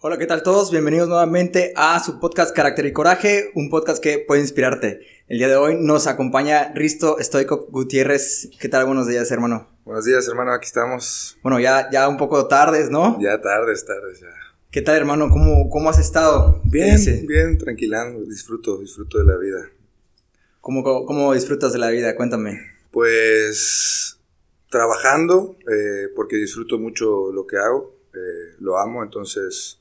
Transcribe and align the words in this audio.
Hola, 0.00 0.16
¿qué 0.16 0.26
tal 0.26 0.44
todos? 0.44 0.70
Bienvenidos 0.70 1.08
nuevamente 1.08 1.72
a 1.74 1.98
su 1.98 2.20
podcast 2.20 2.54
Carácter 2.54 2.86
y 2.86 2.92
Coraje, 2.92 3.50
un 3.56 3.68
podcast 3.68 4.00
que 4.00 4.20
puede 4.20 4.40
inspirarte. 4.40 5.00
El 5.26 5.38
día 5.38 5.48
de 5.48 5.56
hoy 5.56 5.74
nos 5.74 6.06
acompaña 6.06 6.72
Risto 6.72 7.16
Stoico 7.18 7.66
Gutiérrez. 7.68 8.48
¿Qué 8.60 8.68
tal? 8.68 8.86
Buenos 8.86 9.08
días, 9.08 9.28
hermano. 9.32 9.68
Buenos 9.84 10.04
días, 10.04 10.28
hermano, 10.28 10.52
aquí 10.52 10.66
estamos. 10.66 11.36
Bueno, 11.42 11.58
ya, 11.58 11.90
ya 11.90 12.08
un 12.08 12.16
poco 12.16 12.46
tardes, 12.46 12.90
¿no? 12.90 13.20
Ya 13.20 13.40
tardes, 13.40 13.84
tardes, 13.84 14.20
ya. 14.20 14.28
¿Qué 14.70 14.82
tal, 14.82 14.94
hermano? 14.94 15.30
¿Cómo, 15.30 15.68
cómo 15.68 15.90
has 15.90 15.98
estado? 15.98 16.62
Bien, 16.62 16.96
bien, 17.26 17.58
tranquilando, 17.58 18.24
disfruto, 18.24 18.78
disfruto 18.78 19.18
de 19.18 19.24
la 19.24 19.36
vida. 19.36 19.68
¿Cómo, 20.60 20.84
cómo 20.84 21.34
disfrutas 21.34 21.72
de 21.72 21.80
la 21.80 21.90
vida? 21.90 22.14
Cuéntame. 22.14 22.60
Pues 22.92 24.20
trabajando, 24.70 25.56
eh, 25.68 26.06
porque 26.14 26.36
disfruto 26.36 26.78
mucho 26.78 27.32
lo 27.32 27.48
que 27.48 27.56
hago, 27.56 27.96
eh, 28.14 28.54
lo 28.60 28.78
amo, 28.78 29.02
entonces 29.02 29.80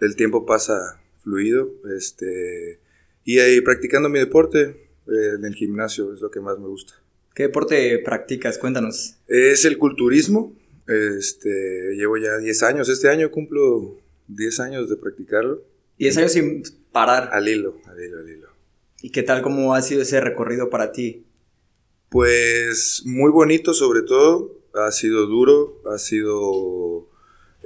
el 0.00 0.16
tiempo 0.16 0.46
pasa 0.46 1.00
fluido, 1.22 1.70
este, 1.96 2.80
y 3.24 3.38
ahí 3.38 3.60
practicando 3.60 4.08
mi 4.08 4.18
deporte 4.18 4.88
eh, 5.06 5.34
en 5.36 5.44
el 5.44 5.54
gimnasio 5.54 6.12
es 6.12 6.20
lo 6.20 6.30
que 6.30 6.40
más 6.40 6.58
me 6.58 6.66
gusta. 6.66 6.94
¿Qué 7.34 7.44
deporte 7.44 7.98
practicas? 8.04 8.58
Cuéntanos. 8.58 9.16
Es 9.26 9.64
el 9.64 9.78
culturismo, 9.78 10.56
este, 10.86 11.94
llevo 11.94 12.16
ya 12.16 12.38
10 12.38 12.62
años, 12.62 12.88
este 12.88 13.08
año 13.08 13.30
cumplo 13.30 14.00
10 14.28 14.60
años 14.60 14.88
de 14.88 14.96
practicarlo. 14.96 15.62
10 15.98 16.16
años 16.18 16.32
sin 16.32 16.62
parar. 16.92 17.30
Al 17.32 17.48
hilo, 17.48 17.80
al 17.86 18.02
hilo, 18.02 18.18
al 18.18 18.28
hilo. 18.28 18.48
¿Y 19.02 19.10
qué 19.10 19.22
tal, 19.22 19.42
cómo 19.42 19.74
ha 19.74 19.82
sido 19.82 20.02
ese 20.02 20.20
recorrido 20.20 20.70
para 20.70 20.92
ti? 20.92 21.24
Pues 22.08 23.02
muy 23.04 23.30
bonito 23.30 23.74
sobre 23.74 24.02
todo, 24.02 24.58
ha 24.74 24.90
sido 24.90 25.26
duro, 25.26 25.82
ha 25.92 25.98
sido 25.98 27.07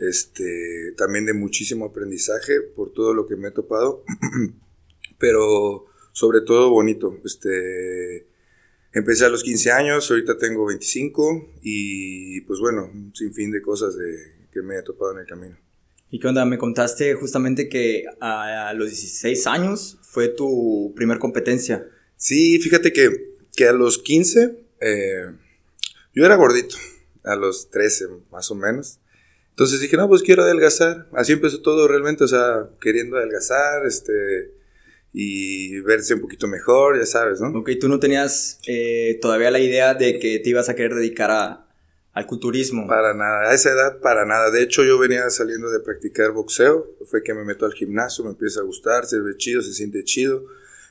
este, 0.08 0.92
también 0.96 1.26
de 1.26 1.32
muchísimo 1.32 1.86
aprendizaje 1.86 2.60
por 2.60 2.92
todo 2.92 3.14
lo 3.14 3.26
que 3.26 3.36
me 3.36 3.48
he 3.48 3.52
topado, 3.52 4.04
pero 5.18 5.86
sobre 6.12 6.40
todo 6.40 6.70
bonito. 6.70 7.16
Este, 7.24 8.26
empecé 8.92 9.24
a 9.24 9.28
los 9.28 9.42
15 9.42 9.70
años, 9.70 10.10
ahorita 10.10 10.38
tengo 10.38 10.66
25 10.66 11.54
y 11.62 12.40
pues 12.42 12.58
bueno, 12.60 12.90
un 12.92 13.14
sinfín 13.14 13.50
de 13.50 13.62
cosas 13.62 13.96
de, 13.96 14.48
que 14.52 14.62
me 14.62 14.76
he 14.76 14.82
topado 14.82 15.12
en 15.12 15.18
el 15.20 15.26
camino. 15.26 15.56
¿Y 16.10 16.18
qué 16.18 16.28
onda? 16.28 16.44
Me 16.44 16.58
contaste 16.58 17.14
justamente 17.14 17.68
que 17.68 18.04
a 18.20 18.74
los 18.74 18.90
16 18.90 19.46
años 19.46 19.98
fue 20.02 20.28
tu 20.28 20.92
primer 20.94 21.18
competencia. 21.18 21.88
Sí, 22.16 22.58
fíjate 22.58 22.92
que, 22.92 23.36
que 23.56 23.66
a 23.66 23.72
los 23.72 23.98
15 23.98 24.66
eh, 24.80 25.26
yo 26.12 26.26
era 26.26 26.34
gordito, 26.34 26.76
a 27.22 27.36
los 27.36 27.70
13 27.70 28.06
más 28.30 28.50
o 28.50 28.54
menos. 28.54 28.98
Entonces 29.52 29.80
dije, 29.80 29.96
no, 29.96 30.08
pues 30.08 30.22
quiero 30.22 30.42
adelgazar. 30.42 31.08
Así 31.12 31.32
empezó 31.32 31.60
todo 31.60 31.86
realmente, 31.86 32.24
o 32.24 32.28
sea, 32.28 32.70
queriendo 32.80 33.18
adelgazar, 33.18 33.84
este, 33.86 34.54
y 35.12 35.78
verse 35.80 36.14
un 36.14 36.22
poquito 36.22 36.48
mejor, 36.48 36.98
ya 36.98 37.04
sabes, 37.04 37.40
¿no? 37.40 37.48
Ok, 37.58 37.70
tú 37.78 37.88
no 37.88 38.00
tenías 38.00 38.58
eh, 38.66 39.18
todavía 39.20 39.50
la 39.50 39.60
idea 39.60 39.94
de 39.94 40.18
que 40.18 40.38
te 40.38 40.48
ibas 40.48 40.70
a 40.70 40.74
querer 40.74 40.94
dedicar 40.94 41.30
a, 41.30 41.68
al 42.14 42.26
culturismo. 42.26 42.86
Para 42.86 43.12
nada, 43.12 43.50
a 43.50 43.54
esa 43.54 43.70
edad 43.72 44.00
para 44.00 44.24
nada. 44.24 44.50
De 44.50 44.62
hecho, 44.62 44.84
yo 44.84 44.98
venía 44.98 45.28
saliendo 45.28 45.70
de 45.70 45.80
practicar 45.80 46.32
boxeo, 46.32 46.96
fue 47.10 47.22
que 47.22 47.34
me 47.34 47.44
meto 47.44 47.66
al 47.66 47.74
gimnasio, 47.74 48.24
me 48.24 48.30
empieza 48.30 48.60
a 48.60 48.64
gustar, 48.64 49.04
se 49.04 49.20
ve 49.20 49.36
chido, 49.36 49.60
se 49.60 49.74
siente 49.74 50.02
chido. 50.04 50.44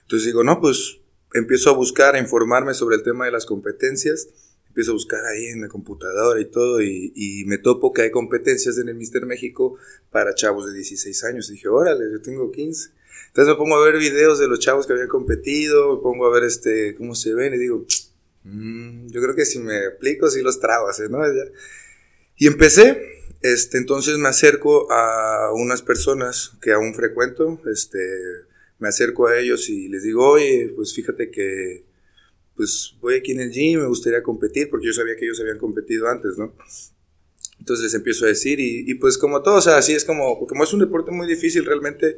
Entonces 0.04 0.28
digo, 0.28 0.44
no, 0.44 0.62
pues 0.62 1.00
empiezo 1.34 1.72
a 1.72 1.74
buscar, 1.74 2.14
a 2.14 2.20
informarme 2.20 2.76
sobre 2.76 2.98
el 2.98 3.04
tema 3.04 3.26
de 3.26 3.32
las 3.32 3.48
competencias 3.48 4.28
empiezo 4.72 4.92
a 4.92 4.94
buscar 4.94 5.20
ahí 5.26 5.48
en 5.48 5.62
la 5.62 5.68
computadora 5.68 6.40
y 6.40 6.46
todo, 6.46 6.82
y, 6.82 7.44
me 7.46 7.58
topo 7.58 7.92
que 7.92 8.04
hay 8.04 8.12
competencias 8.12 8.78
en 8.78 8.88
el 8.88 8.96
Mister 8.96 9.26
México 9.26 9.78
para 10.10 10.34
chavos 10.34 10.66
de 10.66 10.74
16 10.74 11.24
años. 11.26 11.50
Y 11.50 11.54
dije, 11.54 11.68
órale, 11.68 12.06
yo 12.10 12.22
tengo 12.22 12.50
15. 12.50 12.92
Entonces 13.28 13.54
me 13.54 13.58
pongo 13.58 13.76
a 13.76 13.86
ver 13.86 13.98
videos 13.98 14.40
de 14.40 14.48
los 14.48 14.60
chavos 14.60 14.88
que 14.88 14.94
habían 14.94 15.10
competido, 15.10 15.98
me 15.98 16.02
pongo 16.02 16.26
a 16.26 16.32
ver 16.32 16.44
este, 16.44 16.96
cómo 16.96 17.16
se 17.16 17.34
ven, 17.34 17.54
y 17.54 17.58
digo, 17.58 17.86
mm, 18.44 19.08
yo 19.08 19.22
creo 19.22 19.36
que 19.36 19.46
si 19.46 19.60
me 19.60 19.88
aplico, 19.88 20.30
si 20.30 20.42
los 20.42 20.60
trabas, 20.62 21.02
¿no? 21.10 21.20
Y 22.38 22.48
empecé, 22.48 22.98
este, 23.42 23.78
entonces 23.78 24.18
me 24.18 24.30
acerco 24.30 24.90
a 24.90 25.52
unas 25.54 25.82
personas 25.82 26.54
que 26.62 26.72
aún 26.72 26.96
frecuento, 26.96 27.62
este, 27.70 28.00
me 28.80 28.88
acerco 28.88 29.28
a 29.28 29.38
ellos 29.38 29.70
y 29.70 29.90
les 29.90 30.04
digo, 30.04 30.28
oye, 30.30 30.72
pues 30.76 30.94
fíjate 30.94 31.30
que 31.30 31.91
pues 32.56 32.96
voy 33.02 33.16
aquí 33.16 33.32
en 33.32 33.42
el 33.42 33.52
gym, 33.52 33.80
me 33.80 33.88
gustaría 33.88 34.22
competir, 34.24 34.70
porque 34.70 34.88
yo 34.88 34.94
sabía 34.94 35.16
que 35.16 35.26
ellos 35.26 35.40
habían 35.40 35.58
competido 35.58 36.08
antes, 36.08 36.38
¿no? 36.38 36.54
Entonces 37.60 37.84
les 37.84 37.94
empiezo 37.94 38.26
a 38.26 38.30
decir, 38.30 38.60
y, 38.60 38.94
pues 38.96 39.18
como 39.18 39.44
todo, 39.44 39.56
o 39.56 39.62
sea, 39.62 39.78
así 39.78 39.94
es 39.94 40.04
como, 40.04 40.48
como 40.48 40.64
es 40.64 40.74
un 40.74 40.80
deporte 40.80 41.12
muy 41.12 41.28
difícil 41.28 41.64
realmente, 41.64 42.18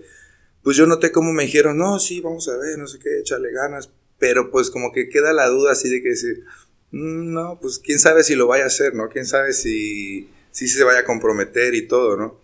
pues 0.63 0.77
yo 0.77 0.88
noté 0.88 1.11
como 1.11 1.33
me 1.33 1.44
dijeron, 1.44 1.77
no, 1.77 1.99
sí, 1.99 2.21
vamos 2.21 2.47
a 2.47 2.57
ver, 2.57 2.77
no 2.77 2.88
sé 2.88 2.97
qué, 2.99 3.19
echarle 3.19 3.51
ganas, 3.51 3.91
pero 4.17 4.51
pues 4.51 4.69
como 4.69 4.94
que 4.94 5.09
queda 5.09 5.33
la 5.33 5.49
duda 5.49 5.73
así 5.73 5.89
de 5.89 6.01
que 6.01 6.09
decir, 6.09 6.45
mm, 6.91 7.33
no, 7.33 7.59
pues 7.61 7.79
quién 7.79 8.00
sabe 8.00 8.23
si 8.23 8.35
lo 8.35 8.47
vaya 8.47 8.63
a 8.63 8.67
hacer, 8.67 8.95
¿no? 8.95 9.09
Quién 9.09 9.25
sabe 9.25 9.51
si, 9.51 10.29
si 10.51 10.69
se 10.69 10.85
vaya 10.85 11.00
a 11.00 11.05
comprometer 11.05 11.75
y 11.75 11.88
todo, 11.88 12.15
¿no? 12.15 12.39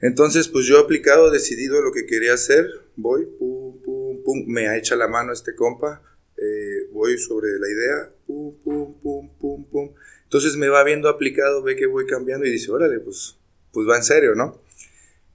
Entonces, 0.00 0.48
pues 0.48 0.64
yo 0.64 0.78
he 0.78 0.80
aplicado, 0.80 1.30
decidido 1.30 1.82
lo 1.82 1.92
que 1.92 2.06
quería 2.06 2.32
hacer, 2.32 2.66
voy, 2.96 3.26
pum, 3.38 3.80
pum, 3.82 4.22
pum, 4.24 4.44
me 4.46 4.68
ha 4.68 4.76
hecho 4.78 4.96
la 4.96 5.06
mano 5.06 5.32
este 5.32 5.54
compa, 5.54 6.02
eh, 6.38 6.71
voy 7.02 7.18
sobre 7.18 7.48
la 7.58 7.68
idea, 7.68 8.12
pum, 8.26 8.54
pum, 8.62 8.94
pum, 9.02 9.28
pum, 9.38 9.64
pum. 9.64 9.90
Entonces 10.24 10.56
me 10.56 10.68
va 10.68 10.84
viendo 10.84 11.08
aplicado, 11.08 11.62
ve 11.62 11.74
que 11.74 11.86
voy 11.86 12.06
cambiando 12.06 12.46
y 12.46 12.50
dice, 12.50 12.70
órale, 12.70 13.00
pues, 13.00 13.36
pues 13.72 13.88
va 13.88 13.96
en 13.96 14.04
serio, 14.04 14.34
¿no? 14.36 14.62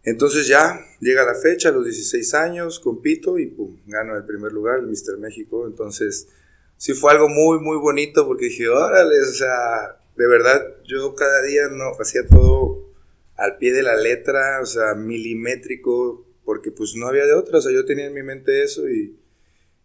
Entonces 0.04 0.48
ya 0.48 0.80
llega 1.02 1.26
la 1.26 1.36
fecha, 1.36 1.70
a 1.70 1.72
los 1.74 1.84
16 1.84 2.34
años, 2.36 2.80
compito 2.80 3.38
y 3.38 3.48
pum, 3.48 3.78
gano 3.86 4.16
el 4.16 4.24
primer 4.24 4.54
lugar, 4.54 4.80
el 4.80 4.88
Mister 4.88 5.18
México. 5.18 5.68
Entonces 5.68 6.30
sí 6.78 6.94
fue 6.94 7.12
algo 7.12 7.28
muy, 7.28 7.60
muy 7.60 7.78
bonito 7.78 8.26
porque 8.26 8.46
dije, 8.46 8.70
órale, 8.70 9.20
o 9.20 9.34
sea, 9.34 10.00
de 10.16 10.28
verdad, 10.28 10.62
yo 10.86 11.14
cada 11.16 11.42
día 11.42 11.68
no 11.70 11.92
hacía 12.00 12.26
todo 12.26 12.94
al 13.36 13.58
pie 13.58 13.74
de 13.74 13.84
la 13.84 13.98
letra, 13.98 14.62
o 14.62 14.66
sea, 14.66 14.94
milimétrico, 14.96 16.26
porque 16.46 16.72
pues 16.72 16.96
no 16.96 17.08
había 17.08 17.26
de 17.26 17.34
otra, 17.34 17.58
o 17.58 17.62
sea, 17.62 17.74
yo 17.74 17.84
tenía 17.84 18.06
en 18.06 18.14
mi 18.14 18.24
mente 18.24 18.64
eso 18.64 18.88
y 18.88 19.18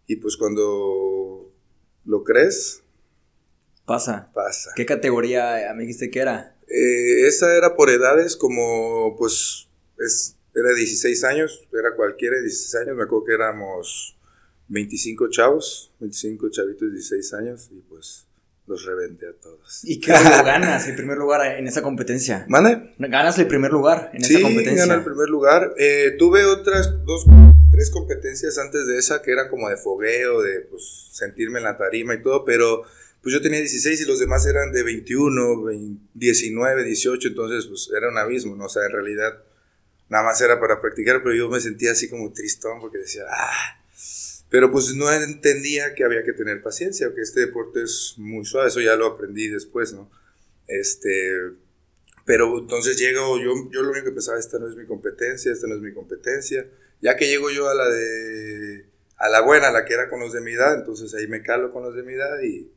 y 0.07 0.17
pues 0.17 0.37
cuando 0.37 1.22
lo 2.05 2.23
crees... 2.23 2.81
Pasa. 3.85 4.31
Pasa. 4.33 4.71
¿Qué 4.75 4.85
categoría 4.85 5.71
me 5.75 5.81
dijiste 5.81 6.09
que 6.09 6.19
era? 6.19 6.55
Eh, 6.67 7.27
esa 7.27 7.55
era 7.55 7.75
por 7.75 7.89
edades 7.89 8.37
como 8.37 9.15
pues 9.17 9.67
es, 9.99 10.37
era 10.55 10.73
16 10.73 11.23
años, 11.25 11.67
era 11.73 11.95
cualquiera 11.95 12.37
de 12.37 12.43
16 12.43 12.75
años, 12.83 12.97
me 12.97 13.03
acuerdo 13.03 13.25
que 13.25 13.33
éramos 13.33 14.17
25 14.69 15.29
chavos, 15.29 15.91
25 15.99 16.49
chavitos 16.49 16.81
de 16.81 16.91
16 16.93 17.33
años 17.33 17.69
y 17.71 17.81
pues 17.81 18.25
los 18.67 18.85
reventé 18.85 19.27
a 19.27 19.33
todos. 19.33 19.81
¿Y 19.83 19.99
qué 19.99 20.11
ganas 20.45 20.87
el 20.87 20.95
primer 20.95 21.17
lugar 21.17 21.57
en 21.57 21.67
esa 21.67 21.81
competencia? 21.81 22.45
¿Mande? 22.47 22.93
¿Ganas 22.97 23.37
el 23.39 23.47
primer 23.47 23.71
lugar 23.71 24.11
en 24.13 24.23
esa 24.23 24.41
competencia? 24.41 24.85
Sí, 24.85 24.91
el 24.91 25.03
primer 25.03 25.29
lugar. 25.29 25.73
Eh, 25.77 26.15
tuve 26.17 26.45
otras 26.45 27.03
dos 27.05 27.25
tres 27.73 27.89
competencias 27.89 28.59
antes 28.59 28.85
de 28.85 28.99
esa 28.99 29.21
que 29.23 29.31
eran 29.31 29.49
como 29.49 29.67
de 29.67 29.77
fogueo, 29.77 30.41
de 30.43 30.61
pues 30.61 31.09
sentirme 31.11 31.57
en 31.57 31.65
la 31.65 31.75
tarima 31.75 32.13
y 32.13 32.21
todo, 32.21 32.45
pero 32.45 32.83
pues 33.21 33.33
yo 33.33 33.41
tenía 33.41 33.59
16 33.59 34.01
y 34.01 34.05
los 34.05 34.19
demás 34.19 34.45
eran 34.45 34.71
de 34.71 34.83
21, 34.83 35.63
19, 36.13 36.83
18, 36.83 37.27
entonces 37.29 37.65
pues 37.65 37.89
era 37.95 38.09
un 38.09 38.17
abismo, 38.17 38.55
¿no? 38.55 38.65
O 38.65 38.69
sea, 38.69 38.85
en 38.85 38.91
realidad 38.91 39.43
nada 40.07 40.23
más 40.23 40.39
era 40.41 40.59
para 40.59 40.81
practicar, 40.81 41.23
pero 41.23 41.33
yo 41.33 41.49
me 41.49 41.59
sentía 41.59 41.93
así 41.93 42.09
como 42.09 42.31
tristón 42.31 42.79
porque 42.79 42.99
decía, 42.99 43.23
ah, 43.27 43.82
pero 44.53 44.71
pues 44.71 44.93
no 44.93 45.11
entendía 45.11 45.95
que 45.95 46.03
había 46.03 46.23
que 46.23 46.31
tener 46.31 46.61
paciencia, 46.61 47.11
que 47.15 47.21
este 47.21 47.39
deporte 47.39 47.81
es 47.81 48.13
muy 48.17 48.45
suave, 48.45 48.67
eso 48.67 48.81
ya 48.81 48.95
lo 48.95 49.07
aprendí 49.07 49.47
después, 49.47 49.93
¿no? 49.93 50.11
Este, 50.67 51.09
pero 52.23 52.59
entonces 52.59 52.99
llego, 52.99 53.39
yo, 53.39 53.51
yo 53.71 53.81
lo 53.81 53.89
único 53.89 54.05
que 54.05 54.11
pensaba, 54.11 54.37
esta 54.37 54.59
no 54.59 54.69
es 54.69 54.75
mi 54.75 54.85
competencia, 54.85 55.51
esta 55.51 55.65
no 55.65 55.73
es 55.73 55.81
mi 55.81 55.91
competencia, 55.91 56.67
ya 57.01 57.17
que 57.17 57.25
llego 57.25 57.49
yo 57.49 57.67
a 57.67 57.73
la 57.73 57.89
de, 57.89 58.85
a 59.17 59.27
la 59.27 59.41
buena, 59.41 59.69
a 59.69 59.71
la 59.71 59.85
que 59.85 59.95
era 59.95 60.07
con 60.07 60.19
los 60.19 60.33
de 60.33 60.41
mi 60.41 60.51
edad, 60.51 60.75
entonces 60.75 61.15
ahí 61.15 61.25
me 61.25 61.41
calo 61.41 61.71
con 61.71 61.81
los 61.81 61.95
de 61.95 62.03
mi 62.03 62.13
edad 62.13 62.39
y 62.43 62.69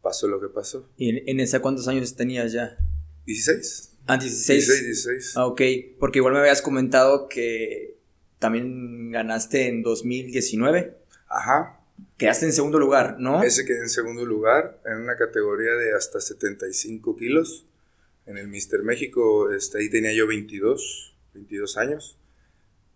pasó 0.00 0.26
lo 0.26 0.40
que 0.40 0.48
pasó. 0.48 0.88
¿Y 0.96 1.30
en, 1.30 1.38
esa 1.38 1.60
cuántos 1.60 1.86
años 1.86 2.16
tenías 2.16 2.50
ya? 2.54 2.78
16. 3.26 3.92
Ah, 4.06 4.16
16. 4.16 4.66
16, 4.66 4.86
16. 4.86 5.36
Ah, 5.36 5.48
ok, 5.48 5.60
porque 5.98 6.20
igual 6.20 6.32
me 6.32 6.40
habías 6.40 6.62
comentado 6.62 7.28
que 7.28 7.98
también 8.38 9.10
ganaste 9.10 9.68
en 9.68 9.82
2019. 9.82 10.99
Ajá. 11.30 11.80
Quedaste 12.18 12.46
en 12.46 12.52
segundo 12.52 12.78
lugar, 12.78 13.16
¿no? 13.18 13.42
Ese 13.42 13.64
quedé 13.64 13.78
en 13.78 13.88
segundo 13.88 14.26
lugar, 14.26 14.80
en 14.84 14.98
una 14.98 15.16
categoría 15.16 15.72
de 15.72 15.94
hasta 15.94 16.20
75 16.20 17.16
kilos. 17.16 17.66
En 18.26 18.36
el 18.36 18.48
Mister 18.48 18.82
México, 18.82 19.50
este, 19.50 19.78
ahí 19.78 19.88
tenía 19.88 20.12
yo 20.12 20.26
22, 20.26 21.16
22 21.34 21.76
años. 21.78 22.18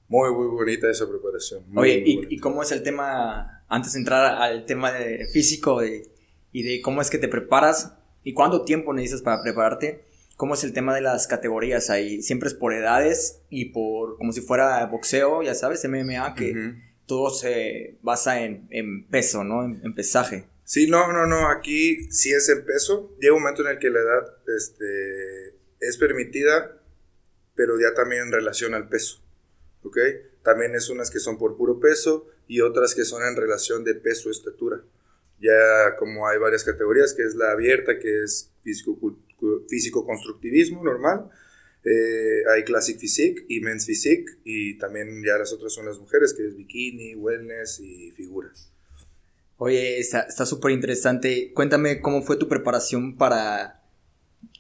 Muy, 0.08 0.30
muy 0.32 0.48
bonita 0.48 0.90
esa 0.90 1.08
preparación. 1.08 1.64
Oye, 1.74 2.02
y, 2.04 2.38
cómo 2.38 2.62
es 2.62 2.72
el 2.72 2.82
tema, 2.82 3.64
antes 3.68 3.94
de 3.94 4.00
entrar 4.00 4.42
al 4.42 4.66
tema 4.66 4.92
de 4.92 5.26
físico 5.26 5.82
y 5.82 6.62
de 6.62 6.82
cómo 6.82 7.00
es 7.00 7.08
que 7.08 7.18
te 7.18 7.28
preparas 7.28 7.94
y 8.22 8.32
cuánto 8.32 8.64
tiempo 8.64 8.92
necesitas 8.92 9.22
para 9.22 9.42
prepararte? 9.42 10.04
¿Cómo 10.36 10.54
es 10.54 10.64
el 10.64 10.72
tema 10.72 10.94
de 10.94 11.00
las 11.00 11.26
categorías 11.26 11.90
ahí? 11.90 12.20
Siempre 12.22 12.48
es 12.48 12.54
por 12.54 12.74
edades 12.74 13.40
y 13.50 13.66
por, 13.66 14.16
como 14.18 14.32
si 14.32 14.40
fuera 14.40 14.84
boxeo, 14.86 15.42
ya 15.42 15.54
sabes, 15.54 15.86
MMA, 15.88 16.34
que 16.34 16.74
todo 17.06 17.30
se 17.30 17.98
basa 18.02 18.42
en, 18.42 18.66
en 18.70 19.06
peso, 19.08 19.44
¿no? 19.44 19.64
En, 19.64 19.94
pesaje. 19.94 20.48
Sí, 20.64 20.88
no, 20.88 21.12
no, 21.12 21.26
no, 21.26 21.48
aquí 21.48 22.10
sí 22.10 22.32
es 22.32 22.48
en 22.48 22.64
peso. 22.64 23.14
Llega 23.20 23.34
un 23.34 23.42
momento 23.42 23.62
en 23.62 23.68
el 23.68 23.78
que 23.78 23.90
la 23.90 24.00
edad 24.00 24.36
este, 24.56 25.56
es 25.80 25.98
permitida, 25.98 26.80
pero 27.54 27.78
ya 27.78 27.94
también 27.94 28.22
en 28.22 28.32
relación 28.32 28.74
al 28.74 28.88
peso, 28.88 29.22
¿ok? 29.82 29.98
También 30.42 30.74
es 30.74 30.88
unas 30.88 31.10
que 31.10 31.20
son 31.20 31.38
por 31.38 31.56
puro 31.56 31.80
peso 31.80 32.26
y 32.46 32.60
otras 32.60 32.94
que 32.94 33.04
son 33.04 33.22
en 33.22 33.36
relación 33.36 33.84
de 33.84 33.94
peso-estatura. 33.94 34.82
Ya 35.40 35.96
como 35.98 36.26
hay 36.26 36.38
varias 36.38 36.64
categorías, 36.64 37.12
que 37.14 37.22
es 37.22 37.34
la 37.34 37.52
abierta, 37.52 37.98
que 37.98 38.22
es 38.22 38.50
físico-constructivismo 39.68 40.82
normal, 40.82 41.30
eh, 41.84 42.42
hay 42.54 42.64
Classic 42.64 42.98
Physique 42.98 43.44
y 43.48 43.60
Men's 43.60 43.86
Physique, 43.86 44.24
y 44.44 44.78
también 44.78 45.22
ya 45.24 45.36
las 45.36 45.52
otras 45.52 45.72
son 45.72 45.86
las 45.86 45.98
mujeres, 45.98 46.32
que 46.32 46.46
es 46.46 46.56
bikini, 46.56 47.14
wellness 47.14 47.80
y 47.80 48.10
figuras. 48.12 48.72
Oye, 49.56 49.98
está 49.98 50.46
súper 50.46 50.72
interesante. 50.72 51.52
Cuéntame 51.54 52.00
cómo 52.00 52.22
fue 52.22 52.36
tu 52.36 52.48
preparación 52.48 53.16
para 53.16 53.82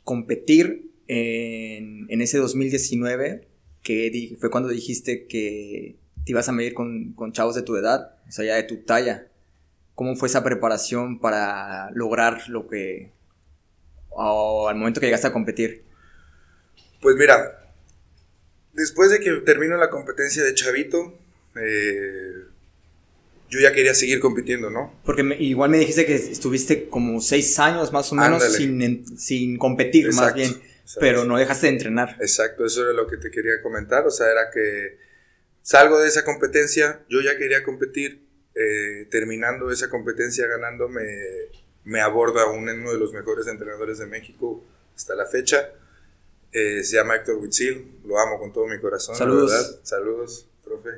competir 0.04 0.92
en, 1.08 2.06
en 2.08 2.20
ese 2.20 2.38
2019, 2.38 3.48
que 3.82 4.36
fue 4.38 4.50
cuando 4.50 4.68
dijiste 4.68 5.26
que 5.26 5.96
te 6.24 6.32
ibas 6.32 6.48
a 6.48 6.52
medir 6.52 6.74
con, 6.74 7.12
con 7.14 7.32
chavos 7.32 7.54
de 7.54 7.62
tu 7.62 7.76
edad, 7.76 8.16
o 8.28 8.32
sea, 8.32 8.44
ya 8.44 8.56
de 8.56 8.62
tu 8.64 8.78
talla. 8.78 9.28
¿Cómo 9.94 10.16
fue 10.16 10.28
esa 10.28 10.42
preparación 10.42 11.20
para 11.20 11.90
lograr 11.92 12.48
lo 12.48 12.66
que... 12.66 13.12
o 14.10 14.68
al 14.68 14.76
momento 14.76 15.00
que 15.00 15.06
llegaste 15.06 15.28
a 15.28 15.32
competir? 15.32 15.84
Pues 17.04 17.16
mira, 17.16 17.60
después 18.72 19.10
de 19.10 19.20
que 19.20 19.30
termino 19.44 19.76
la 19.76 19.90
competencia 19.90 20.42
de 20.42 20.54
Chavito, 20.54 21.12
eh, 21.54 22.32
yo 23.50 23.60
ya 23.60 23.74
quería 23.74 23.92
seguir 23.92 24.20
compitiendo, 24.20 24.70
¿no? 24.70 24.98
Porque 25.04 25.20
igual 25.38 25.68
me 25.68 25.76
dijiste 25.76 26.06
que 26.06 26.14
estuviste 26.14 26.88
como 26.88 27.20
seis 27.20 27.58
años 27.58 27.92
más 27.92 28.10
o 28.10 28.14
menos 28.14 28.42
sin, 28.42 29.18
sin, 29.18 29.58
competir, 29.58 30.14
más 30.14 30.32
bien, 30.32 30.58
pero 30.98 31.26
no 31.26 31.36
dejaste 31.36 31.66
de 31.66 31.74
entrenar. 31.74 32.16
Exacto, 32.20 32.64
eso 32.64 32.84
era 32.84 32.94
lo 32.94 33.06
que 33.06 33.18
te 33.18 33.30
quería 33.30 33.60
comentar, 33.60 34.06
o 34.06 34.10
sea, 34.10 34.30
era 34.30 34.50
que 34.50 34.96
salgo 35.60 36.00
de 36.00 36.08
esa 36.08 36.24
competencia, 36.24 37.04
yo 37.10 37.20
ya 37.20 37.36
quería 37.36 37.62
competir, 37.64 38.24
eh, 38.54 39.08
terminando 39.10 39.70
esa 39.70 39.90
competencia, 39.90 40.46
ganando, 40.46 40.88
me, 40.88 42.00
aborda 42.00 42.46
uno 42.46 42.92
de 42.92 42.98
los 42.98 43.12
mejores 43.12 43.46
entrenadores 43.46 43.98
de 43.98 44.06
México 44.06 44.64
hasta 44.96 45.14
la 45.14 45.26
fecha. 45.26 45.68
Eh, 46.56 46.84
se 46.84 46.94
llama 46.94 47.16
Héctor 47.16 47.34
Huitzil, 47.38 47.98
lo 48.04 48.16
amo 48.16 48.38
con 48.38 48.52
todo 48.52 48.68
mi 48.68 48.78
corazón. 48.78 49.16
Saludos. 49.16 49.80
Saludos, 49.82 50.48
profe. 50.62 50.90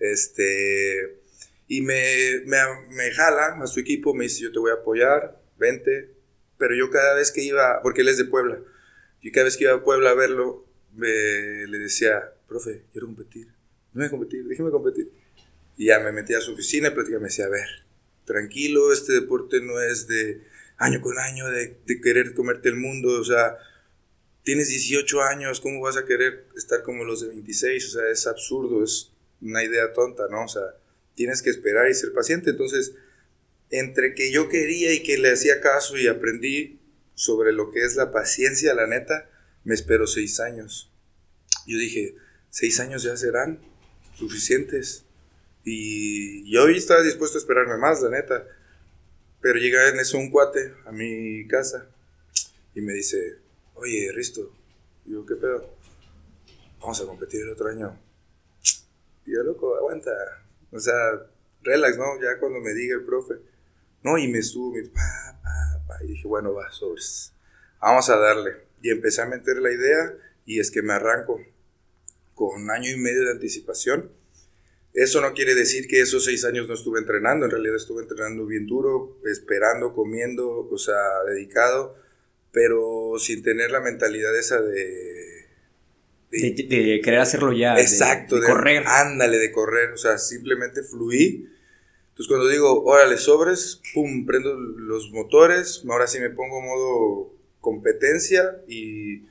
Este, 0.00 1.20
y 1.68 1.80
me, 1.80 2.40
me, 2.44 2.58
me, 2.90 3.12
jala 3.12 3.56
a 3.62 3.66
su 3.68 3.78
equipo, 3.78 4.14
me 4.14 4.24
dice, 4.24 4.42
yo 4.42 4.50
te 4.50 4.58
voy 4.58 4.72
a 4.72 4.74
apoyar, 4.74 5.40
vente. 5.58 6.10
Pero 6.58 6.74
yo 6.74 6.90
cada 6.90 7.14
vez 7.14 7.30
que 7.30 7.40
iba, 7.40 7.80
porque 7.82 8.00
él 8.00 8.08
es 8.08 8.18
de 8.18 8.24
Puebla, 8.24 8.58
y 9.22 9.30
cada 9.30 9.44
vez 9.44 9.56
que 9.56 9.64
iba 9.64 9.74
a 9.74 9.84
Puebla 9.84 10.10
a 10.10 10.14
verlo, 10.14 10.66
le 10.96 11.78
decía, 11.78 12.32
profe, 12.48 12.82
quiero 12.90 13.06
competir. 13.06 13.46
No 13.92 14.00
voy 14.00 14.06
a 14.06 14.10
competir, 14.10 14.44
déjeme 14.44 14.72
competir. 14.72 15.12
Y 15.76 15.86
ya 15.86 16.00
me 16.00 16.10
metí 16.10 16.34
a 16.34 16.40
su 16.40 16.54
oficina 16.54 16.88
y 16.88 16.90
prácticamente 16.90 17.22
me 17.22 17.28
decía, 17.28 17.44
a 17.44 17.50
ver, 17.50 17.68
tranquilo, 18.24 18.92
este 18.92 19.12
deporte 19.12 19.60
no 19.60 19.80
es 19.80 20.08
de 20.08 20.42
año 20.78 21.00
con 21.00 21.16
año, 21.16 21.48
de, 21.48 21.76
de 21.86 22.00
querer 22.00 22.34
comerte 22.34 22.70
el 22.70 22.76
mundo, 22.76 23.20
o 23.20 23.24
sea, 23.24 23.56
tienes 24.46 24.68
18 24.68 25.22
años, 25.22 25.60
¿cómo 25.60 25.80
vas 25.80 25.96
a 25.96 26.04
querer 26.04 26.46
estar 26.56 26.84
como 26.84 27.02
los 27.02 27.20
de 27.20 27.26
26? 27.26 27.84
O 27.84 27.90
sea, 27.90 28.08
es 28.12 28.28
absurdo, 28.28 28.84
es 28.84 29.10
una 29.42 29.64
idea 29.64 29.92
tonta, 29.92 30.28
¿no? 30.30 30.44
O 30.44 30.48
sea, 30.48 30.62
tienes 31.16 31.42
que 31.42 31.50
esperar 31.50 31.90
y 31.90 31.94
ser 31.94 32.12
paciente. 32.12 32.50
Entonces, 32.50 32.92
entre 33.70 34.14
que 34.14 34.30
yo 34.30 34.48
quería 34.48 34.92
y 34.92 35.02
que 35.02 35.18
le 35.18 35.32
hacía 35.32 35.60
caso 35.60 35.98
y 35.98 36.06
aprendí 36.06 36.78
sobre 37.16 37.52
lo 37.52 37.72
que 37.72 37.84
es 37.84 37.96
la 37.96 38.12
paciencia, 38.12 38.72
la 38.72 38.86
neta, 38.86 39.28
me 39.64 39.74
espero 39.74 40.06
seis 40.06 40.38
años. 40.38 40.92
Yo 41.66 41.76
dije, 41.76 42.14
seis 42.48 42.78
años 42.78 43.02
ya 43.02 43.16
serán 43.16 43.58
suficientes. 44.14 45.06
Y 45.64 46.48
yo 46.48 46.62
hoy 46.62 46.76
estaba 46.76 47.02
dispuesto 47.02 47.36
a 47.36 47.40
esperarme 47.40 47.78
más, 47.78 48.00
la 48.00 48.10
neta. 48.10 48.46
Pero 49.40 49.58
llega 49.58 49.88
en 49.88 49.98
eso 49.98 50.18
un 50.18 50.30
cuate 50.30 50.72
a 50.84 50.92
mi 50.92 51.48
casa 51.48 51.90
y 52.76 52.80
me 52.80 52.92
dice, 52.92 53.44
oye, 53.76 54.10
Risto, 54.12 54.52
yo, 55.04 55.24
¿qué 55.24 55.36
pedo? 55.36 55.74
Vamos 56.80 57.00
a 57.00 57.06
competir 57.06 57.42
el 57.42 57.50
otro 57.50 57.68
año. 57.68 57.98
Y 59.24 59.32
yo, 59.32 59.42
loco, 59.42 59.76
aguanta. 59.76 60.10
O 60.72 60.78
sea, 60.78 60.94
relax, 61.62 61.96
¿no? 61.96 62.20
Ya 62.20 62.38
cuando 62.38 62.60
me 62.60 62.74
diga 62.74 62.96
el 62.96 63.04
profe. 63.04 63.34
No, 64.02 64.18
y 64.18 64.28
me 64.28 64.38
estuvo, 64.38 64.72
me 64.72 64.82
pa, 64.84 65.40
pa, 65.42 65.86
pa. 65.86 66.04
Y 66.04 66.08
dije, 66.08 66.28
bueno, 66.28 66.52
va, 66.52 66.70
sobres. 66.70 67.32
Vamos 67.80 68.08
a 68.10 68.16
darle. 68.16 68.66
Y 68.82 68.90
empecé 68.90 69.22
a 69.22 69.26
meter 69.26 69.56
la 69.58 69.72
idea 69.72 70.14
y 70.44 70.60
es 70.60 70.70
que 70.70 70.82
me 70.82 70.92
arranco 70.92 71.40
con 72.34 72.62
un 72.62 72.70
año 72.70 72.90
y 72.90 72.96
medio 72.96 73.24
de 73.24 73.32
anticipación 73.32 74.10
eso 74.96 75.20
no 75.20 75.34
quiere 75.34 75.54
decir 75.54 75.86
que 75.88 76.00
esos 76.00 76.24
seis 76.24 76.42
años 76.46 76.66
no 76.68 76.72
estuve 76.72 76.98
entrenando, 76.98 77.44
en 77.44 77.50
realidad 77.50 77.76
estuve 77.76 78.00
entrenando 78.00 78.46
bien 78.46 78.66
duro, 78.66 79.18
esperando, 79.26 79.92
comiendo, 79.92 80.66
o 80.66 80.78
sea, 80.78 80.96
dedicado, 81.26 81.96
pero 82.56 83.12
sin 83.18 83.42
tener 83.42 83.70
la 83.70 83.82
mentalidad 83.82 84.34
esa 84.34 84.62
de... 84.62 85.44
De, 86.30 87.00
querer 87.04 87.20
hacerlo 87.20 87.52
ya. 87.52 87.78
Exacto, 87.78 88.40
de, 88.40 88.46
correr. 88.46 88.82
Ándale, 88.86 89.36
de 89.36 89.52
correr, 89.52 89.90
o 89.90 89.98
sea, 89.98 90.16
simplemente 90.16 90.82
fluí. 90.82 91.50
Entonces 92.08 92.28
cuando 92.28 92.48
digo, 92.48 92.82
órale, 92.84 93.18
sobres, 93.18 93.82
pum, 93.92 94.24
prendo 94.24 94.54
los 94.54 95.10
motores, 95.10 95.82
ahora 95.86 96.06
sí 96.06 96.18
me 96.18 96.30
pongo 96.30 96.62
modo 96.62 97.34
competencia 97.60 98.62
y 98.66 99.26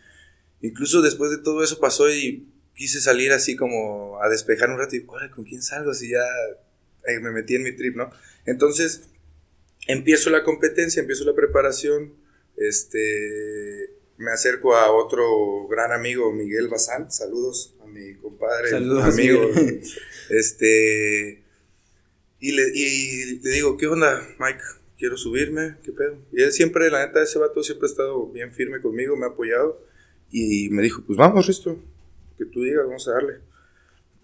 incluso 0.61 1.01
después 1.01 1.31
de 1.31 1.39
todo 1.39 1.63
eso 1.63 1.79
pasó 1.79 2.07
y 2.11 2.47
quise 2.75 3.01
salir 3.01 3.31
así 3.31 3.55
como 3.55 4.21
a 4.21 4.29
despejar 4.29 4.69
un 4.69 4.77
rato 4.77 4.97
y, 4.97 5.03
¿con 5.03 5.45
quién 5.45 5.63
salgo? 5.63 5.95
Si 5.95 6.11
ya 6.11 6.23
eh, 7.07 7.19
me 7.21 7.31
metí 7.31 7.55
en 7.55 7.63
mi 7.63 7.75
trip, 7.75 7.95
¿no? 7.95 8.11
Entonces, 8.45 9.09
empiezo 9.87 10.29
la 10.29 10.43
competencia, 10.43 10.99
empiezo 10.99 11.25
la 11.25 11.33
preparación, 11.33 12.23
este, 12.57 13.91
me 14.17 14.31
acerco 14.31 14.75
a 14.75 14.91
otro 14.91 15.67
gran 15.67 15.91
amigo, 15.91 16.31
Miguel 16.31 16.67
Bazán, 16.67 17.11
saludos 17.11 17.75
a 17.83 17.87
mi 17.87 18.15
compadre, 18.15 18.69
saludos, 18.69 19.03
amigo, 19.03 19.49
este, 20.29 21.43
y 22.39 22.51
le, 22.51 22.63
y 22.73 23.39
le 23.39 23.49
digo, 23.51 23.77
¿qué 23.77 23.87
onda, 23.87 24.21
Mike? 24.39 24.63
Quiero 24.97 25.17
subirme, 25.17 25.75
¿qué 25.83 25.91
pedo? 25.91 26.17
Y 26.31 26.41
él 26.41 26.53
siempre, 26.53 26.89
la 26.89 27.05
neta, 27.05 27.21
ese 27.21 27.37
vato 27.37 27.61
siempre 27.63 27.87
ha 27.87 27.91
estado 27.91 28.27
bien 28.31 28.53
firme 28.53 28.81
conmigo, 28.81 29.17
me 29.17 29.25
ha 29.25 29.29
apoyado, 29.29 29.81
y 30.31 30.69
me 30.69 30.81
dijo, 30.81 31.03
pues 31.05 31.17
vamos, 31.17 31.49
esto 31.49 31.77
que 32.37 32.45
tú 32.45 32.61
digas, 32.63 32.85
vamos 32.85 33.07
a 33.07 33.13
darle. 33.13 33.39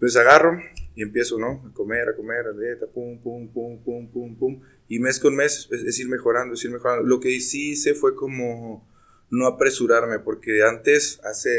Entonces 0.02 0.20
agarro 0.20 0.60
y 0.96 1.02
empiezo, 1.02 1.38
¿no? 1.38 1.64
A 1.64 1.72
comer, 1.72 2.08
a 2.08 2.16
comer, 2.16 2.44
a 2.48 2.52
dieta, 2.52 2.88
pum, 2.88 3.22
pum, 3.22 3.46
pum, 3.52 3.84
pum, 3.84 4.10
pum, 4.10 4.36
pum. 4.36 4.60
Y 4.88 4.98
mes 4.98 5.20
con 5.20 5.36
mes 5.36 5.68
es, 5.70 5.96
ir 6.00 6.08
mejorando, 6.08 6.54
es 6.54 6.64
ir 6.64 6.72
mejorando. 6.72 7.06
Lo 7.06 7.20
que 7.20 7.38
sí 7.38 7.70
hice 7.70 7.94
fue 7.94 8.16
como 8.16 8.84
no 9.30 9.46
apresurarme, 9.46 10.18
porque 10.18 10.64
antes, 10.64 11.20
hace 11.22 11.56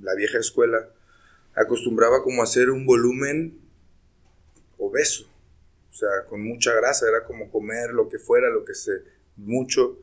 la 0.00 0.16
vieja 0.16 0.38
escuela, 0.38 0.92
acostumbraba 1.54 2.24
como 2.24 2.42
hacer 2.42 2.70
un 2.70 2.84
volumen 2.84 3.60
obeso. 4.76 5.30
O 5.88 5.94
sea, 5.94 6.08
con 6.28 6.42
mucha 6.42 6.74
grasa, 6.74 7.08
era 7.08 7.22
como 7.26 7.48
comer 7.48 7.90
lo 7.90 8.08
que 8.08 8.18
fuera, 8.18 8.50
lo 8.50 8.64
que 8.64 8.74
se, 8.74 9.04
mucho. 9.36 10.00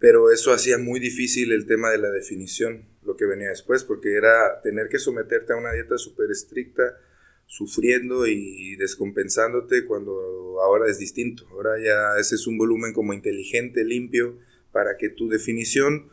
Pero 0.00 0.32
eso 0.32 0.52
hacía 0.52 0.78
muy 0.78 0.98
difícil 0.98 1.52
el 1.52 1.64
tema 1.64 1.90
de 1.90 1.98
la 1.98 2.10
definición 2.10 2.91
lo 3.04 3.16
que 3.16 3.26
venía 3.26 3.48
después, 3.48 3.84
porque 3.84 4.16
era 4.16 4.60
tener 4.62 4.88
que 4.88 4.98
someterte 4.98 5.52
a 5.52 5.56
una 5.56 5.72
dieta 5.72 5.98
súper 5.98 6.30
estricta, 6.30 6.98
sufriendo 7.46 8.26
y 8.26 8.76
descompensándote 8.76 9.84
cuando 9.84 10.60
ahora 10.62 10.90
es 10.90 10.98
distinto. 10.98 11.46
Ahora 11.50 11.72
ya 11.82 12.18
ese 12.18 12.36
es 12.36 12.46
un 12.46 12.56
volumen 12.56 12.92
como 12.92 13.12
inteligente, 13.12 13.84
limpio, 13.84 14.38
para 14.70 14.96
que 14.96 15.10
tu 15.10 15.28
definición 15.28 16.10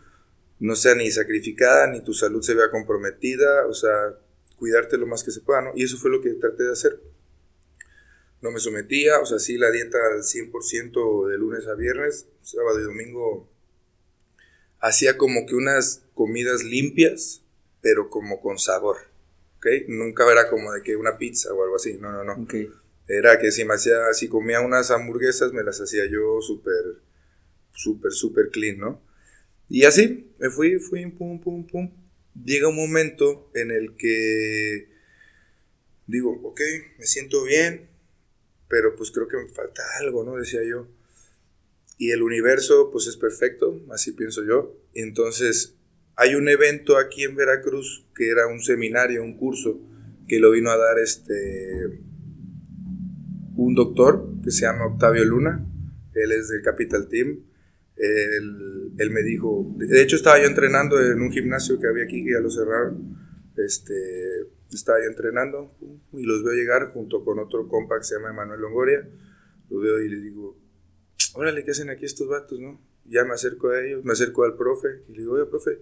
no 0.60 0.76
sea 0.76 0.96
ni 0.96 1.10
sacrificada, 1.10 1.88
ni 1.88 2.04
tu 2.04 2.14
salud 2.14 2.42
se 2.42 2.54
vea 2.54 2.70
comprometida, 2.70 3.66
o 3.68 3.74
sea, 3.74 4.18
cuidarte 4.58 4.98
lo 4.98 5.08
más 5.08 5.24
que 5.24 5.32
se 5.32 5.42
pueda, 5.42 5.62
¿no? 5.62 5.72
Y 5.76 5.84
eso 5.84 5.98
fue 5.98 6.12
lo 6.12 6.22
que 6.22 6.32
traté 6.34 6.64
de 6.64 6.74
hacer. 6.74 7.00
No 8.42 8.52
me 8.52 8.60
sometía, 8.60 9.20
o 9.20 9.26
sea, 9.26 9.40
sí 9.40 9.58
la 9.58 9.72
dieta 9.72 9.98
al 10.14 10.24
100% 10.24 11.28
de 11.30 11.38
lunes 11.38 11.68
a 11.68 11.76
viernes, 11.76 12.28
sábado 12.42 12.80
y 12.80 12.84
domingo 12.84 13.50
hacía 14.80 15.18
como 15.18 15.46
que 15.46 15.56
unas 15.56 16.04
comidas 16.14 16.64
limpias, 16.64 17.44
pero 17.82 18.10
como 18.10 18.42
con 18.42 18.58
sabor. 18.58 18.98
¿Ok? 19.58 19.68
Nunca 19.88 20.30
era 20.32 20.50
como 20.50 20.72
de 20.72 20.82
que 20.82 20.96
una 20.96 21.18
pizza 21.18 21.54
o 21.54 21.64
algo 21.64 21.76
así. 21.76 21.98
No, 22.00 22.12
no, 22.12 22.24
no. 22.24 22.48
Era 23.08 23.40
que 23.40 23.52
si 23.52 23.66
me 23.66 23.74
hacía, 23.74 24.14
si 24.14 24.28
comía 24.28 24.62
unas 24.62 24.92
hamburguesas, 24.92 25.52
me 25.52 25.64
las 25.64 25.82
hacía 25.82 26.06
yo 26.06 26.40
súper, 26.42 27.02
súper, 27.74 28.12
súper 28.12 28.50
clean, 28.52 28.78
¿no? 28.78 29.02
Y 29.68 29.86
así, 29.86 30.32
me 30.40 30.50
fui, 30.50 30.80
fui, 30.80 31.06
pum, 31.12 31.40
pum, 31.42 31.66
pum. 31.66 31.92
Llega 32.44 32.68
un 32.68 32.76
momento 32.76 33.52
en 33.56 33.72
el 33.72 33.96
que 33.98 34.90
digo, 36.08 36.40
ok, 36.44 36.62
me 36.98 37.06
siento 37.06 37.44
bien, 37.44 37.90
pero 38.68 38.96
pues 38.96 39.12
creo 39.12 39.28
que 39.28 39.38
me 39.38 39.48
falta 39.48 39.84
algo, 40.00 40.24
¿no? 40.24 40.38
Decía 40.38 40.62
yo. 40.64 40.88
Y 42.00 42.12
el 42.12 42.24
universo, 42.24 42.90
pues 42.92 43.08
es 43.08 43.18
perfecto, 43.18 43.86
así 43.92 44.14
pienso 44.14 44.46
yo. 44.46 44.74
Entonces, 44.94 45.76
hay 46.16 46.36
un 46.36 46.48
evento 46.48 46.98
aquí 46.98 47.26
en 47.26 47.36
Veracruz 47.36 48.08
que 48.16 48.30
era 48.30 48.48
un 48.48 48.62
seminario, 48.62 49.22
un 49.22 49.38
curso, 49.38 49.82
que 50.26 50.40
lo 50.40 50.52
vino 50.52 50.72
a 50.72 50.78
dar 50.78 50.98
este 50.98 52.00
un 53.58 53.76
doctor 53.76 54.30
que 54.42 54.50
se 54.50 54.62
llama 54.62 54.86
Octavio 54.86 55.26
Luna. 55.26 55.66
Él 56.14 56.32
es 56.32 56.48
del 56.48 56.62
Capital 56.62 57.10
Team. 57.10 57.42
Él, 57.98 58.94
él, 58.98 59.10
me 59.12 59.22
dijo, 59.22 59.76
de 59.76 60.02
hecho 60.02 60.16
estaba 60.16 60.40
yo 60.40 60.46
entrenando 60.46 61.02
en 61.02 61.22
un 61.22 61.34
gimnasio 61.34 61.78
que 61.82 61.88
había 61.88 62.06
aquí, 62.06 62.24
que 62.24 62.32
ya 62.32 62.40
lo 62.40 62.50
cerraron. 62.50 63.18
Este, 63.58 63.94
estaba 64.72 65.00
yo 65.00 65.10
entrenando 65.10 65.76
y 66.14 66.24
los 66.24 66.46
veo 66.46 66.54
llegar 66.54 66.94
junto 66.94 67.26
con 67.26 67.40
otro 67.40 67.68
compa 67.68 67.98
que 67.98 68.06
se 68.06 68.16
llama 68.16 68.32
Manuel 68.32 68.62
Longoria. 68.62 69.06
Lo 69.70 69.80
veo 69.80 70.02
y 70.02 70.08
le 70.08 70.22
digo, 70.22 70.58
órale, 71.34 71.64
¿qué 71.64 71.72
hacen 71.72 71.90
aquí 71.90 72.06
estos 72.06 72.28
vatos, 72.28 72.60
no? 72.60 72.80
Ya 73.06 73.24
me 73.26 73.34
acerco 73.34 73.70
a 73.70 73.82
ellos, 73.82 74.04
me 74.04 74.14
acerco 74.14 74.44
al 74.44 74.56
profe 74.56 75.04
y 75.08 75.14
le 75.14 75.20
digo, 75.20 75.34
oye, 75.34 75.46
profe, 75.46 75.80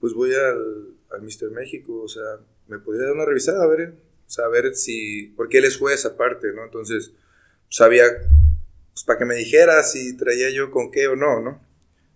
pues 0.00 0.14
voy 0.14 0.34
al, 0.34 0.94
al 1.10 1.22
Mister 1.22 1.50
México, 1.50 2.02
o 2.02 2.08
sea, 2.08 2.22
¿me 2.68 2.78
podría 2.78 3.06
dar 3.06 3.14
una 3.14 3.24
revisada? 3.24 3.64
A 3.64 3.66
ver, 3.66 3.94
o 4.26 4.30
sea, 4.30 4.46
a 4.46 4.48
ver 4.48 4.74
si, 4.74 5.32
porque 5.36 5.58
él 5.58 5.64
es 5.64 5.76
juez 5.76 6.04
aparte, 6.04 6.52
¿no? 6.52 6.64
Entonces, 6.64 7.12
sabía, 7.68 8.04
pues 8.92 9.04
para 9.04 9.18
que 9.18 9.24
me 9.24 9.34
dijera 9.34 9.82
si 9.82 10.16
traía 10.16 10.50
yo 10.50 10.70
con 10.70 10.90
qué 10.90 11.08
o 11.08 11.16
no, 11.16 11.40
¿no? 11.40 11.60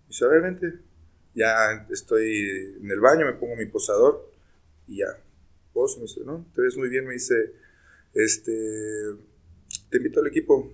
Y 0.05 0.09
dice, 0.09 0.25
a 0.25 0.27
vente. 0.27 0.79
Ya 1.33 1.87
estoy 1.89 2.75
en 2.81 2.91
el 2.91 2.99
baño, 2.99 3.25
me 3.25 3.33
pongo 3.33 3.55
mi 3.55 3.65
posador 3.65 4.29
y 4.87 4.97
ya. 4.97 5.17
Vos, 5.73 5.95
me 5.97 6.03
dice, 6.03 6.21
¿no? 6.25 6.45
Te 6.53 6.61
ves 6.61 6.75
muy 6.75 6.89
bien, 6.89 7.07
me 7.07 7.13
dice, 7.13 7.53
este, 8.13 8.51
te 9.89 9.97
invito 9.97 10.19
al 10.19 10.27
equipo, 10.27 10.73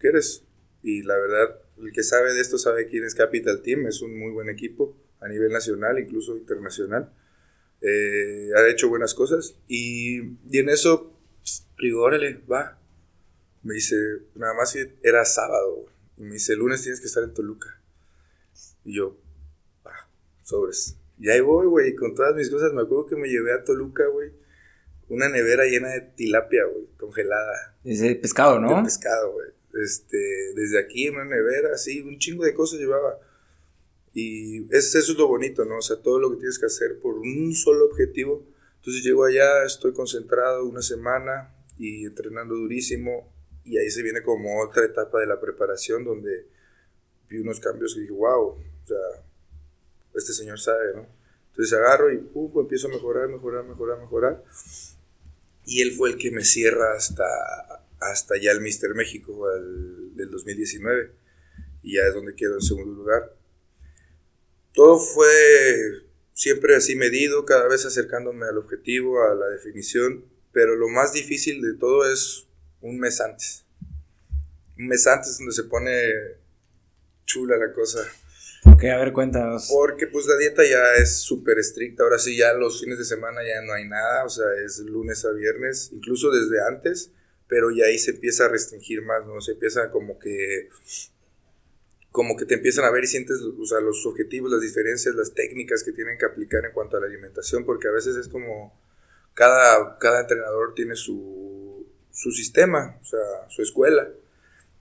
¿qué 0.00 0.08
eres? 0.08 0.42
Y 0.82 1.02
la 1.02 1.16
verdad, 1.16 1.60
el 1.78 1.92
que 1.92 2.02
sabe 2.02 2.34
de 2.34 2.40
esto 2.40 2.58
sabe 2.58 2.86
quién 2.86 3.04
es 3.04 3.14
Capital 3.14 3.62
Team, 3.62 3.86
es 3.86 4.02
un 4.02 4.18
muy 4.18 4.32
buen 4.32 4.48
equipo 4.48 4.96
a 5.20 5.28
nivel 5.28 5.52
nacional, 5.52 5.98
incluso 5.98 6.36
internacional. 6.36 7.12
Eh, 7.80 8.50
ha 8.56 8.68
hecho 8.68 8.88
buenas 8.88 9.14
cosas 9.14 9.56
y, 9.66 10.20
y 10.48 10.58
en 10.58 10.68
eso 10.68 11.12
digo, 11.82 12.02
órale, 12.02 12.40
va. 12.50 12.78
Me 13.62 13.74
dice, 13.74 13.96
nada 14.34 14.54
más 14.54 14.76
era 15.02 15.24
sábado, 15.24 15.86
y 16.16 16.22
me 16.24 16.34
dice, 16.34 16.54
el 16.54 16.60
lunes 16.60 16.82
tienes 16.82 17.00
que 17.00 17.06
estar 17.06 17.22
en 17.22 17.32
Toluca. 17.32 17.80
Y 18.84 18.96
yo, 18.96 19.16
va, 19.86 20.08
sobres. 20.42 20.96
Y 21.18 21.28
ahí 21.28 21.40
voy, 21.40 21.66
güey, 21.66 21.94
con 21.94 22.14
todas 22.14 22.34
mis 22.34 22.50
cosas. 22.50 22.72
Me 22.72 22.82
acuerdo 22.82 23.06
que 23.06 23.16
me 23.16 23.28
llevé 23.28 23.52
a 23.52 23.62
Toluca, 23.62 24.06
güey, 24.06 24.32
una 25.08 25.28
nevera 25.28 25.64
llena 25.64 25.88
de 25.90 26.00
tilapia, 26.00 26.64
güey, 26.64 26.88
congelada. 26.96 27.76
Ese 27.84 28.14
pescado, 28.16 28.58
¿no? 28.58 28.76
De 28.76 28.82
pescado, 28.82 29.32
güey. 29.32 29.48
Este, 29.74 30.18
desde 30.54 30.78
aquí 30.78 31.06
en 31.06 31.14
una 31.14 31.24
nevera, 31.24 31.70
así, 31.74 32.00
un 32.00 32.18
chingo 32.18 32.44
de 32.44 32.54
cosas 32.54 32.80
llevaba. 32.80 33.18
Y 34.14 34.64
eso 34.74 34.98
es 34.98 35.08
lo 35.16 35.26
bonito, 35.28 35.64
¿no? 35.64 35.78
O 35.78 35.82
sea, 35.82 35.96
todo 35.96 36.18
lo 36.18 36.30
que 36.30 36.36
tienes 36.36 36.58
que 36.58 36.66
hacer 36.66 36.98
por 37.00 37.14
un 37.18 37.54
solo 37.54 37.86
objetivo. 37.86 38.44
Entonces 38.76 39.02
llego 39.02 39.24
allá, 39.24 39.64
estoy 39.64 39.92
concentrado 39.92 40.64
una 40.64 40.82
semana 40.82 41.54
y 41.78 42.04
entrenando 42.04 42.54
durísimo. 42.54 43.32
Y 43.64 43.78
ahí 43.78 43.90
se 43.90 44.02
viene 44.02 44.22
como 44.22 44.60
otra 44.62 44.84
etapa 44.84 45.20
de 45.20 45.26
la 45.26 45.40
preparación 45.40 46.04
donde 46.04 46.46
vi 47.28 47.38
unos 47.38 47.60
cambios 47.60 47.96
y 47.96 48.00
dije, 48.00 48.12
wow, 48.12 48.48
o 48.48 48.86
sea, 48.86 49.24
este 50.14 50.32
señor 50.32 50.60
sabe, 50.60 50.94
¿no? 50.94 51.06
Entonces 51.50 51.72
agarro 51.78 52.12
y 52.12 52.18
pum, 52.18 52.50
empiezo 52.60 52.88
a 52.88 52.90
mejorar, 52.90 53.28
mejorar, 53.28 53.64
mejorar, 53.64 53.98
mejorar. 54.00 54.44
Y 55.64 55.80
él 55.80 55.92
fue 55.92 56.10
el 56.10 56.18
que 56.18 56.30
me 56.30 56.44
cierra 56.44 56.94
hasta, 56.96 57.24
hasta 58.10 58.36
ya 58.38 58.50
el 58.52 58.60
Mister 58.60 58.94
México 58.94 59.50
el, 59.52 60.16
del 60.16 60.30
2019. 60.30 61.12
Y 61.82 61.96
ya 61.96 62.02
es 62.06 62.14
donde 62.14 62.34
quedo 62.34 62.54
en 62.54 62.62
segundo 62.62 62.94
lugar 62.94 63.42
todo 64.72 64.98
fue 64.98 65.28
siempre 66.32 66.74
así 66.76 66.96
medido, 66.96 67.44
cada 67.44 67.68
vez 67.68 67.84
acercándome 67.84 68.46
al 68.46 68.58
objetivo, 68.58 69.22
a 69.22 69.34
la 69.34 69.46
definición, 69.48 70.24
pero 70.52 70.76
lo 70.76 70.88
más 70.88 71.12
difícil 71.12 71.62
de 71.62 71.74
todo 71.74 72.10
es 72.10 72.48
un 72.80 72.98
mes 72.98 73.20
antes. 73.20 73.64
Un 74.78 74.88
mes 74.88 75.06
antes 75.06 75.38
donde 75.38 75.52
se 75.52 75.64
pone 75.64 75.92
chula 77.26 77.56
la 77.56 77.72
cosa. 77.72 78.00
Ok, 78.64 78.84
a 78.84 78.96
ver, 78.96 79.12
cuéntanos. 79.12 79.68
Porque 79.72 80.06
pues 80.06 80.26
la 80.26 80.36
dieta 80.36 80.62
ya 80.64 80.94
es 81.02 81.18
súper 81.18 81.58
estricta, 81.58 82.02
ahora 82.02 82.18
sí 82.18 82.36
ya 82.36 82.52
los 82.54 82.80
fines 82.80 82.98
de 82.98 83.04
semana 83.04 83.40
ya 83.42 83.60
no 83.62 83.74
hay 83.74 83.86
nada, 83.86 84.24
o 84.24 84.28
sea, 84.28 84.46
es 84.64 84.78
lunes 84.78 85.24
a 85.24 85.32
viernes, 85.32 85.90
incluso 85.92 86.30
desde 86.30 86.64
antes, 86.66 87.10
pero 87.48 87.70
ya 87.70 87.86
ahí 87.86 87.98
se 87.98 88.12
empieza 88.12 88.46
a 88.46 88.48
restringir 88.48 89.02
más, 89.02 89.26
¿no? 89.26 89.40
Se 89.40 89.52
empieza 89.52 89.90
como 89.90 90.18
que 90.18 90.68
como 92.10 92.36
que 92.36 92.44
te 92.44 92.54
empiezan 92.54 92.84
a 92.84 92.90
ver 92.90 93.04
y 93.04 93.06
sientes 93.06 93.40
o 93.40 93.64
sea, 93.64 93.80
los 93.80 94.04
objetivos, 94.04 94.50
las 94.50 94.60
diferencias, 94.60 95.14
las 95.14 95.32
técnicas 95.32 95.82
que 95.82 95.92
tienen 95.92 96.18
que 96.18 96.26
aplicar 96.26 96.64
en 96.64 96.72
cuanto 96.72 96.98
a 96.98 97.00
la 97.00 97.06
alimentación, 97.06 97.64
porque 97.64 97.88
a 97.88 97.92
veces 97.92 98.16
es 98.16 98.28
como 98.28 98.78
cada, 99.34 99.98
cada 99.98 100.20
entrenador 100.20 100.74
tiene 100.74 100.94
su, 100.94 101.86
su 102.10 102.30
sistema, 102.30 102.98
o 103.00 103.04
sea, 103.04 103.48
su 103.48 103.62
escuela. 103.62 104.10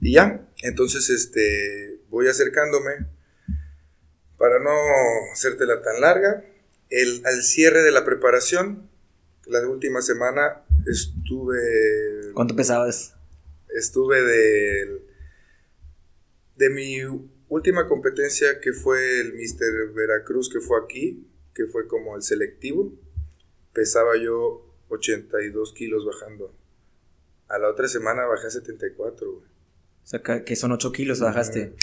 Y 0.02 0.14
ya, 0.14 0.46
entonces 0.62 1.10
este, 1.10 2.02
voy 2.10 2.28
acercándome 2.28 3.08
para 4.38 4.60
no 4.60 4.72
hacértela 5.32 5.82
tan 5.82 6.02
larga. 6.02 6.46
El, 6.90 7.22
al 7.26 7.42
cierre 7.44 7.82
de 7.84 7.92
la 7.92 8.04
preparación, 8.04 8.90
la 9.46 9.68
última 9.68 10.02
semana 10.02 10.64
estuve... 10.86 12.34
¿Cuánto 12.34 12.56
pesabas? 12.56 13.16
Estuve 13.70 14.22
del 14.22 15.02
de 16.58 16.70
mi 16.70 16.98
última 17.48 17.88
competencia 17.88 18.60
que 18.60 18.72
fue 18.72 19.20
el 19.20 19.34
Mister 19.34 19.90
Veracruz 19.96 20.50
que 20.50 20.60
fue 20.60 20.80
aquí, 20.84 21.28
que 21.56 21.66
fue 21.66 21.88
como 21.88 22.16
el 22.16 22.22
selectivo, 22.22 22.94
pesaba 23.74 24.16
yo 24.18 24.72
82 24.90 25.74
kilos 25.74 26.06
bajando. 26.06 26.56
A 27.48 27.58
la 27.58 27.70
otra 27.70 27.88
semana 27.88 28.26
bajé 28.26 28.48
a 28.48 28.52
74, 28.52 29.32
güey. 29.32 29.46
O 29.46 30.08
sea, 30.08 30.22
que 30.22 30.56
son 30.56 30.72
8 30.72 30.92
kilos 30.92 31.20
bajaste. 31.20 31.74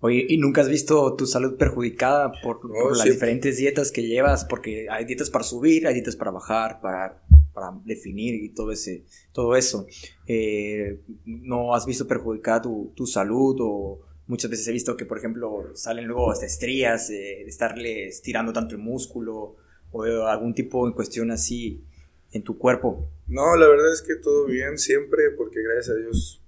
Oye, 0.00 0.26
¿y 0.28 0.36
nunca 0.36 0.60
has 0.60 0.68
visto 0.68 1.14
tu 1.14 1.26
salud 1.26 1.56
perjudicada 1.56 2.32
por, 2.42 2.60
las 2.96 3.04
diferentes 3.04 3.56
dietas 3.56 3.90
que 3.90 4.02
llevas? 4.02 4.44
Porque 4.44 4.86
hay 4.90 5.04
dietas 5.06 5.30
para 5.30 5.44
subir, 5.44 5.86
hay 5.86 5.94
dietas 5.94 6.16
para 6.16 6.30
bajar, 6.30 6.80
para 6.80 7.22
para 7.54 7.72
definir 7.84 8.34
y 8.34 8.50
todo, 8.50 8.72
ese, 8.72 9.04
todo 9.32 9.56
eso. 9.56 9.86
Eh, 10.26 11.00
¿No 11.24 11.74
has 11.74 11.86
visto 11.86 12.06
perjudicada 12.06 12.62
tu, 12.62 12.92
tu, 12.94 13.06
salud 13.06 13.56
o 13.60 14.00
muchas 14.26 14.50
veces 14.50 14.68
he 14.68 14.72
visto 14.72 14.96
que, 14.96 15.06
por 15.06 15.18
ejemplo, 15.18 15.70
salen 15.74 16.06
luego 16.06 16.32
hasta 16.32 16.46
estrías 16.46 17.08
de 17.08 17.42
estarle 17.44 18.08
estirando 18.08 18.52
tanto 18.52 18.74
el 18.74 18.82
músculo 18.82 19.56
o 19.92 20.02
algún 20.26 20.54
tipo 20.54 20.86
de 20.86 20.94
cuestión 20.94 21.30
así 21.30 21.84
en 22.32 22.42
tu 22.42 22.58
cuerpo? 22.58 23.08
No, 23.28 23.56
la 23.56 23.68
verdad 23.68 23.92
es 23.92 24.02
que 24.02 24.16
todo 24.16 24.46
bien 24.46 24.76
siempre 24.76 25.30
porque 25.36 25.62
gracias 25.62 25.96
a 25.96 26.00
Dios 26.00 26.43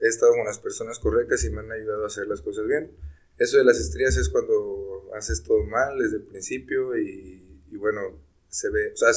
he 0.00 0.08
estado 0.08 0.32
con 0.32 0.44
las 0.44 0.58
personas 0.58 0.98
correctas 0.98 1.44
y 1.44 1.50
me 1.50 1.60
han 1.60 1.72
ayudado 1.72 2.04
a 2.04 2.08
hacer 2.08 2.26
las 2.26 2.42
cosas 2.42 2.66
bien. 2.66 2.90
Eso 3.38 3.58
de 3.58 3.64
las 3.64 3.78
estrías 3.78 4.16
es 4.16 4.28
cuando 4.28 5.10
haces 5.14 5.42
todo 5.42 5.64
mal 5.64 5.98
desde 5.98 6.16
el 6.16 6.22
principio 6.22 6.96
y, 6.96 7.62
y 7.70 7.76
bueno, 7.76 8.20
se 8.48 8.70
ve, 8.70 8.92
o 8.92 8.96
sea, 8.96 9.10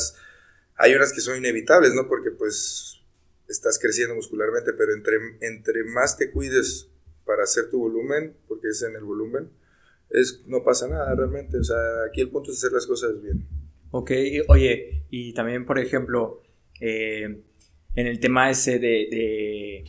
hay 0.76 0.96
unas 0.96 1.14
que 1.14 1.22
son 1.22 1.38
inevitables, 1.38 1.94
¿no? 1.94 2.08
Porque 2.08 2.32
pues 2.32 3.02
estás 3.50 3.80
creciendo 3.80 4.16
muscularmente, 4.16 4.74
pero 4.74 4.94
entre, 4.94 5.18
entre 5.42 5.84
más 5.84 6.18
te 6.18 6.32
cuides 6.32 6.90
para 7.26 7.44
hacer 7.44 7.70
tu 7.70 7.80
volumen, 7.80 8.36
porque 8.48 8.70
es 8.70 8.82
en 8.84 8.96
el 8.96 9.04
volumen, 9.04 9.50
es, 10.10 10.44
no 10.48 10.64
pasa 10.64 10.88
nada 10.88 11.14
realmente. 11.16 11.58
O 11.58 11.64
sea, 11.64 11.78
aquí 12.08 12.22
el 12.22 12.30
punto 12.30 12.52
es 12.52 12.58
hacer 12.58 12.72
las 12.72 12.88
cosas 12.88 13.22
bien. 13.22 13.46
Ok, 13.92 14.12
oye, 14.48 15.04
y 15.10 15.34
también, 15.34 15.66
por 15.66 15.80
ejemplo, 15.80 16.44
eh, 16.80 17.44
en 17.96 18.08
el 18.08 18.20
tema 18.20 18.50
ese 18.50 18.80
de, 18.80 19.08
de, 19.12 19.84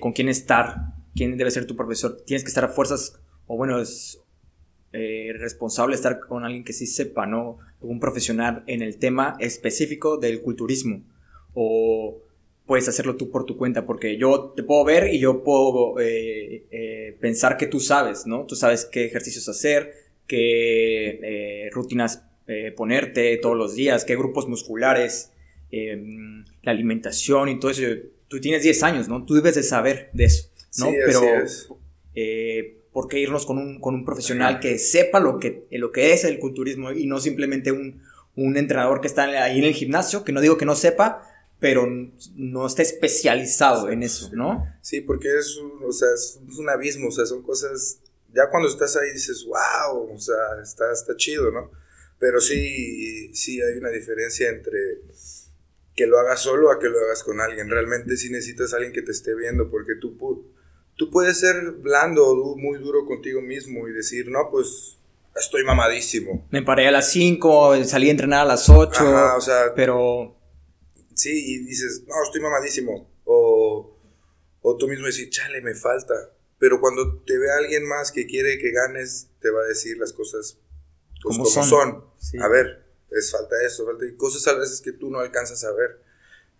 con 0.00 0.12
quién 0.12 0.28
estar, 0.28 0.94
quién 1.14 1.36
debe 1.36 1.50
ser 1.50 1.66
tu 1.66 1.76
profesor, 1.76 2.22
tienes 2.24 2.42
que 2.44 2.48
estar 2.48 2.64
a 2.64 2.68
fuerzas, 2.68 3.20
o 3.46 3.56
bueno, 3.56 3.80
es 3.80 4.22
eh, 4.94 5.32
responsable 5.38 5.94
estar 5.94 6.20
con 6.20 6.44
alguien 6.44 6.64
que 6.64 6.74
sí 6.74 6.86
sepa, 6.86 7.24
¿no? 7.24 7.58
Un 7.80 7.98
profesional 7.98 8.62
en 8.66 8.82
el 8.82 8.98
tema 8.98 9.36
específico 9.40 10.18
del 10.18 10.42
culturismo. 10.42 11.02
O 11.54 12.20
puedes 12.66 12.88
hacerlo 12.88 13.16
tú 13.16 13.30
por 13.30 13.46
tu 13.46 13.56
cuenta, 13.56 13.86
porque 13.86 14.18
yo 14.18 14.52
te 14.54 14.62
puedo 14.62 14.84
ver 14.84 15.12
y 15.12 15.18
yo 15.18 15.42
puedo 15.42 15.98
eh, 15.98 16.66
eh, 16.70 17.16
pensar 17.20 17.56
que 17.56 17.66
tú 17.66 17.80
sabes, 17.80 18.26
¿no? 18.26 18.44
Tú 18.44 18.54
sabes 18.54 18.84
qué 18.84 19.06
ejercicios 19.06 19.48
hacer, 19.48 19.94
qué 20.26 21.70
rutinas 21.72 22.24
ponerte 22.76 23.38
todos 23.38 23.56
los 23.56 23.74
días, 23.74 24.04
qué 24.04 24.14
grupos 24.14 24.46
musculares, 24.46 25.32
em, 25.70 26.44
la 26.62 26.72
alimentación 26.72 27.48
y 27.48 27.58
todo 27.58 27.70
eso. 27.70 27.82
Tú 28.32 28.40
tienes 28.40 28.62
10 28.62 28.82
años, 28.82 29.08
¿no? 29.08 29.24
Tú 29.24 29.34
debes 29.34 29.54
de 29.54 29.62
saber 29.62 30.10
de 30.12 30.24
eso, 30.24 30.50
¿no? 30.78 30.86
Sí, 30.86 30.96
Pero 31.06 31.18
así 31.18 31.26
es 31.26 31.68
¿por 32.92 33.08
qué 33.08 33.20
irnos 33.20 33.46
con 33.46 33.58
un, 33.58 33.80
con 33.80 33.94
un 33.94 34.04
profesional 34.04 34.60
que 34.60 34.78
sepa 34.78 35.18
lo 35.18 35.38
que, 35.38 35.66
lo 35.70 35.92
que 35.92 36.12
es 36.12 36.24
el 36.24 36.38
culturismo 36.38 36.92
y 36.92 37.06
no 37.06 37.20
simplemente 37.20 37.72
un, 37.72 38.02
un 38.36 38.56
entrenador 38.56 39.00
que 39.00 39.08
está 39.08 39.24
ahí 39.24 39.58
en 39.58 39.64
el 39.64 39.74
gimnasio, 39.74 40.24
que 40.24 40.32
no 40.32 40.40
digo 40.40 40.58
que 40.58 40.66
no 40.66 40.74
sepa, 40.74 41.26
pero 41.58 41.86
no 42.34 42.66
está 42.66 42.82
especializado 42.82 43.88
en 43.88 44.02
eso, 44.02 44.30
¿no? 44.34 44.66
Sí, 44.82 45.00
porque 45.00 45.28
es 45.38 45.56
un, 45.56 45.84
o 45.84 45.92
sea, 45.92 46.08
es 46.14 46.38
un 46.58 46.68
abismo, 46.68 47.08
o 47.08 47.12
sea, 47.12 47.24
son 47.24 47.42
cosas, 47.42 48.00
ya 48.34 48.50
cuando 48.50 48.68
estás 48.68 48.96
ahí 48.96 49.10
dices, 49.12 49.46
wow, 49.46 50.12
o 50.12 50.18
sea, 50.18 50.36
está, 50.62 50.92
está 50.92 51.16
chido, 51.16 51.50
¿no? 51.50 51.70
Pero 52.18 52.40
sí, 52.40 53.34
sí 53.34 53.60
hay 53.62 53.78
una 53.78 53.90
diferencia 53.90 54.48
entre 54.48 54.78
que 56.02 56.08
lo 56.08 56.18
hagas 56.18 56.40
solo 56.40 56.72
a 56.72 56.80
que 56.80 56.88
lo 56.88 56.98
hagas 56.98 57.22
con 57.22 57.40
alguien. 57.40 57.70
Realmente 57.70 58.16
sí 58.16 58.28
necesitas 58.28 58.72
a 58.72 58.76
alguien 58.78 58.92
que 58.92 59.02
te 59.02 59.12
esté 59.12 59.36
viendo, 59.36 59.70
porque 59.70 59.92
tú, 60.00 60.18
tú 60.96 61.10
puedes 61.10 61.38
ser 61.38 61.70
blando 61.78 62.26
o 62.26 62.56
muy 62.56 62.80
duro 62.80 63.06
contigo 63.06 63.40
mismo 63.40 63.86
y 63.86 63.92
decir, 63.92 64.28
no, 64.28 64.50
pues 64.50 64.98
estoy 65.36 65.62
mamadísimo. 65.62 66.48
Me 66.50 66.62
paré 66.62 66.88
a 66.88 66.90
las 66.90 67.08
5, 67.12 67.84
salí 67.84 68.08
a 68.08 68.10
entrenar 68.10 68.40
a 68.40 68.44
las 68.46 68.68
8, 68.68 69.36
o 69.36 69.40
sea, 69.40 69.74
pero... 69.76 70.36
Sí, 71.14 71.30
y 71.30 71.58
dices, 71.66 72.02
no, 72.08 72.14
estoy 72.24 72.40
mamadísimo. 72.40 73.08
O, 73.22 73.96
o 74.60 74.76
tú 74.76 74.88
mismo 74.88 75.06
decir, 75.06 75.30
chale, 75.30 75.62
me 75.62 75.76
falta. 75.76 76.14
Pero 76.58 76.80
cuando 76.80 77.22
te 77.22 77.38
ve 77.38 77.46
alguien 77.52 77.86
más 77.86 78.10
que 78.10 78.26
quiere 78.26 78.58
que 78.58 78.72
ganes, 78.72 79.30
te 79.40 79.50
va 79.50 79.60
a 79.60 79.66
decir 79.66 79.98
las 79.98 80.12
cosas 80.12 80.58
pues, 81.22 81.36
como, 81.36 81.46
son. 81.48 82.04
A 82.40 82.48
ver, 82.48 82.81
es 83.14 83.30
falta 83.30 83.56
eso, 83.64 83.86
falta 83.86 84.06
y 84.06 84.16
cosas 84.16 84.46
a 84.48 84.58
veces 84.58 84.80
que 84.80 84.92
tú 84.92 85.10
no 85.10 85.20
alcanzas 85.20 85.64
a 85.64 85.72
ver. 85.72 86.00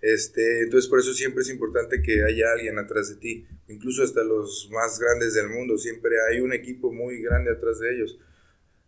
Este, 0.01 0.63
entonces 0.63 0.91
por 0.91 0.99
eso 0.99 1.15
siempre 1.15 1.43
es 1.43 1.49
importante 1.49 2.03
que 2.03 2.25
haya 2.25 2.51
alguien 2.53 2.77
atrás 2.79 3.09
de 3.09 3.17
ti, 3.17 3.47
incluso 3.69 4.03
hasta 4.03 4.25
los 4.25 4.69
más 4.73 4.99
grandes 4.99 5.35
del 5.35 5.49
mundo, 5.49 5.79
siempre 5.79 6.17
hay 6.29 6.41
un 6.41 6.53
equipo 6.53 6.93
muy 6.93 7.23
grande 7.23 7.53
atrás 7.53 7.79
de 7.79 7.95
ellos. 7.95 8.19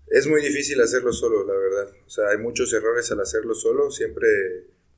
Es 0.09 0.26
muy 0.26 0.42
difícil 0.42 0.80
hacerlo 0.80 1.12
solo, 1.12 1.47
la 1.47 1.54
verdad. 1.54 1.94
O 2.04 2.11
sea, 2.11 2.28
hay 2.28 2.38
muchos 2.38 2.73
errores 2.73 3.11
al 3.12 3.21
hacerlo 3.21 3.54
solo, 3.54 3.90
siempre 3.90 4.26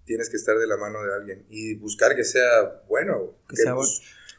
tienes 0.05 0.31
que 0.31 0.37
estar 0.37 0.57
de 0.59 0.67
la 0.67 0.79
mano 0.79 1.03
de 1.03 1.15
alguien 1.15 1.45
y 1.51 1.75
buscar 1.75 2.17
que 2.17 2.25
sea 2.25 2.83
bueno. 2.89 3.37
Que, 3.49 3.57
sea 3.57 3.75
bueno. 3.75 3.91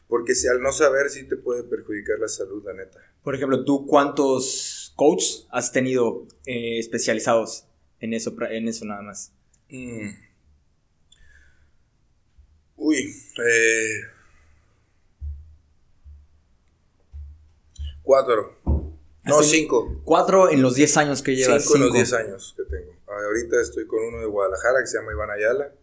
Porque 0.08 0.34
si 0.34 0.48
al 0.48 0.62
no 0.62 0.72
saber 0.72 1.10
sí 1.10 1.28
te 1.28 1.36
puede 1.36 1.64
perjudicar 1.64 2.20
la 2.20 2.28
salud, 2.28 2.64
la 2.66 2.74
neta. 2.74 3.00
Por 3.24 3.36
ejemplo, 3.36 3.64
¿tú 3.66 3.86
cuántos 3.86 4.94
coaches 4.96 5.46
has 5.52 5.72
tenido 5.72 6.26
eh, 6.46 6.80
especializados 6.80 7.67
en 8.00 8.14
eso, 8.14 8.36
en 8.50 8.68
eso 8.68 8.86
nada 8.86 9.02
más? 9.02 9.34
Mm. 9.70 10.10
Uy, 12.78 13.16
eh, 13.46 14.02
cuatro. 18.02 18.58
No, 19.24 19.44
cinco. 19.44 20.02
Cuatro 20.06 20.50
en 20.50 20.62
los 20.62 20.76
diez 20.76 20.96
años 20.96 21.22
que 21.22 21.36
llevas. 21.36 21.64
Cinco, 21.64 21.76
en 21.76 21.82
los 21.84 21.94
diez 21.94 22.14
años 22.14 22.56
que 22.56 22.64
tengo. 22.64 22.94
Ahorita 23.08 23.62
estoy 23.62 23.86
con 23.88 24.04
uno 24.04 24.20
de 24.20 24.26
Guadalajara 24.26 24.80
que 24.82 24.88
se 24.88 24.98
llama 25.00 25.12
Iván 25.12 25.32
Ayala. 25.32 25.74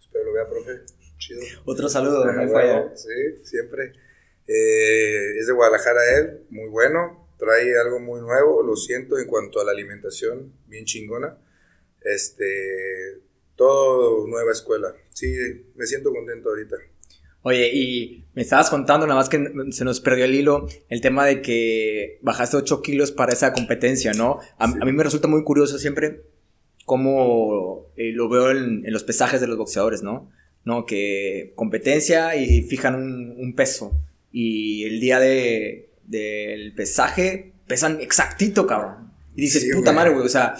Espero 0.00 0.24
lo 0.24 0.32
vea, 0.32 0.48
profe. 0.48 0.80
Chido. 1.18 1.40
Otro 1.64 1.88
saludo, 1.88 2.24
Sí, 2.94 3.44
siempre. 3.44 3.92
Eh, 4.46 5.38
es 5.38 5.46
de 5.46 5.52
Guadalajara 5.52 6.18
él, 6.18 6.46
muy 6.50 6.68
bueno. 6.68 7.28
Trae 7.38 7.78
algo 7.78 7.98
muy 7.98 8.20
nuevo, 8.20 8.62
lo 8.62 8.76
siento, 8.76 9.18
en 9.18 9.26
cuanto 9.26 9.60
a 9.60 9.64
la 9.64 9.72
alimentación, 9.72 10.52
bien 10.66 10.84
chingona. 10.84 11.36
Este, 12.04 13.22
todo 13.56 14.26
nueva 14.26 14.52
escuela. 14.52 14.94
Sí, 15.10 15.34
me 15.74 15.86
siento 15.86 16.12
contento 16.12 16.50
ahorita. 16.50 16.76
Oye, 17.42 17.70
y 17.74 18.24
me 18.34 18.40
estabas 18.40 18.70
contando, 18.70 19.06
nada 19.06 19.20
más 19.20 19.28
que 19.28 19.52
se 19.70 19.84
nos 19.84 20.00
perdió 20.00 20.24
el 20.24 20.34
hilo, 20.34 20.66
el 20.88 21.02
tema 21.02 21.26
de 21.26 21.42
que 21.42 22.18
bajaste 22.22 22.56
8 22.56 22.80
kilos 22.80 23.12
para 23.12 23.34
esa 23.34 23.52
competencia, 23.52 24.14
¿no? 24.14 24.38
A, 24.56 24.66
mí 24.66 24.92
me 24.92 25.04
resulta 25.04 25.28
muy 25.28 25.44
curioso 25.44 25.78
siempre 25.78 26.22
cómo 26.86 27.92
eh, 27.96 28.12
lo 28.12 28.30
veo 28.30 28.50
en, 28.50 28.82
los 28.90 29.04
pesajes 29.04 29.42
de 29.42 29.46
los 29.46 29.58
boxeadores, 29.58 30.02
¿no? 30.02 30.30
¿no? 30.64 30.86
Que 30.86 31.52
competencia 31.54 32.34
y 32.34 32.62
fijan 32.62 32.94
un, 32.94 33.54
peso. 33.54 33.92
Y 34.32 34.84
el 34.84 35.00
día 35.00 35.20
de, 35.20 35.90
del 36.04 36.74
pesaje 36.74 37.52
pesan 37.66 38.00
exactito, 38.00 38.66
cabrón. 38.66 39.12
Y 39.36 39.42
dices, 39.42 39.68
puta 39.74 39.92
madre, 39.92 40.14
güey, 40.14 40.24
o 40.24 40.30
sea, 40.30 40.54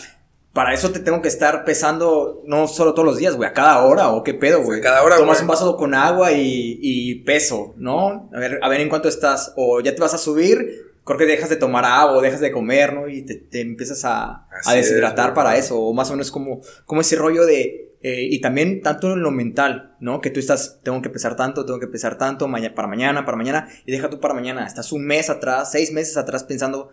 para 0.54 0.72
eso 0.72 0.92
te 0.92 1.00
tengo 1.00 1.20
que 1.20 1.26
estar 1.26 1.64
pesando 1.64 2.40
no 2.46 2.68
solo 2.68 2.94
todos 2.94 3.04
los 3.04 3.18
días, 3.18 3.34
güey, 3.34 3.50
a 3.50 3.52
cada 3.52 3.82
hora 3.82 4.10
o 4.10 4.22
qué 4.22 4.34
pedo, 4.34 4.62
güey. 4.62 4.80
cada 4.80 5.02
hora. 5.02 5.16
Tomas 5.16 5.40
un 5.40 5.48
vaso 5.48 5.76
con 5.76 5.94
agua 5.94 6.30
y, 6.32 7.22
peso, 7.26 7.74
¿no? 7.76 8.30
A 8.32 8.38
ver, 8.38 8.60
a 8.62 8.68
ver 8.68 8.80
en 8.80 8.88
cuánto 8.88 9.08
estás. 9.08 9.52
O 9.56 9.80
ya 9.80 9.96
te 9.96 10.00
vas 10.00 10.14
a 10.14 10.18
subir, 10.18 10.92
creo 11.04 11.18
que 11.18 11.26
dejas 11.26 11.50
de 11.50 11.56
tomar 11.56 11.84
agua 11.84 12.18
o 12.18 12.20
dejas 12.20 12.38
de 12.38 12.52
comer, 12.52 12.94
¿no? 12.94 13.08
Y 13.08 13.22
te, 13.22 13.60
empiezas 13.60 14.04
a, 14.04 14.46
deshidratar 14.72 15.34
para 15.34 15.56
eso. 15.56 15.76
O 15.76 15.92
más 15.92 16.08
o 16.10 16.12
menos 16.12 16.30
como, 16.30 16.60
como 16.86 17.00
ese 17.00 17.16
rollo 17.16 17.44
de. 17.44 17.90
Eh, 18.02 18.28
y 18.30 18.40
también 18.40 18.80
tanto 18.80 19.14
en 19.14 19.22
lo 19.22 19.32
mental, 19.32 19.96
¿no? 19.98 20.20
Que 20.20 20.30
tú 20.30 20.38
estás, 20.38 20.78
tengo 20.84 21.02
que 21.02 21.10
pesar 21.10 21.34
tanto, 21.36 21.66
tengo 21.66 21.80
que 21.80 21.88
pesar 21.88 22.16
tanto 22.16 22.46
para 22.76 22.86
mañana, 22.86 23.24
para 23.24 23.36
mañana, 23.36 23.68
y 23.86 23.90
deja 23.90 24.08
tú 24.08 24.20
para 24.20 24.34
mañana. 24.34 24.66
Estás 24.66 24.92
un 24.92 25.04
mes 25.04 25.30
atrás, 25.30 25.72
seis 25.72 25.90
meses 25.90 26.16
atrás 26.16 26.44
pensando 26.44 26.90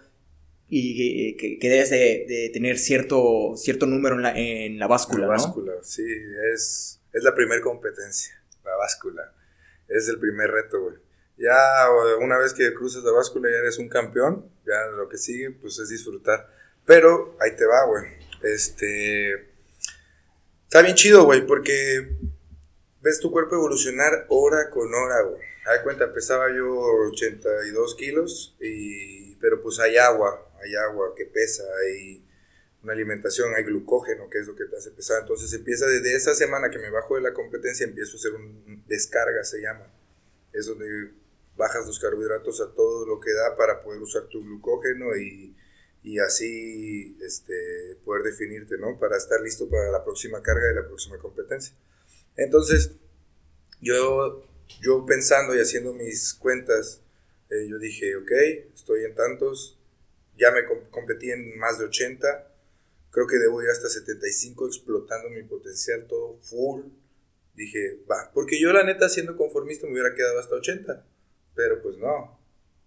y 0.74 1.36
que, 1.36 1.60
que 1.60 1.70
debes 1.70 1.90
de, 1.90 2.50
tener 2.54 2.80
cierto, 2.80 3.58
cierto 3.58 3.86
número 3.88 4.16
en 4.16 4.22
la, 4.22 4.32
en 4.38 4.80
la 4.80 4.88
báscula. 4.88 5.24
La 5.24 5.34
báscula, 5.34 5.74
sí, 5.82 6.06
es, 6.54 7.02
es 7.12 7.24
la 7.24 7.36
primera 7.36 7.62
competencia, 7.62 8.42
la 8.64 8.78
báscula. 8.78 9.34
Es 9.90 10.08
el 10.08 10.18
primer 10.18 10.50
reto, 10.50 10.82
güey. 10.82 10.96
Ya 11.38 11.58
una 12.22 12.38
vez 12.38 12.54
que 12.54 12.74
cruzas 12.74 13.04
la 13.04 13.12
báscula 13.12 13.50
ya 13.52 13.58
eres 13.58 13.80
un 13.80 13.90
campeón, 13.90 14.50
ya 14.66 14.96
lo 14.96 15.10
que 15.10 15.18
sigue 15.18 15.52
pues 15.52 15.78
es 15.78 15.90
disfrutar. 15.90 16.50
Pero 16.86 17.36
ahí 17.42 17.52
te 17.58 17.66
va, 17.66 17.86
güey. 17.88 18.06
Este... 18.42 19.52
Está 20.64 20.84
bien 20.84 20.96
chido, 20.96 21.26
güey, 21.26 21.46
porque 21.46 22.16
ves 23.02 23.20
tu 23.20 23.30
cuerpo 23.30 23.56
evolucionar 23.56 24.26
hora 24.30 24.70
con 24.70 24.94
hora, 24.94 25.22
güey. 25.24 25.42
A 25.66 25.84
cuenta, 25.84 26.14
pesaba 26.14 26.48
yo 26.56 26.80
82 27.12 27.96
kilos, 27.96 28.56
y, 28.62 29.36
pero 29.36 29.62
pues 29.62 29.80
hay 29.80 29.98
agua, 29.98 30.48
hay 30.64 30.76
agua 30.76 31.14
que 31.16 31.26
pesa, 31.26 31.64
hay 31.84 32.26
una 32.84 32.94
alimentación, 32.94 33.54
hay 33.56 33.64
glucógeno, 33.64 34.30
que 34.30 34.40
es 34.40 34.48
lo 34.48 34.56
que 34.56 34.66
te 34.66 34.78
hace 34.78 34.92
pesar. 34.92 35.22
Entonces 35.22 35.54
empieza 35.54 35.86
desde 35.88 36.16
esa 36.16 36.34
semana 36.36 36.70
que 36.70 36.80
me 36.80 36.90
bajo 36.90 37.16
de 37.16 37.22
la 37.22 37.34
competencia, 37.34 37.86
empiezo 37.86 38.14
a 38.14 38.20
hacer 38.20 38.34
un 38.34 38.84
descarga, 38.88 39.44
se 39.44 39.62
llama. 39.62 39.94
Es 40.54 40.66
donde 40.66 41.12
bajas 41.56 41.86
los 41.86 42.00
carbohidratos 42.00 42.62
a 42.62 42.74
todo 42.74 43.06
lo 43.06 43.20
que 43.20 43.32
da 43.34 43.56
para 43.56 43.84
poder 43.84 44.02
usar 44.02 44.28
tu 44.28 44.44
glucógeno 44.44 45.16
y, 45.16 45.56
y 46.04 46.20
así 46.20 47.18
este, 47.22 47.98
poder 48.04 48.24
definirte, 48.24 48.78
¿no? 48.78 49.00
Para 49.00 49.18
estar 49.18 49.40
listo 49.42 49.70
para 49.70 49.92
la 49.92 50.04
próxima 50.04 50.42
carga 50.42 50.68
de 50.68 50.76
la 50.76 50.88
próxima 50.88 51.20
competencia. 51.20 51.76
Entonces, 52.36 52.92
yo, 53.80 54.44
yo 54.82 55.06
pensando 55.06 55.56
y 55.56 55.60
haciendo 55.60 55.94
mis 55.94 56.34
cuentas, 56.34 57.02
eh, 57.50 57.68
yo 57.70 57.78
dije, 57.78 58.16
ok, 58.16 58.32
estoy 58.74 59.06
en 59.06 59.16
tantos, 59.16 59.78
ya 60.42 60.50
me 60.52 60.66
competí 60.90 61.30
en 61.30 61.56
más 61.60 61.78
de 61.78 61.86
80, 61.86 62.52
creo 63.12 63.28
que 63.28 63.38
debo 63.38 63.62
ir 63.62 63.70
hasta 63.70 63.88
75 63.88 64.66
explotando 64.66 65.30
mi 65.30 65.44
potencial 65.44 66.08
todo 66.08 66.40
full. 66.42 66.82
Dije, 67.54 68.04
va, 68.10 68.32
porque 68.34 68.60
yo 68.60 68.74
la 68.74 68.84
neta 68.84 69.08
siendo 69.08 69.38
conformista 69.38 69.86
me 69.86 69.94
hubiera 69.94 70.16
quedado 70.16 70.40
hasta 70.40 70.56
80, 70.56 71.06
pero 71.54 71.80
pues 71.84 71.98
no, 71.98 72.40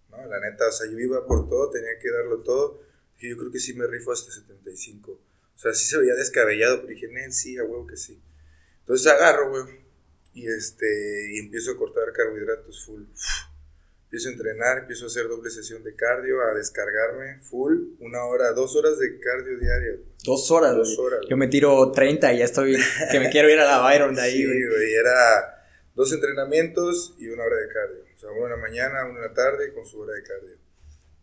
no, 0.09 0.25
la 0.25 0.39
neta, 0.41 0.67
o 0.67 0.71
sea, 0.71 0.91
yo 0.91 0.99
iba 0.99 1.25
por 1.25 1.47
todo, 1.47 1.69
tenía 1.69 1.97
que 1.97 2.11
darlo 2.11 2.43
todo, 2.43 2.81
dije, 3.13 3.29
yo 3.29 3.37
creo 3.37 3.51
que 3.51 3.59
sí 3.59 3.73
me 3.73 3.87
rifo 3.87 4.11
hasta 4.11 4.31
75. 4.33 5.11
O 5.11 5.57
sea, 5.57 5.73
sí 5.73 5.85
se 5.85 5.97
veía 5.97 6.15
descabellado, 6.15 6.81
pero 6.81 6.89
dije, 6.89 7.31
sí, 7.31 7.57
a 7.57 7.63
huevo 7.63 7.87
que 7.87 7.95
sí. 7.95 8.21
Entonces 8.79 9.07
agarro, 9.07 9.49
güey, 9.51 9.79
y, 10.33 10.45
este, 10.47 11.35
y 11.35 11.39
empiezo 11.39 11.71
a 11.71 11.77
cortar 11.77 12.11
carbohidratos 12.11 12.83
full 12.83 13.03
empiezo 14.15 14.29
a 14.29 14.31
entrenar, 14.31 14.77
empiezo 14.77 15.05
a 15.05 15.07
hacer 15.07 15.27
doble 15.27 15.49
sesión 15.49 15.83
de 15.83 15.93
cardio, 15.93 16.41
a 16.41 16.53
descargarme 16.53 17.41
full, 17.41 17.95
una 17.99 18.23
hora, 18.23 18.53
dos 18.53 18.73
horas 18.77 18.97
de 18.97 19.19
cardio 19.19 19.59
diario. 19.59 20.05
Dos 20.23 20.49
horas, 20.51 20.73
dos 20.73 20.97
horas. 20.97 21.19
Yo 21.29 21.35
me 21.35 21.49
tiro 21.49 21.91
30 21.91 22.31
y 22.31 22.39
ya 22.39 22.45
estoy, 22.45 22.77
que 23.11 23.19
me 23.19 23.29
quiero 23.29 23.49
ir 23.49 23.59
a 23.59 23.65
la 23.65 23.79
Byron 23.81 24.15
de 24.15 24.21
ahí, 24.21 24.37
sí, 24.37 24.45
güey. 24.45 24.93
Era 24.93 25.65
dos 25.95 26.13
entrenamientos 26.13 27.15
y 27.17 27.27
una 27.27 27.43
hora 27.43 27.57
de 27.57 27.67
cardio. 27.67 28.05
O 28.15 28.17
sea, 28.17 28.31
uno 28.31 28.45
en 28.45 28.51
la 28.51 28.57
mañana, 28.57 29.05
uno 29.05 29.17
en 29.17 29.27
la 29.27 29.33
tarde 29.33 29.73
con 29.73 29.85
su 29.85 29.99
hora 29.99 30.13
de 30.13 30.23
cardio. 30.23 30.55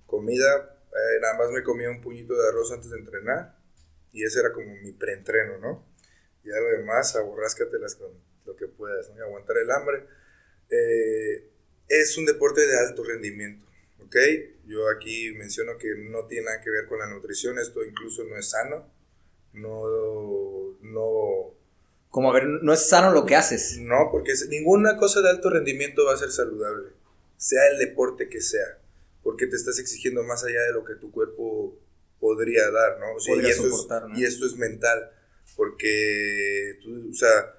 Comida, 0.05 0.77
eh, 0.91 1.21
nada 1.23 1.39
más 1.39 1.51
me 1.51 1.63
comía 1.63 1.89
un 1.89 2.03
puñito 2.03 2.35
de 2.35 2.47
arroz 2.47 2.73
antes 2.73 2.91
de 2.91 2.99
entrenar 2.99 3.57
y 4.13 4.23
ese 4.25 4.41
era 4.41 4.53
como 4.53 4.67
mi 4.83 4.93
preentreno, 4.93 5.57
¿no? 5.57 5.89
Y 6.45 6.51
ya 6.51 6.61
lo 6.61 6.79
demás, 6.79 7.17
aborráscatelas 7.17 7.95
con 7.95 8.11
lo 8.45 8.55
que 8.55 8.69
puedas, 8.69 9.09
¿no? 9.09 9.17
Y 9.17 9.21
aguantar 9.21 9.57
el 9.57 9.71
hambre. 9.71 10.05
Eh, 10.69 11.52
es 11.89 12.17
un 12.17 12.27
deporte 12.27 12.67
de 12.67 12.79
alto 12.79 13.05
rendimiento, 13.05 13.67
¿ok? 14.05 14.17
Yo 14.67 14.89
aquí 14.89 15.33
menciono 15.33 15.77
que 15.79 15.95
no 15.97 16.27
tiene 16.27 16.47
nada 16.47 16.61
que 16.61 16.71
ver 16.71 16.87
con 16.87 16.99
la 16.99 17.07
nutrición, 17.07 17.59
esto 17.59 17.85
incluso 17.85 18.25
no 18.25 18.37
es 18.37 18.49
sano, 18.51 18.87
no, 19.53 20.77
no... 20.81 21.55
Como 22.11 22.31
a 22.31 22.35
ver, 22.35 22.47
no 22.47 22.73
es 22.73 22.89
sano 22.89 23.13
lo 23.13 23.25
que 23.25 23.37
haces. 23.37 23.79
No, 23.79 24.09
porque 24.11 24.33
ninguna 24.49 24.97
cosa 24.97 25.23
de 25.23 25.31
alto 25.31 25.51
rendimiento 25.51 26.05
va 26.05 26.15
a 26.15 26.19
ser 26.19 26.31
saludable, 26.31 26.91
sea 27.37 27.69
el 27.69 27.79
deporte 27.79 28.29
que 28.29 28.41
sea. 28.41 28.79
porque 29.23 29.47
te 29.47 29.57
estás 29.57 29.79
exigiendo 29.79 30.23
más 30.25 30.45
allá 30.45 30.61
de 30.63 30.73
lo 30.73 30.85
que 30.85 30.97
tu 30.97 31.13
cuerpo 31.13 31.79
podría 32.19 32.71
dar, 32.71 32.99
¿no? 32.99 33.07
Podría 33.25 33.49
y, 33.49 33.51
esto 33.51 33.69
soportar, 33.69 34.03
es, 34.03 34.09
¿no? 34.09 34.19
y 34.19 34.25
esto 34.25 34.47
es 34.47 34.57
mental, 34.57 35.11
porque, 35.57 36.79
tú, 36.83 37.11
o 37.11 37.15
sea, 37.15 37.55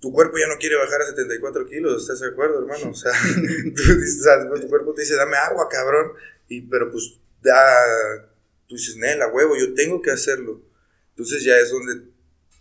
tu 0.00 0.12
cuerpo 0.12 0.38
ya 0.38 0.48
no 0.48 0.58
quiere 0.58 0.76
bajar 0.76 1.02
a 1.02 1.06
74 1.06 1.66
kilos, 1.66 2.02
¿estás 2.02 2.20
de 2.20 2.28
acuerdo, 2.28 2.60
hermano? 2.60 2.90
O 2.90 2.94
sea, 2.94 3.12
tú 3.34 4.00
dices, 4.00 4.24
tu 4.60 4.68
cuerpo 4.68 4.94
te 4.94 5.02
dice, 5.02 5.14
dame 5.14 5.36
agua, 5.36 5.68
cabrón, 5.68 6.12
y, 6.48 6.62
pero 6.62 6.90
pues, 6.90 7.20
da, 7.42 8.32
tú 8.66 8.76
dices, 8.76 8.96
Nel, 8.96 9.20
a 9.20 9.28
huevo, 9.28 9.56
yo 9.56 9.74
tengo 9.74 10.00
que 10.00 10.10
hacerlo. 10.10 10.62
Entonces 11.10 11.44
ya 11.44 11.58
es 11.58 11.70
donde 11.70 12.08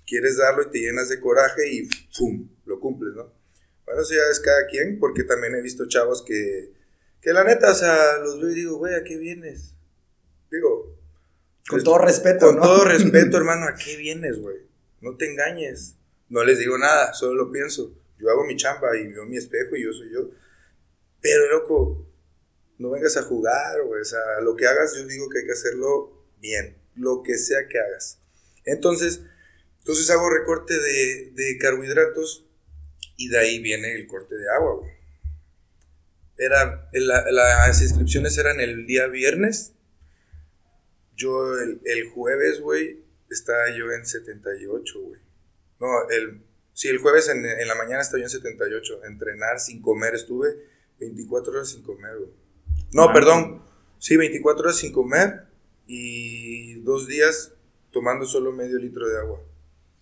quieres 0.06 0.38
darlo 0.38 0.64
y 0.64 0.72
te 0.72 0.80
llenas 0.80 1.08
de 1.08 1.20
coraje 1.20 1.72
y 1.72 1.88
¡pum! 2.18 2.50
lo 2.66 2.80
cumples, 2.80 3.14
¿no? 3.16 3.32
Bueno, 3.86 4.02
eso 4.02 4.14
ya 4.14 4.30
es 4.30 4.40
cada 4.40 4.68
quien, 4.68 5.00
porque 5.00 5.24
también 5.24 5.56
he 5.56 5.62
visto 5.62 5.88
chavos 5.88 6.24
que, 6.24 6.74
que 7.22 7.32
la 7.32 7.44
neta, 7.44 7.72
o 7.72 7.76
sea, 7.76 8.18
los 8.18 8.42
veo 8.42 8.50
y 8.50 8.56
digo, 8.56 8.78
güey, 8.78 8.96
¿a 8.96 9.04
qué 9.04 9.18
vienes? 9.18 9.74
Digo, 10.52 10.98
Con 11.68 11.78
pues, 11.78 11.84
todo 11.84 12.00
respeto, 12.00 12.48
con 12.48 12.58
¿no? 12.58 12.62
todo 12.64 12.84
respeto, 12.86 13.38
hermano, 13.38 13.66
¿a 13.68 13.76
qué 13.76 13.96
vienes, 13.96 14.40
güey? 14.40 14.58
No 15.02 15.16
te 15.16 15.32
engañes. 15.32 15.96
No 16.30 16.44
les 16.44 16.60
digo 16.60 16.78
nada, 16.78 17.14
solo 17.14 17.34
lo 17.46 17.52
pienso. 17.52 17.94
Yo 18.18 18.30
hago 18.30 18.46
mi 18.46 18.56
chamba 18.56 18.96
y 18.98 19.08
veo 19.08 19.26
mi 19.26 19.38
espejo 19.38 19.76
y 19.76 19.84
yo 19.84 19.92
soy 19.94 20.12
yo. 20.14 20.30
Pero, 21.22 21.50
loco, 21.52 22.08
no 22.78 22.92
vengas 22.92 23.18
a 23.18 23.24
jugar. 23.24 23.80
O 23.82 24.04
sea, 24.04 24.20
lo 24.42 24.56
que 24.56 24.68
hagas, 24.68 24.96
yo 24.96 25.06
digo 25.08 25.30
que 25.30 25.40
hay 25.40 25.46
que 25.46 25.52
hacerlo 25.54 26.28
bien. 26.40 26.78
Lo 26.96 27.24
que 27.24 27.38
sea 27.38 27.68
que 27.68 27.80
hagas. 27.80 28.20
Entonces, 28.66 29.22
entonces 29.80 30.10
hago 30.12 30.30
recorte 30.30 30.74
de, 30.80 31.32
de 31.34 31.58
carbohidratos 31.58 32.46
y 33.18 33.30
de 33.30 33.38
ahí 33.40 33.60
viene 33.60 33.96
el 33.96 34.06
corte 34.08 34.36
de 34.36 34.50
agua, 34.50 34.76
güey. 34.76 34.92
Era, 36.38 36.90
la- 36.94 37.32
las 37.32 37.82
inscripciones 37.82 38.38
eran 38.38 38.60
el 38.62 38.86
día 38.86 39.08
viernes. 39.08 39.74
Yo 41.16 41.58
el, 41.60 41.82
el 41.86 42.10
jueves, 42.10 42.62
güey, 42.62 43.04
estaba 43.30 43.76
yo 43.76 43.92
en 43.92 44.06
78, 44.06 45.02
güey. 45.02 45.20
No, 45.80 45.88
el, 46.10 46.42
sí, 46.74 46.88
el 46.90 46.98
jueves 47.00 47.30
en, 47.30 47.46
en 47.46 47.68
la 47.68 47.76
mañana 47.76 48.02
estaba 48.02 48.20
yo 48.20 48.26
en 48.26 48.30
78. 48.30 49.06
Entrenar 49.06 49.60
sin 49.60 49.82
comer 49.82 50.16
estuve 50.16 50.56
24 51.00 51.52
horas 51.54 51.70
sin 51.70 51.84
comer, 51.84 52.18
güey. 52.18 52.32
No, 52.92 53.04
Ah. 53.04 53.14
perdón. 53.14 53.62
Sí, 53.98 54.16
24 54.18 54.64
horas 54.64 54.78
sin 54.78 54.92
comer 54.94 55.44
y 55.88 56.76
dos 56.82 57.08
días 57.08 57.54
tomando 57.92 58.26
solo 58.26 58.52
medio 58.52 58.78
litro 58.78 59.08
de 59.08 59.18
agua. 59.18 59.42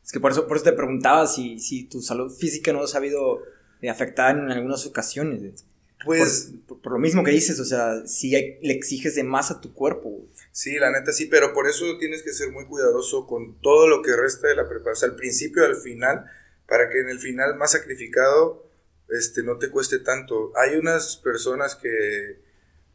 Es 0.03 0.11
que 0.11 0.19
por 0.19 0.31
eso, 0.31 0.47
por 0.47 0.57
eso 0.57 0.65
te 0.65 0.73
preguntaba 0.73 1.25
si, 1.27 1.59
si 1.59 1.85
tu 1.85 2.01
salud 2.01 2.31
física 2.31 2.71
no 2.73 2.85
se 2.87 2.95
ha 2.95 2.99
habido 2.99 3.41
eh, 3.81 3.89
afectada 3.89 4.31
en 4.31 4.51
algunas 4.51 4.85
ocasiones. 4.85 5.65
Pues 6.05 6.51
por, 6.67 6.91
lo 6.91 6.99
mismo 6.99 7.23
que 7.23 7.31
dices, 7.31 7.59
o 7.59 7.65
sea, 7.65 8.05
si 8.05 8.35
hay- 8.35 8.59
le 8.61 8.73
exiges 8.73 9.15
de 9.15 9.23
más 9.23 9.51
a 9.51 9.61
tu 9.61 9.73
cuerpo. 9.73 10.09
güey. 10.09 10.27
sí, 10.51 10.75
la 10.77 10.91
neta 10.91 11.11
sí, 11.11 11.25
pero 11.25 11.53
por 11.53 11.67
eso 11.67 11.97
tienes 11.97 12.23
que 12.23 12.33
ser 12.33 12.51
muy 12.51 12.65
cuidadoso 12.65 13.27
con 13.27 13.59
todo 13.61 13.87
lo 13.87 14.01
que 14.01 14.15
resta 14.15 14.47
de 14.47 14.55
la 14.55 14.69
preparación, 14.69 15.11
al 15.11 15.17
principio 15.17 15.65
al 15.65 15.75
final, 15.75 16.25
para 16.67 16.89
que 16.89 16.99
en 16.99 17.09
el 17.09 17.19
final 17.19 17.55
más 17.57 17.71
sacrificado 17.71 18.67
este, 19.09 19.43
no 19.43 19.57
te 19.57 19.69
cueste 19.69 19.99
tanto. 19.99 20.51
Hay 20.57 20.75
unas 20.75 21.17
personas 21.17 21.75
que 21.75 22.39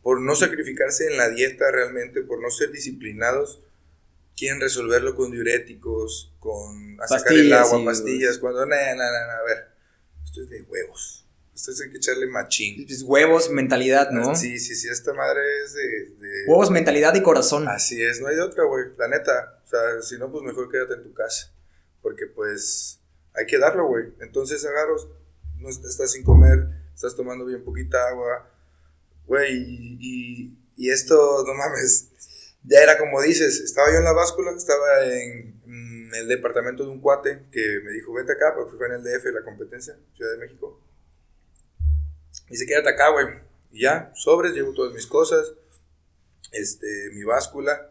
por 0.02 0.20
no 0.20 0.34
sacrificarse 0.34 1.06
en 1.06 1.16
la 1.16 1.28
dieta 1.28 1.70
realmente, 1.70 2.22
por 2.22 2.40
no 2.40 2.50
ser 2.50 2.72
disciplinados, 2.72 3.62
quieren 4.36 4.60
resolverlo 4.60 5.14
con 5.14 5.30
diuréticos, 5.30 6.32
con 6.40 7.00
a 7.00 7.06
sacar 7.06 7.32
el 7.32 7.50
Pastillas, 7.50 7.60
agua, 7.60 7.78
sí, 7.78 7.84
pastillas, 7.84 8.38
cuando, 8.38 8.66
no, 8.66 8.74
no, 8.74 8.94
no, 8.96 9.02
a 9.04 9.44
ver, 9.46 9.68
esto 10.24 10.42
es 10.42 10.50
de 10.50 10.62
huevos. 10.62 11.21
Esto 11.62 11.70
es 11.70 11.80
hay 11.80 11.90
que 11.90 11.98
echarle 11.98 12.26
machín. 12.26 12.84
Pues, 12.84 13.02
huevos, 13.04 13.48
mentalidad, 13.48 14.10
¿no? 14.10 14.34
Sí, 14.34 14.58
sí, 14.58 14.74
sí, 14.74 14.88
esta 14.88 15.12
madre 15.14 15.40
es 15.64 15.72
de... 15.74 15.82
de- 16.16 16.44
Huevos, 16.48 16.72
mentalidad 16.72 17.14
y 17.14 17.22
corazón. 17.22 17.68
Así 17.68 18.02
es, 18.02 18.20
no 18.20 18.26
hay 18.26 18.34
de 18.34 18.42
otra, 18.42 18.64
güey, 18.64 18.86
la 18.98 19.06
neta. 19.06 19.60
O 19.64 19.68
sea, 19.68 20.02
si 20.02 20.18
no, 20.18 20.32
pues 20.32 20.42
mejor 20.42 20.68
quédate 20.68 20.94
en 20.94 21.04
tu 21.04 21.14
casa. 21.14 21.52
Porque 22.00 22.26
pues 22.26 22.98
hay 23.34 23.46
que 23.46 23.58
darlo, 23.58 23.86
güey. 23.86 24.06
Entonces 24.20 24.64
agarros, 24.64 25.08
no 25.60 25.68
est- 25.68 25.84
estás 25.84 26.10
sin 26.10 26.24
comer, 26.24 26.66
estás 26.96 27.14
tomando 27.14 27.44
bien 27.44 27.62
poquita 27.64 28.08
agua, 28.08 28.50
güey, 29.28 29.54
y, 29.54 29.98
y, 30.00 30.58
y 30.76 30.90
esto, 30.90 31.44
no 31.46 31.54
mames, 31.54 32.08
ya 32.64 32.80
era 32.80 32.98
como 32.98 33.22
dices, 33.22 33.60
estaba 33.60 33.88
yo 33.92 33.98
en 33.98 34.04
la 34.04 34.12
báscula, 34.12 34.50
estaba 34.50 35.04
en, 35.04 35.60
mm, 35.64 36.14
el 36.16 36.26
departamento 36.26 36.82
de 36.82 36.90
un 36.90 37.00
cuate 37.00 37.44
que 37.52 37.78
me 37.84 37.92
dijo, 37.92 38.12
vete 38.12 38.32
acá, 38.32 38.52
porque 38.56 38.76
fue 38.76 38.88
en 38.88 38.94
el 38.94 39.04
DF, 39.04 39.26
la 39.32 39.44
competencia, 39.44 39.96
Ciudad 40.16 40.32
de 40.32 40.38
México. 40.38 40.80
Y 42.52 42.56
dice, 42.58 42.66
quédate 42.66 42.90
acá, 42.90 43.08
güey. 43.08 43.26
Y 43.70 43.80
ya, 43.84 44.12
sobres, 44.14 44.52
llevo 44.52 44.74
todas 44.74 44.92
mis 44.92 45.06
cosas, 45.06 45.54
este, 46.52 47.08
mi 47.14 47.24
báscula, 47.24 47.88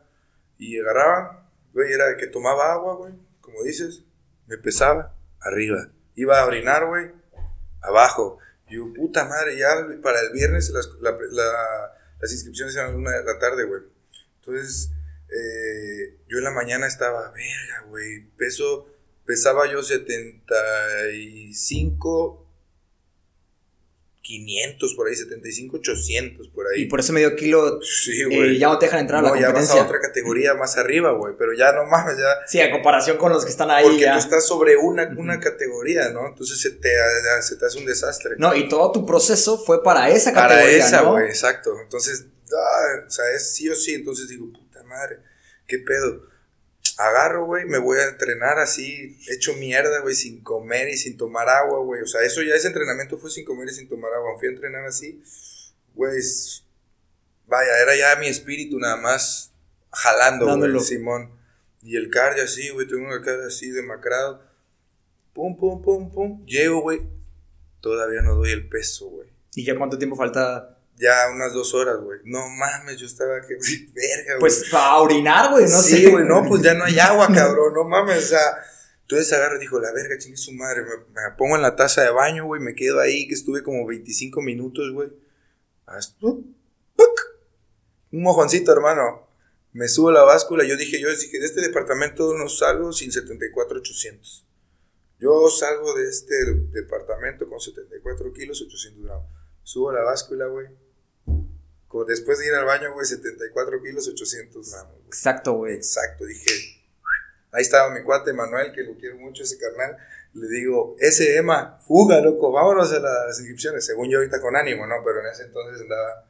y 0.59 0.79
agarraba, 0.79 1.49
güey, 1.73 1.91
era 1.91 2.15
que 2.17 2.27
tomaba 2.27 2.71
agua, 2.73 2.93
güey, 2.95 3.13
como 3.41 3.63
dices, 3.63 4.03
me 4.45 4.59
pesaba, 4.59 5.15
arriba. 5.39 5.89
Iba 6.13 6.39
a 6.39 6.45
orinar, 6.45 6.85
güey, 6.85 7.09
abajo. 7.81 8.37
Y 8.69 8.75
yo, 8.75 8.93
puta 8.93 9.25
madre, 9.25 9.57
ya 9.57 9.69
para 10.03 10.19
el 10.21 10.29
viernes 10.31 10.69
las, 10.69 10.87
la- 11.01 11.17
la- 11.31 11.93
las 12.19 12.31
inscripciones 12.31 12.75
eran 12.75 12.93
una 12.93 13.17
de 13.17 13.23
la 13.23 13.39
tarde, 13.39 13.63
güey. 13.63 13.81
Entonces, 14.41 14.91
eh, 15.29 16.19
yo 16.27 16.37
en 16.37 16.43
la 16.43 16.51
mañana 16.51 16.85
estaba, 16.85 17.31
verga, 17.31 17.81
güey, 17.87 18.27
peso, 18.37 18.87
pesaba 19.25 19.65
yo 19.71 19.81
75, 19.81 22.40
500 24.31 24.93
por 24.95 25.07
ahí, 25.09 25.15
75, 25.15 25.77
800 25.77 26.47
por 26.49 26.65
ahí. 26.67 26.83
Y 26.83 26.85
por 26.85 26.99
eso 27.01 27.11
medio 27.13 27.35
kilo 27.35 27.79
Sí, 27.81 28.21
eh, 28.31 28.57
ya 28.57 28.67
no 28.67 28.79
te 28.79 28.85
dejan 28.85 29.01
entrar 29.01 29.19
a 29.19 29.27
no, 29.27 29.35
la 29.35 29.41
ya 29.41 29.47
vas 29.47 29.53
competencia. 29.53 29.81
a 29.81 29.85
otra 29.85 29.99
categoría 29.99 30.53
más 30.53 30.77
arriba, 30.77 31.11
güey. 31.11 31.35
Pero 31.37 31.53
ya 31.53 31.71
no 31.73 31.85
mames, 31.85 32.17
ya. 32.17 32.47
Sí, 32.47 32.61
a 32.61 32.71
comparación 32.71 33.17
con 33.17 33.31
los 33.33 33.43
que 33.43 33.51
están 33.51 33.69
ahí 33.71 33.83
Porque 33.85 34.01
ya. 34.01 34.13
tú 34.13 34.19
estás 34.19 34.47
sobre 34.47 34.77
una, 34.77 35.13
una 35.17 35.39
categoría, 35.39 36.09
¿no? 36.09 36.27
Entonces 36.27 36.59
se 36.61 36.71
te, 36.71 36.89
ya 36.89 37.41
se 37.41 37.57
te 37.57 37.65
hace 37.65 37.77
un 37.77 37.85
desastre. 37.85 38.35
No, 38.37 38.55
y 38.55 38.69
todo 38.69 38.91
tu 38.91 39.05
proceso 39.05 39.57
fue 39.57 39.83
para 39.83 40.09
esa 40.09 40.33
Para 40.33 40.55
categoría, 40.55 40.77
esa, 40.85 41.01
¿no? 41.01 41.11
güey, 41.11 41.25
exacto. 41.25 41.75
Entonces, 41.81 42.25
ah, 42.53 43.03
o 43.05 43.09
sea, 43.09 43.25
es 43.35 43.53
sí 43.53 43.67
o 43.69 43.75
sí. 43.75 43.93
Entonces 43.95 44.29
digo, 44.29 44.51
puta 44.53 44.83
madre, 44.83 45.17
¿qué 45.67 45.79
pedo? 45.79 46.30
Agarro, 46.97 47.45
güey, 47.45 47.65
me 47.65 47.77
voy 47.77 47.99
a 47.99 48.09
entrenar 48.09 48.59
así, 48.59 49.17
hecho 49.29 49.55
mierda, 49.55 50.01
güey, 50.01 50.15
sin 50.15 50.41
comer 50.41 50.89
y 50.89 50.97
sin 50.97 51.17
tomar 51.17 51.49
agua, 51.49 51.79
güey. 51.79 52.01
O 52.01 52.07
sea, 52.07 52.21
eso 52.21 52.41
ya, 52.41 52.55
ese 52.55 52.67
entrenamiento 52.67 53.17
fue 53.17 53.29
sin 53.29 53.45
comer 53.45 53.69
y 53.69 53.73
sin 53.73 53.87
tomar 53.87 54.13
agua. 54.13 54.37
Fui 54.37 54.47
a 54.47 54.51
entrenar 54.51 54.85
así, 54.85 55.21
güey. 55.95 56.19
Vaya, 57.47 57.79
era 57.81 57.95
ya 57.95 58.19
mi 58.19 58.27
espíritu 58.27 58.79
nada 58.79 58.97
más 58.97 59.51
jalando, 59.91 60.57
güey, 60.57 60.79
Simón. 60.79 61.31
Y 61.81 61.97
el 61.97 62.09
cardio 62.09 62.43
así, 62.43 62.69
güey, 62.69 62.87
tengo 62.87 63.13
el 63.13 63.23
cardio 63.23 63.47
así 63.47 63.71
demacrado. 63.71 64.41
Pum, 65.33 65.57
pum, 65.57 65.81
pum, 65.81 66.11
pum. 66.11 66.45
Llego, 66.45 66.81
güey. 66.81 67.01
Todavía 67.79 68.21
no 68.21 68.35
doy 68.35 68.51
el 68.51 68.69
peso, 68.69 69.07
güey. 69.07 69.27
¿Y 69.55 69.65
ya 69.65 69.75
cuánto 69.75 69.97
tiempo 69.97 70.15
falta? 70.15 70.70
Ya 71.01 71.31
unas 71.33 71.51
dos 71.51 71.73
horas, 71.73 71.99
güey. 71.99 72.19
No 72.25 72.47
mames, 72.47 72.97
yo 72.97 73.07
estaba 73.07 73.41
que 73.41 73.55
verga, 73.93 74.37
güey. 74.37 74.39
Pues 74.39 74.69
para 74.71 74.97
orinar, 74.97 75.49
güey, 75.49 75.63
no 75.63 75.81
sí, 75.81 76.03
sé. 76.03 76.11
güey, 76.11 76.25
no, 76.25 76.45
pues 76.47 76.61
ya 76.61 76.75
no 76.75 76.83
hay 76.83 76.99
agua, 76.99 77.27
cabrón, 77.33 77.73
no 77.73 77.85
mames, 77.85 78.25
o 78.25 78.27
sea. 78.27 78.63
Entonces 79.01 79.33
agarro 79.33 79.57
y 79.57 79.61
dijo, 79.61 79.79
la 79.79 79.91
verga, 79.91 80.19
chingue 80.19 80.37
su 80.37 80.53
madre. 80.53 80.83
Me, 80.83 80.89
me 80.89 81.35
pongo 81.37 81.55
en 81.55 81.63
la 81.63 81.75
taza 81.75 82.03
de 82.03 82.11
baño, 82.11 82.45
güey, 82.45 82.61
me 82.61 82.75
quedo 82.75 82.99
ahí, 82.99 83.27
que 83.27 83.33
estuve 83.33 83.63
como 83.63 83.85
25 83.87 84.41
minutos, 84.43 84.91
güey. 84.93 85.09
Un 88.11 88.23
mojoncito, 88.23 88.71
hermano. 88.71 89.27
Me 89.73 89.87
subo 89.87 90.09
a 90.09 90.13
la 90.13 90.23
báscula. 90.23 90.65
Yo 90.65 90.77
dije, 90.77 91.01
yo 91.01 91.09
dije, 91.09 91.39
de 91.39 91.45
este 91.45 91.61
departamento 91.61 92.37
no 92.37 92.47
salgo 92.47 92.93
sin 92.93 93.11
74,800. 93.11 94.45
Yo 95.19 95.49
salgo 95.49 95.95
de 95.95 96.09
este 96.09 96.35
departamento 96.73 97.49
con 97.49 97.59
74 97.59 98.33
kilos, 98.33 98.61
800 98.61 99.03
gramos. 99.03 99.27
Subo 99.63 99.89
a 99.89 99.93
la 99.93 100.03
báscula, 100.03 100.47
güey. 100.47 100.67
Como 101.91 102.05
después 102.05 102.39
de 102.39 102.47
ir 102.47 102.53
al 102.53 102.65
baño, 102.65 102.93
güey, 102.93 103.05
74 103.05 103.81
kilos, 103.83 104.07
800 104.07 104.71
gramos. 104.71 104.93
güey. 104.93 105.05
Exacto, 105.07 105.53
güey. 105.53 105.73
Exacto, 105.75 106.25
dije. 106.25 106.51
Ahí 107.51 107.63
estaba 107.63 107.89
mi 107.93 108.01
cuate 108.03 108.31
Manuel, 108.31 108.71
que 108.71 108.83
lo 108.83 108.95
quiero 108.97 109.17
mucho, 109.17 109.43
ese 109.43 109.57
carnal. 109.57 109.97
Le 110.33 110.47
digo, 110.47 110.95
ese 110.99 111.35
Emma, 111.35 111.77
fuga, 111.85 112.21
loco, 112.21 112.51
vámonos 112.53 112.93
a 112.93 112.99
las 112.99 113.37
inscripciones. 113.39 113.85
Según 113.85 114.09
yo 114.09 114.19
ahorita 114.19 114.39
con 114.39 114.55
ánimo, 114.55 114.87
¿no? 114.87 114.95
Pero 115.03 115.19
en 115.19 115.25
ese 115.27 115.43
entonces 115.43 115.81
andaba 115.81 116.27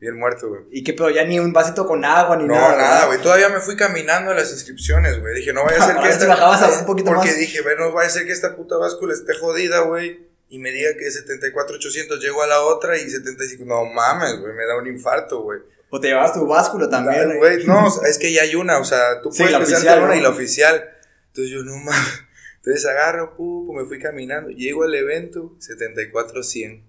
bien 0.00 0.18
muerto, 0.18 0.48
güey. 0.48 0.62
¿Y 0.72 0.82
qué 0.82 0.92
pedo? 0.92 1.10
Ya 1.10 1.24
ni 1.24 1.38
un 1.38 1.52
vasito 1.52 1.86
con 1.86 2.04
agua 2.04 2.36
ni 2.36 2.48
No, 2.48 2.54
nada. 2.54 2.76
nada, 2.76 2.90
¿verdad? 2.94 3.06
güey. 3.06 3.22
Todavía 3.22 3.48
me 3.50 3.60
fui 3.60 3.76
caminando 3.76 4.32
a 4.32 4.34
las 4.34 4.50
inscripciones, 4.50 5.20
güey. 5.20 5.36
Dije, 5.36 5.52
no 5.52 5.62
vaya 5.64 5.80
a 5.84 5.86
ser 5.86 5.96
que 6.02 6.08
esta... 6.08 6.26
bajabas 6.26 6.62
a 6.62 6.80
un 6.80 6.86
poquito 6.86 7.12
Porque 7.12 7.28
más. 7.28 7.38
dije, 7.38 7.62
ve, 7.62 7.76
no 7.78 7.92
vaya 7.92 8.08
a 8.08 8.10
ser 8.10 8.26
que 8.26 8.32
esta 8.32 8.56
puta 8.56 8.76
báscula 8.76 9.14
esté 9.14 9.34
jodida, 9.34 9.82
güey. 9.82 10.26
Y 10.54 10.58
me 10.60 10.70
diga 10.70 10.96
que 10.96 11.10
74,800 11.10 12.20
llego 12.20 12.40
a 12.40 12.46
la 12.46 12.60
otra 12.62 12.96
y 12.96 13.10
75. 13.10 13.64
No 13.64 13.86
mames, 13.86 14.38
güey. 14.38 14.52
Me 14.52 14.64
da 14.64 14.78
un 14.78 14.86
infarto, 14.86 15.42
güey. 15.42 15.58
O 15.90 15.98
te 15.98 16.06
llevabas 16.06 16.32
tu 16.32 16.46
báscula 16.46 16.88
también, 16.88 17.38
güey. 17.38 17.66
no, 17.66 17.88
o 17.88 18.04
es 18.04 18.18
que 18.18 18.32
ya 18.32 18.42
hay 18.42 18.54
una, 18.54 18.78
o 18.78 18.84
sea, 18.84 19.20
tú 19.20 19.32
Sí, 19.32 19.42
puedes 19.42 19.68
pensar 19.68 19.98
una 19.98 20.10
¿no? 20.10 20.14
y 20.14 20.20
la 20.20 20.28
oficial. 20.28 20.90
Entonces 21.26 21.52
yo, 21.52 21.64
no 21.64 21.76
mames. 21.78 22.22
Entonces 22.58 22.86
agarro, 22.86 23.34
pu, 23.34 23.66
pu, 23.66 23.74
me 23.74 23.84
fui 23.84 23.98
caminando, 23.98 24.48
llego 24.48 24.84
al 24.84 24.94
evento, 24.94 25.56
74-100. 25.58 26.84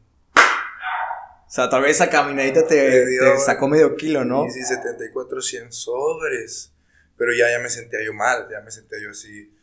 sea, 1.48 1.68
tal 1.68 1.82
vez 1.82 1.96
esa 1.96 2.12
caminadita 2.12 2.68
te, 2.68 3.04
te 3.18 3.40
sacó 3.40 3.68
medio 3.68 3.96
kilo, 3.96 4.24
¿no? 4.26 4.46
Sí, 4.48 4.62
sí, 4.62 4.76
74, 4.76 5.42
100 5.42 5.74
sobres. 5.74 6.72
Pero 7.18 7.34
ya, 7.34 7.50
ya 7.50 7.58
me 7.58 7.70
sentía 7.70 8.06
yo 8.06 8.14
mal, 8.14 8.48
ya 8.52 8.62
me 8.62 8.70
sentía 8.70 9.00
yo 9.02 9.10
así 9.10 9.55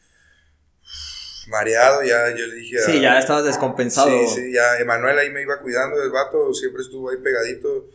mareado, 1.48 2.02
ya 2.02 2.30
yo 2.30 2.46
le 2.46 2.54
dije 2.56 2.78
Sí, 2.78 3.00
ya 3.00 3.18
estabas 3.18 3.44
descompensado. 3.44 4.08
Sí, 4.08 4.26
sí, 4.34 4.52
ya 4.52 4.78
Emanuel 4.78 5.18
ahí 5.18 5.30
me 5.30 5.42
iba 5.42 5.60
cuidando 5.60 5.98
del 5.98 6.10
vato, 6.10 6.52
siempre 6.54 6.82
estuvo 6.82 7.10
ahí 7.10 7.16
pegadito. 7.18 7.88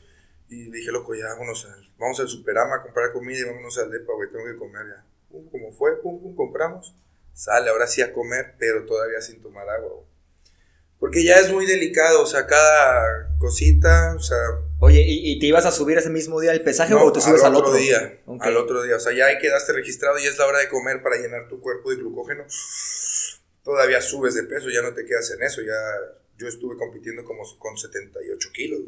Y 0.50 0.70
le 0.70 0.78
dije, 0.78 0.92
loco, 0.92 1.14
ya 1.14 1.26
vámonos 1.28 1.66
al, 1.66 1.92
vamos 1.98 2.20
al 2.20 2.28
Superama 2.28 2.76
a 2.76 2.82
comprar 2.82 3.12
comida 3.12 3.40
y 3.40 3.44
vámonos 3.44 3.78
al 3.80 3.92
depa, 3.92 4.14
güey, 4.14 4.32
tengo 4.32 4.46
que 4.46 4.56
comer 4.58 4.86
ya. 4.88 5.06
Pum, 5.30 5.50
como 5.50 5.72
fue, 5.72 6.02
pum, 6.02 6.22
pum, 6.22 6.36
compramos. 6.36 6.96
Sale, 7.34 7.70
ahora 7.70 7.86
sí 7.86 8.02
a 8.02 8.14
comer, 8.14 8.56
pero 8.58 8.86
todavía 8.86 9.22
sin 9.22 9.42
tomar 9.42 9.70
agua, 9.70 9.90
güey. 9.90 10.08
Porque 11.00 11.24
ya 11.24 11.36
es 11.36 11.52
muy 11.52 11.68
delicado, 11.68 12.24
o 12.24 12.26
sea, 12.26 12.48
cada 12.48 13.38
cosita, 13.38 14.16
o 14.18 14.20
sea... 14.20 14.38
Oye, 14.80 15.04
¿y, 15.06 15.40
te 15.40 15.46
ibas 15.46 15.66
a 15.66 15.72
subir 15.72 15.98
ese 15.98 16.10
mismo 16.10 16.40
día 16.40 16.52
al 16.52 16.62
pesaje 16.62 16.94
o 16.96 17.12
te 17.12 17.22
subes 17.22 17.44
al 17.44 17.56
otro, 17.56 17.74
día? 17.74 18.20
Al 18.40 18.58
otro 18.58 18.82
día, 18.82 18.96
o 18.96 19.00
sea, 19.00 19.14
ya 19.14 19.26
ahí 19.26 19.38
quedaste 19.38 19.74
registrado 19.74 20.18
y 20.18 20.26
es 20.26 20.38
la 20.40 20.48
hora 20.48 20.60
de 20.60 20.70
comer 20.70 21.04
para 21.04 21.18
llenar 21.18 21.48
tu 21.50 21.62
cuerpo 21.62 21.92
de 21.92 21.98
glucógeno. 21.98 22.46
Todavía 23.68 24.02
subes 24.02 24.36
de 24.36 24.44
peso, 24.44 24.70
ya 24.70 24.82
no 24.82 24.94
te 24.94 25.06
quedas 25.06 25.30
en 25.32 25.44
eso, 25.44 25.62
ya... 25.62 25.74
Yo 26.38 26.48
estuve 26.48 26.78
compitiendo 26.78 27.26
como 27.26 27.42
con 27.58 27.76
78 27.76 28.50
kilos, 28.54 28.80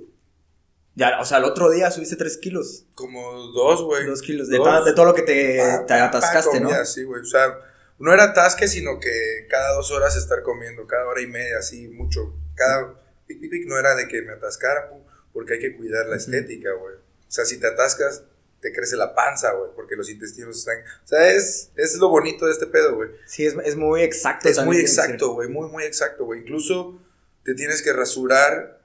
Ya, 0.94 1.20
o 1.20 1.26
sea, 1.26 1.39
el 1.39 1.46
otro 1.46 1.72
día 1.72 1.89
subiste 1.89 2.15
3 2.15 2.38
kilos. 2.38 2.86
Como 2.94 3.38
2, 3.52 3.84
güey. 3.84 4.06
2 4.06 4.22
kilos, 4.22 4.50
de, 4.50 4.58
todo 4.58 5.06
lo 5.06 5.15
que 5.15 5.24
te, 5.24 5.60
te 5.88 5.94
atascaste, 5.96 6.60
¿no? 6.60 6.70
Sí, 6.86 7.04
güey, 7.04 7.22
o 7.22 7.26
sea 7.26 7.60
no 8.00 8.13
era 8.13 8.34
tasque, 8.34 8.68
sino 8.68 9.00
que 9.00 9.46
cada 9.50 9.76
dos 9.76 9.92
horas 9.92 10.15
estar 10.15 10.42
comiendo, 10.42 10.88
cada 10.88 11.06
hora 11.06 11.22
y 11.22 11.28
media, 11.28 11.58
así 11.60 11.89
mucho. 11.89 12.34
Cada 12.56 12.94
pic, 13.28 13.39
pic, 13.39 13.52
pic, 13.52 13.68
no 13.68 13.78
era 13.78 13.94
de 13.96 14.08
que 14.08 14.22
me 14.22 14.32
atascara, 14.32 14.89
porque 15.34 15.54
hay 15.54 15.60
que 15.60 15.76
cuidar 15.76 16.08
la 16.08 16.15
estética, 16.15 16.72
güey. 16.74 16.96
O 16.96 17.32
sea, 17.32 17.46
si 17.46 17.60
te 17.60 17.68
atascas, 17.68 18.24
te 18.62 18.74
crece 18.74 18.95
la 18.98 19.15
panza, 19.15 19.54
güey, 19.54 19.72
porque 19.76 19.95
los 19.95 20.10
intestinos 20.10 20.58
están... 20.58 20.78
O 21.04 21.08
sea, 21.08 21.32
es, 21.32 21.72
es 21.76 21.95
lo 21.98 22.10
bonito 22.10 22.45
de 22.45 22.52
este 22.52 22.67
pedo, 22.67 22.95
güey. 22.95 23.10
Sí, 23.26 23.45
es, 23.45 23.56
es 23.63 23.76
muy 23.76 24.02
exacto. 24.02 24.50
Es 24.50 24.63
muy 24.63 24.78
exacto, 24.78 25.34
güey, 25.34 25.50
muy, 25.50 25.69
muy 25.69 25.84
exacto, 25.84 26.26
güey. 26.26 26.41
Incluso 26.41 27.02
te 27.43 27.54
tienes 27.54 27.82
que 27.82 27.93
rasurar 27.93 28.82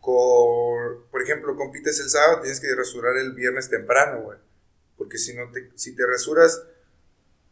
con... 0.00 1.06
Por 1.10 1.22
ejemplo, 1.22 1.56
compites 1.56 2.00
el 2.00 2.08
sábado, 2.08 2.40
tienes 2.40 2.60
que 2.60 2.74
rasurar 2.74 3.16
el 3.16 3.32
viernes 3.32 3.68
temprano, 3.68 4.22
güey. 4.22 4.38
Porque 4.96 5.18
si 5.18 5.34
no 5.34 5.50
te... 5.50 5.70
Si 5.74 5.94
te 5.94 6.06
rasuras 6.06 6.62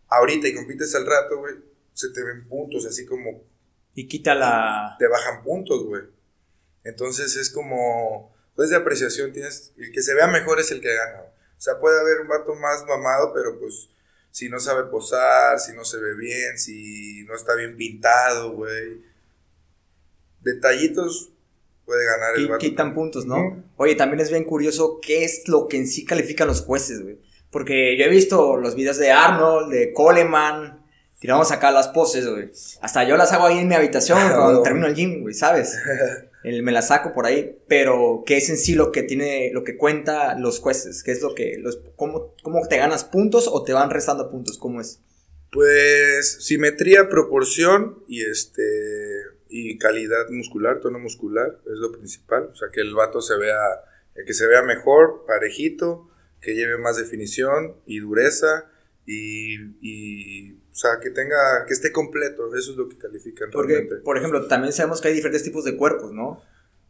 ahorita 0.08 0.48
y 0.48 0.54
compites 0.54 0.94
al 0.94 1.06
rato, 1.06 1.38
güey, 1.38 1.54
se 1.92 2.08
te 2.10 2.22
ven 2.22 2.48
puntos, 2.48 2.86
así 2.86 3.04
como... 3.04 3.44
Y 3.94 4.08
quita 4.08 4.34
la... 4.34 4.96
Te 4.98 5.08
bajan 5.08 5.42
puntos, 5.42 5.84
güey. 5.84 6.02
Entonces 6.84 7.36
es 7.36 7.50
como... 7.50 8.34
Pues 8.54 8.70
de 8.70 8.76
apreciación 8.76 9.32
tienes... 9.32 9.72
El 9.76 9.92
que 9.92 10.00
se 10.00 10.14
vea 10.14 10.26
mejor 10.26 10.58
es 10.58 10.70
el 10.70 10.80
que 10.80 10.94
gana. 10.94 11.24
O 11.60 11.62
sea, 11.62 11.78
puede 11.78 12.00
haber 12.00 12.22
un 12.22 12.28
vato 12.28 12.54
más 12.54 12.86
mamado, 12.86 13.34
pero 13.34 13.60
pues 13.60 13.90
si 14.30 14.48
no 14.48 14.58
sabe 14.58 14.84
posar, 14.84 15.60
si 15.60 15.74
no 15.74 15.84
se 15.84 15.98
ve 15.98 16.14
bien, 16.16 16.56
si 16.56 17.22
no 17.24 17.34
está 17.34 17.54
bien 17.54 17.76
pintado, 17.76 18.52
güey. 18.52 19.02
Detallitos 20.40 21.34
puede 21.84 22.06
ganar 22.06 22.34
el 22.34 22.48
vato. 22.48 22.60
Quitan 22.60 22.94
puntos, 22.94 23.26
¿no? 23.26 23.62
Oye, 23.76 23.94
también 23.94 24.20
es 24.20 24.30
bien 24.30 24.44
curioso 24.44 25.00
qué 25.02 25.22
es 25.22 25.48
lo 25.48 25.68
que 25.68 25.76
en 25.76 25.86
sí 25.86 26.06
califican 26.06 26.48
los 26.48 26.62
jueces, 26.62 27.02
güey. 27.02 27.18
Porque 27.50 27.94
yo 27.98 28.06
he 28.06 28.08
visto 28.08 28.56
los 28.56 28.74
videos 28.74 28.96
de 28.96 29.10
Arnold, 29.10 29.70
de 29.70 29.92
Coleman, 29.92 30.82
tiramos 31.18 31.52
acá 31.52 31.70
las 31.72 31.88
poses, 31.88 32.26
güey. 32.26 32.50
Hasta 32.80 33.04
yo 33.04 33.18
las 33.18 33.32
hago 33.34 33.44
ahí 33.44 33.58
en 33.58 33.68
mi 33.68 33.74
habitación 33.74 34.18
cuando 34.34 34.62
termino 34.62 34.86
el 34.86 34.94
gym, 34.94 35.20
güey, 35.20 35.34
¿sabes? 35.34 35.78
me 36.42 36.72
las 36.72 36.88
saco 36.88 37.12
por 37.12 37.26
ahí, 37.26 37.58
pero 37.68 38.22
¿qué 38.26 38.36
es 38.38 38.48
en 38.48 38.56
sí 38.56 38.74
lo 38.74 38.92
que 38.92 39.02
tiene, 39.02 39.50
lo 39.52 39.64
que 39.64 39.76
cuenta 39.76 40.38
los 40.38 40.58
jueces? 40.58 41.02
¿Qué 41.02 41.12
es 41.12 41.20
lo 41.20 41.34
que, 41.34 41.56
los, 41.58 41.80
cómo, 41.96 42.34
cómo 42.42 42.66
te 42.66 42.78
ganas 42.78 43.04
puntos 43.04 43.48
o 43.50 43.62
te 43.62 43.72
van 43.72 43.90
restando 43.90 44.30
puntos? 44.30 44.58
¿Cómo 44.58 44.80
es? 44.80 45.00
Pues 45.52 46.44
simetría, 46.44 47.08
proporción 47.08 48.04
y 48.06 48.22
este 48.22 48.62
y 49.50 49.78
calidad 49.78 50.30
muscular, 50.30 50.80
tono 50.80 50.98
muscular 50.98 51.58
es 51.66 51.78
lo 51.78 51.90
principal, 51.90 52.50
o 52.52 52.54
sea 52.54 52.68
que 52.72 52.80
el 52.80 52.94
vato 52.94 53.20
se 53.20 53.36
vea, 53.36 53.58
que 54.24 54.32
se 54.32 54.46
vea 54.46 54.62
mejor, 54.62 55.24
parejito, 55.26 56.08
que 56.40 56.54
lleve 56.54 56.78
más 56.78 56.96
definición 56.96 57.76
y 57.84 57.98
dureza 57.98 58.70
y, 59.06 59.56
y, 59.80 60.59
o 60.70 60.74
sea, 60.74 60.92
que 61.02 61.10
tenga, 61.10 61.64
que 61.66 61.74
esté 61.74 61.92
completo, 61.92 62.54
eso 62.54 62.72
es 62.72 62.76
lo 62.76 62.88
que 62.88 62.96
califican 62.96 63.50
Porque, 63.50 63.74
realmente. 63.74 64.04
Por 64.04 64.16
ejemplo, 64.16 64.46
también 64.46 64.72
sabemos 64.72 65.00
que 65.00 65.08
hay 65.08 65.14
diferentes 65.14 65.42
tipos 65.42 65.64
de 65.64 65.76
cuerpos, 65.76 66.12
¿no? 66.12 66.42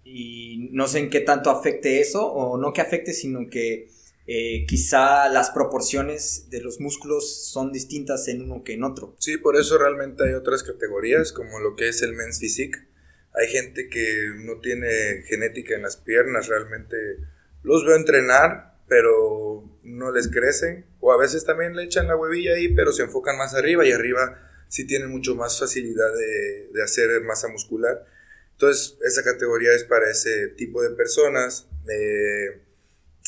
Y 0.04 0.68
no 0.72 0.88
sé 0.88 0.98
en 0.98 1.10
qué 1.10 1.20
tanto 1.20 1.50
afecte 1.50 2.00
eso, 2.00 2.26
o 2.26 2.58
no 2.58 2.72
que 2.72 2.80
afecte, 2.80 3.12
sino 3.12 3.48
que 3.48 3.88
eh, 4.26 4.64
quizá 4.66 5.28
las 5.28 5.50
proporciones 5.50 6.48
de 6.50 6.60
los 6.60 6.80
músculos 6.80 7.46
son 7.46 7.72
distintas 7.72 8.28
en 8.28 8.42
uno 8.42 8.62
que 8.64 8.74
en 8.74 8.84
otro. 8.84 9.14
Sí, 9.18 9.36
por 9.36 9.56
eso 9.56 9.78
realmente 9.78 10.24
hay 10.24 10.34
otras 10.34 10.62
categorías, 10.62 11.32
como 11.32 11.60
lo 11.60 11.76
que 11.76 11.88
es 11.88 12.02
el 12.02 12.14
men's 12.14 12.38
physique. 12.38 12.78
Hay 13.34 13.48
gente 13.48 13.88
que 13.88 14.30
no 14.44 14.60
tiene 14.60 15.22
genética 15.26 15.74
en 15.74 15.82
las 15.82 15.96
piernas, 15.96 16.48
realmente 16.48 16.96
los 17.62 17.84
veo 17.86 17.96
entrenar 17.96 18.70
pero 18.90 19.69
no 19.96 20.12
les 20.12 20.28
crecen. 20.28 20.86
O 21.00 21.12
a 21.12 21.18
veces 21.18 21.44
también 21.44 21.74
le 21.76 21.84
echan 21.84 22.08
la 22.08 22.16
huevilla 22.16 22.54
ahí, 22.54 22.74
pero 22.74 22.92
se 22.92 23.02
enfocan 23.02 23.36
más 23.36 23.54
arriba 23.54 23.86
y 23.86 23.92
arriba 23.92 24.46
sí 24.68 24.86
tienen 24.86 25.10
mucho 25.10 25.34
más 25.34 25.58
facilidad 25.58 26.14
de, 26.14 26.70
de 26.72 26.82
hacer 26.82 27.20
masa 27.22 27.48
muscular. 27.48 28.06
Entonces, 28.52 28.98
esa 29.04 29.24
categoría 29.24 29.72
es 29.72 29.84
para 29.84 30.10
ese 30.10 30.48
tipo 30.48 30.82
de 30.82 30.90
personas. 30.90 31.66
Eh, 31.90 32.62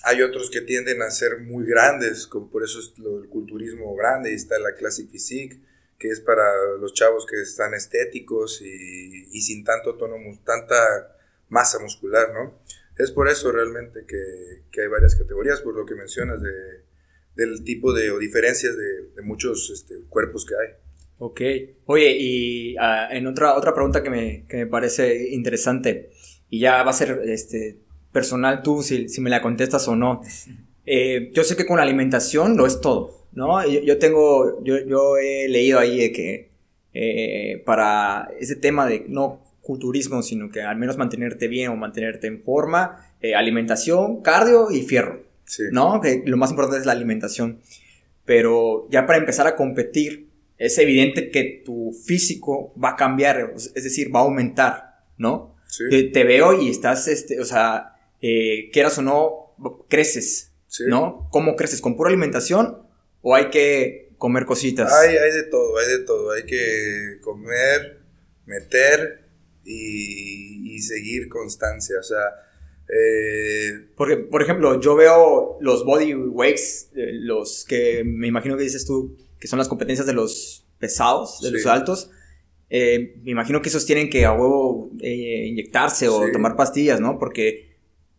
hay 0.05 0.23
otros 0.23 0.51
que 0.51 0.61
tienden 0.61 1.03
a 1.03 1.11
ser 1.11 1.41
muy 1.41 1.65
grandes, 1.67 2.27
como 2.27 2.51
por 2.51 2.63
eso 2.63 2.81
es 2.81 2.93
el 2.99 3.29
culturismo 3.29 3.95
grande, 3.97 4.31
y 4.31 4.35
está 4.35 4.59
la 4.59 4.75
Classic 4.75 5.09
Physique, 5.11 5.61
que 5.99 6.09
es 6.09 6.21
para 6.21 6.45
los 6.81 6.95
chavos 6.95 7.27
que 7.27 7.41
están 7.41 7.75
estéticos 7.75 8.61
y, 8.63 9.29
y 9.33 9.43
sin 9.43 9.65
tanto 9.65 9.97
tono, 9.97 10.17
tanta 10.45 11.17
masa 11.49 11.79
muscular, 11.79 12.33
¿no? 12.35 12.61
Es 13.03 13.11
por 13.11 13.29
eso 13.29 13.53
realmente 13.53 14.05
que, 14.07 14.81
hay 14.81 14.89
varias 14.89 15.15
categorías, 15.15 15.61
por 15.61 15.75
lo 15.75 15.85
que 15.85 15.95
mencionas 15.95 16.41
de, 16.43 16.51
del 17.35 17.63
tipo 17.65 17.93
de 17.93 18.19
diferencias 18.19 18.77
de, 18.77 19.23
muchos 19.23 19.71
este, 19.71 19.95
cuerpos 20.09 20.47
que 20.47 20.55
hay. 20.55 20.75
Ok. 21.19 21.41
Oye, 21.87 22.17
y 22.19 22.77
ah, 22.79 23.09
en 23.11 23.27
otra, 23.27 23.55
otra 23.55 23.75
pregunta 23.75 24.03
que 24.03 24.11
me, 24.11 24.47
que 24.49 24.57
me, 24.57 24.67
parece 24.67 25.31
interesante, 25.31 26.11
y 26.49 26.61
ya 26.61 26.83
va 26.83 26.91
a 26.91 26.95
ser 26.95 27.23
este, 27.27 27.79
personal 28.13 28.63
tú 28.63 28.83
si, 28.83 29.09
si 29.09 29.21
me 29.21 29.31
la 29.31 29.43
contestas 29.43 29.87
o 29.89 29.97
no. 29.97 30.23
Eh, 30.85 31.31
yo 31.33 31.45
sé 31.45 31.57
que 31.57 31.67
con 31.67 31.77
la 31.77 31.85
alimentación 31.85 32.57
lo 32.57 32.67
es 32.67 32.81
todo, 32.81 33.27
¿no? 33.33 33.67
Yo, 33.67 33.99
tengo, 33.99 34.63
yo, 34.65 34.79
yo, 34.85 35.17
he 35.17 35.49
leído 35.49 35.79
ahí 35.79 35.99
de 35.99 36.13
que 36.13 36.51
eh, 36.93 37.63
para 37.65 38.31
ese 38.39 38.57
tema 38.57 38.87
de 38.87 39.05
no 39.09 39.42
culturismo, 39.63 40.23
sino 40.23 40.51
que 40.51 40.61
al 40.61 40.77
menos 40.77 40.99
mantenerte 40.99 41.49
bien 41.49 41.71
o 41.71 41.77
mantenerte 41.77 42.27
en 42.27 42.43
forma, 42.43 43.15
eh, 43.21 43.35
alimentación, 43.35 44.21
cardio 44.21 44.71
y 44.71 44.83
fierro, 44.83 45.25
¿no? 45.71 46.01
Que 46.01 46.23
lo 46.27 46.37
más 46.37 46.51
importante 46.51 46.81
es 46.81 46.87
la 46.87 46.93
alimentación. 46.93 47.61
Pero 48.25 48.89
ya 48.91 49.07
para 49.07 49.19
empezar 49.19 49.47
a 49.47 49.57
competir, 49.57 50.29
es 50.59 50.79
evidente 50.79 51.31
que 51.31 51.63
tu 51.65 51.93
físico 51.93 52.75
va 52.83 52.91
a 52.91 52.97
cambiar, 52.97 53.55
es 53.57 53.75
decir, 53.75 54.15
va 54.15 54.21
a 54.21 54.25
aumentar, 54.25 55.01
¿no? 55.17 55.57
Te, 55.89 56.25
veo 56.25 56.61
y 56.61 56.69
estás, 56.69 57.09
este, 57.09 57.41
o 57.41 57.45
sea, 57.45 57.97
eh, 58.21 58.69
quieras 58.73 58.99
o 58.99 59.03
no, 59.03 59.55
creces, 59.89 60.53
¿no? 60.87 61.29
¿Cómo 61.31 61.57
creces? 61.57 61.81
¿Con 61.81 61.97
pura 61.97 62.11
alimentación 62.11 62.83
o 63.23 63.35
hay 63.35 63.49
que 63.51 64.11
comer 64.19 64.45
cositas? 64.45 64.93
Hay, 64.93 65.17
hay 65.17 65.33
de 65.33 65.45
todo, 65.45 65.79
hay 65.79 65.89
de 65.89 66.05
todo. 66.05 66.33
Hay 66.33 66.45
que 66.45 67.19
comer, 67.23 68.01
meter, 68.45 69.22
y, 69.65 70.81
seguir 70.81 71.29
constancia, 71.29 71.97
o 72.01 72.03
sea... 72.03 72.23
Eh, 72.89 73.89
Porque, 73.97 74.17
por 74.17 74.43
ejemplo, 74.43 74.81
yo 74.81 74.97
veo 74.97 75.59
los 75.61 75.85
body 75.85 76.15
weights, 76.15 76.91
eh, 76.97 77.13
los 77.13 77.65
que 77.65 78.03
me 78.05 78.27
imagino 78.27 78.57
que 78.57 78.65
dices 78.65 78.85
tú, 78.85 79.17
que 79.39 79.47
son 79.47 79.59
las 79.59 79.69
competencias 79.69 80.07
de 80.07 80.13
los 80.13 80.67
pesados, 80.79 81.41
de 81.41 81.53
los 81.53 81.67
altos. 81.67 82.11
Eh, 82.69 83.17
me 83.23 83.31
imagino 83.31 83.63
que 83.63 83.69
esos 83.69 83.87
tienen 83.87 84.11
que 84.11 84.25
a 84.25 84.33
huevo 84.33 84.91
inyectarse 85.01 86.09
o 86.09 86.33
tomar 86.33 86.57
pastillas, 86.57 87.01
¿no? 87.01 87.19
Porque 87.19 87.77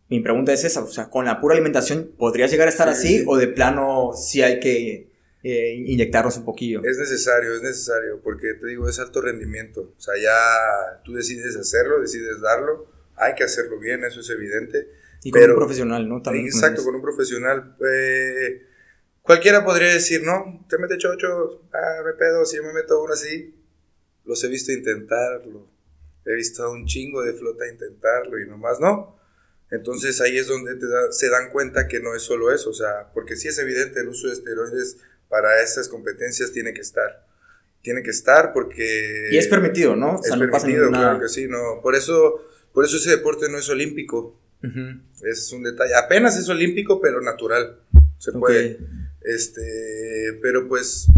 mi 0.08 0.20
pregunta 0.20 0.52
es 0.52 0.64
esa, 0.64 0.82
o 0.82 0.86
sea, 0.86 1.10
con 1.10 1.24
la 1.24 1.40
pura 1.40 1.54
alimentación, 1.54 2.12
¿podrías 2.16 2.50
llegar 2.50 2.68
a 2.68 2.70
estar 2.70 2.88
así 2.88 3.24
o 3.26 3.36
de 3.36 3.48
plano 3.48 4.12
sí 4.14 4.42
hay 4.42 4.60
que 4.60 5.13
eh, 5.44 5.74
inyectarlos 5.74 6.38
un 6.38 6.44
poquillo. 6.46 6.82
Es 6.82 6.96
necesario, 6.96 7.54
es 7.54 7.62
necesario, 7.62 8.18
porque 8.22 8.54
te 8.54 8.66
digo, 8.66 8.88
es 8.88 8.98
alto 8.98 9.20
rendimiento. 9.20 9.92
O 9.94 10.00
sea, 10.00 10.14
ya 10.16 11.02
tú 11.04 11.12
decides 11.12 11.54
hacerlo, 11.54 12.00
decides 12.00 12.40
darlo, 12.40 12.90
hay 13.14 13.34
que 13.34 13.44
hacerlo 13.44 13.78
bien, 13.78 14.04
eso 14.04 14.20
es 14.20 14.30
evidente. 14.30 14.90
Y 15.22 15.30
con 15.30 15.42
un 15.42 15.56
profesional, 15.56 16.08
¿no? 16.08 16.22
También 16.22 16.46
exacto, 16.46 16.82
con 16.82 16.94
un 16.94 17.02
profesional. 17.02 17.76
Eh, 17.86 18.62
cualquiera 19.20 19.62
podría 19.62 19.92
decir, 19.92 20.22
no, 20.22 20.64
te 20.66 20.78
mete 20.78 20.96
chocho, 20.96 21.68
ah, 21.74 22.02
me 22.06 22.14
pedo, 22.14 22.46
si 22.46 22.56
yo 22.56 22.62
me 22.62 22.72
meto 22.72 23.02
uno 23.02 23.12
así. 23.12 23.54
Los 24.24 24.42
he 24.44 24.48
visto 24.48 24.72
intentarlo. 24.72 25.68
He 26.24 26.34
visto 26.34 26.64
a 26.64 26.70
un 26.70 26.86
chingo 26.86 27.22
de 27.22 27.34
flota 27.34 27.70
intentarlo 27.70 28.40
y 28.40 28.48
nomás 28.48 28.80
no. 28.80 29.20
Entonces 29.70 30.20
ahí 30.22 30.38
es 30.38 30.46
donde 30.46 30.76
te 30.76 30.86
se 31.10 31.28
dan 31.28 31.50
cuenta 31.50 31.86
que 31.86 32.00
no 32.00 32.14
es 32.14 32.22
solo 32.22 32.50
eso, 32.50 32.70
o 32.70 32.74
sea, 32.74 33.10
porque 33.12 33.36
sí 33.36 33.48
es 33.48 33.58
evidente 33.58 34.00
el 34.00 34.08
uso 34.08 34.28
de 34.28 34.34
esteroides 34.34 34.98
para 35.34 35.60
estas 35.60 35.88
competencias 35.88 36.52
tiene 36.52 36.72
que 36.72 36.80
estar. 36.80 37.26
Tiene 37.82 38.04
que 38.04 38.10
estar 38.10 38.52
porque... 38.52 39.30
Y 39.32 39.36
es 39.36 39.48
permitido, 39.48 39.96
¿no? 39.96 40.20
es 40.22 40.30
permitido, 40.30 40.90
claro 40.90 41.18
que 41.18 41.28
sí, 41.28 41.48
no. 41.48 41.80
Por 41.82 41.96
eso, 41.96 42.46
por 42.72 42.84
eso 42.84 42.98
ese 42.98 43.10
deporte 43.10 43.48
no 43.48 43.58
es 43.58 43.68
olímpico. 43.68 44.40
Es 45.24 45.52
un 45.52 45.64
detalle. 45.64 45.96
Apenas 45.96 46.38
es 46.38 46.48
olímpico, 46.48 47.00
pero 47.00 47.20
natural. 47.20 47.80
Se 48.18 48.30
puede. 48.30 48.78
Este, 49.22 50.38
pero 50.40 50.68
pues 50.68 51.08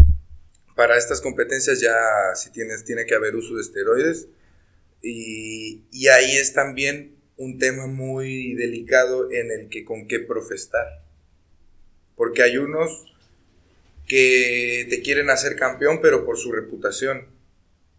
para 0.75 0.97
estas 0.97 1.21
competencias 1.21 1.79
ya 1.79 1.95
sí 2.33 2.51
tienes, 2.51 2.85
tiene 2.85 3.05
que 3.05 3.13
haber 3.13 3.35
uso 3.35 3.53
de 3.53 3.61
esteroides. 3.61 4.29
Y, 5.03 5.83
y 5.91 6.07
ahí 6.07 6.37
es 6.37 6.53
también 6.53 7.17
un 7.35 7.59
tema 7.59 7.85
muy 7.85 8.55
delicado 8.55 9.31
en 9.31 9.51
el 9.51 9.69
que 9.69 9.85
con 9.85 10.07
qué 10.07 10.21
profesar. 10.21 11.03
Porque 12.15 12.41
hay 12.41 12.57
unos 12.57 13.05
que 14.07 14.87
te 14.89 15.01
quieren 15.01 15.29
hacer 15.29 15.55
campeón, 15.55 15.99
pero 16.01 16.25
por 16.25 16.37
su 16.37 16.51
reputación. 16.51 17.27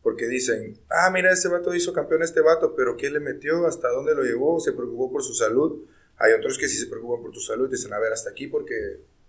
Porque 0.03 0.27
dicen, 0.27 0.79
ah, 0.89 1.11
mira, 1.13 1.33
este 1.33 1.49
vato 1.49 1.75
hizo 1.75 1.93
campeón 1.93 2.23
este 2.23 2.41
vato, 2.41 2.75
pero 2.75 2.97
¿qué 2.97 3.11
le 3.11 3.21
metió? 3.21 3.67
¿Hasta 3.67 3.89
dónde 3.89 4.15
lo 4.15 4.23
llevó? 4.23 4.59
¿Se 4.59 4.73
preocupó 4.73 5.13
por 5.13 5.23
su 5.23 5.35
salud? 5.35 5.85
Hay 6.17 6.33
otros 6.33 6.57
que 6.57 6.69
sí 6.69 6.77
se 6.79 6.87
preocupan 6.87 7.23
por 7.23 7.33
tu 7.33 7.41
salud 7.41 7.69
y 7.69 7.73
dicen, 7.73 7.93
a 7.93 7.99
ver, 7.99 8.13
hasta 8.13 8.31
aquí 8.31 8.47
porque 8.47 8.75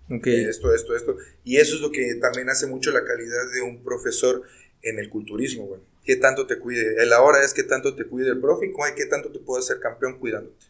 esto, 0.09 0.73
esto, 0.73 0.95
esto. 0.95 1.17
Y 1.43 1.57
eso 1.57 1.75
es 1.75 1.81
lo 1.81 1.91
que 1.91 2.15
también 2.15 2.49
hace 2.49 2.65
mucho 2.65 2.91
la 2.91 3.03
calidad 3.03 3.51
de 3.53 3.61
un 3.61 3.83
profesor 3.83 4.43
en 4.81 4.99
el 4.99 5.09
culturismo, 5.09 5.65
güey. 5.65 5.81
¿Qué 6.03 6.15
tanto 6.15 6.47
te 6.47 6.57
cuide? 6.57 7.03
El 7.03 7.13
ahora 7.13 7.43
es 7.43 7.53
qué 7.53 7.63
tanto 7.63 7.95
te 7.95 8.05
cuide 8.05 8.29
el 8.29 8.39
profe 8.39 8.67
y 8.67 8.73
qué 8.95 9.05
tanto 9.05 9.31
te 9.31 9.39
puede 9.39 9.59
hacer 9.61 9.79
campeón 9.79 10.17
cuidándote. 10.19 10.65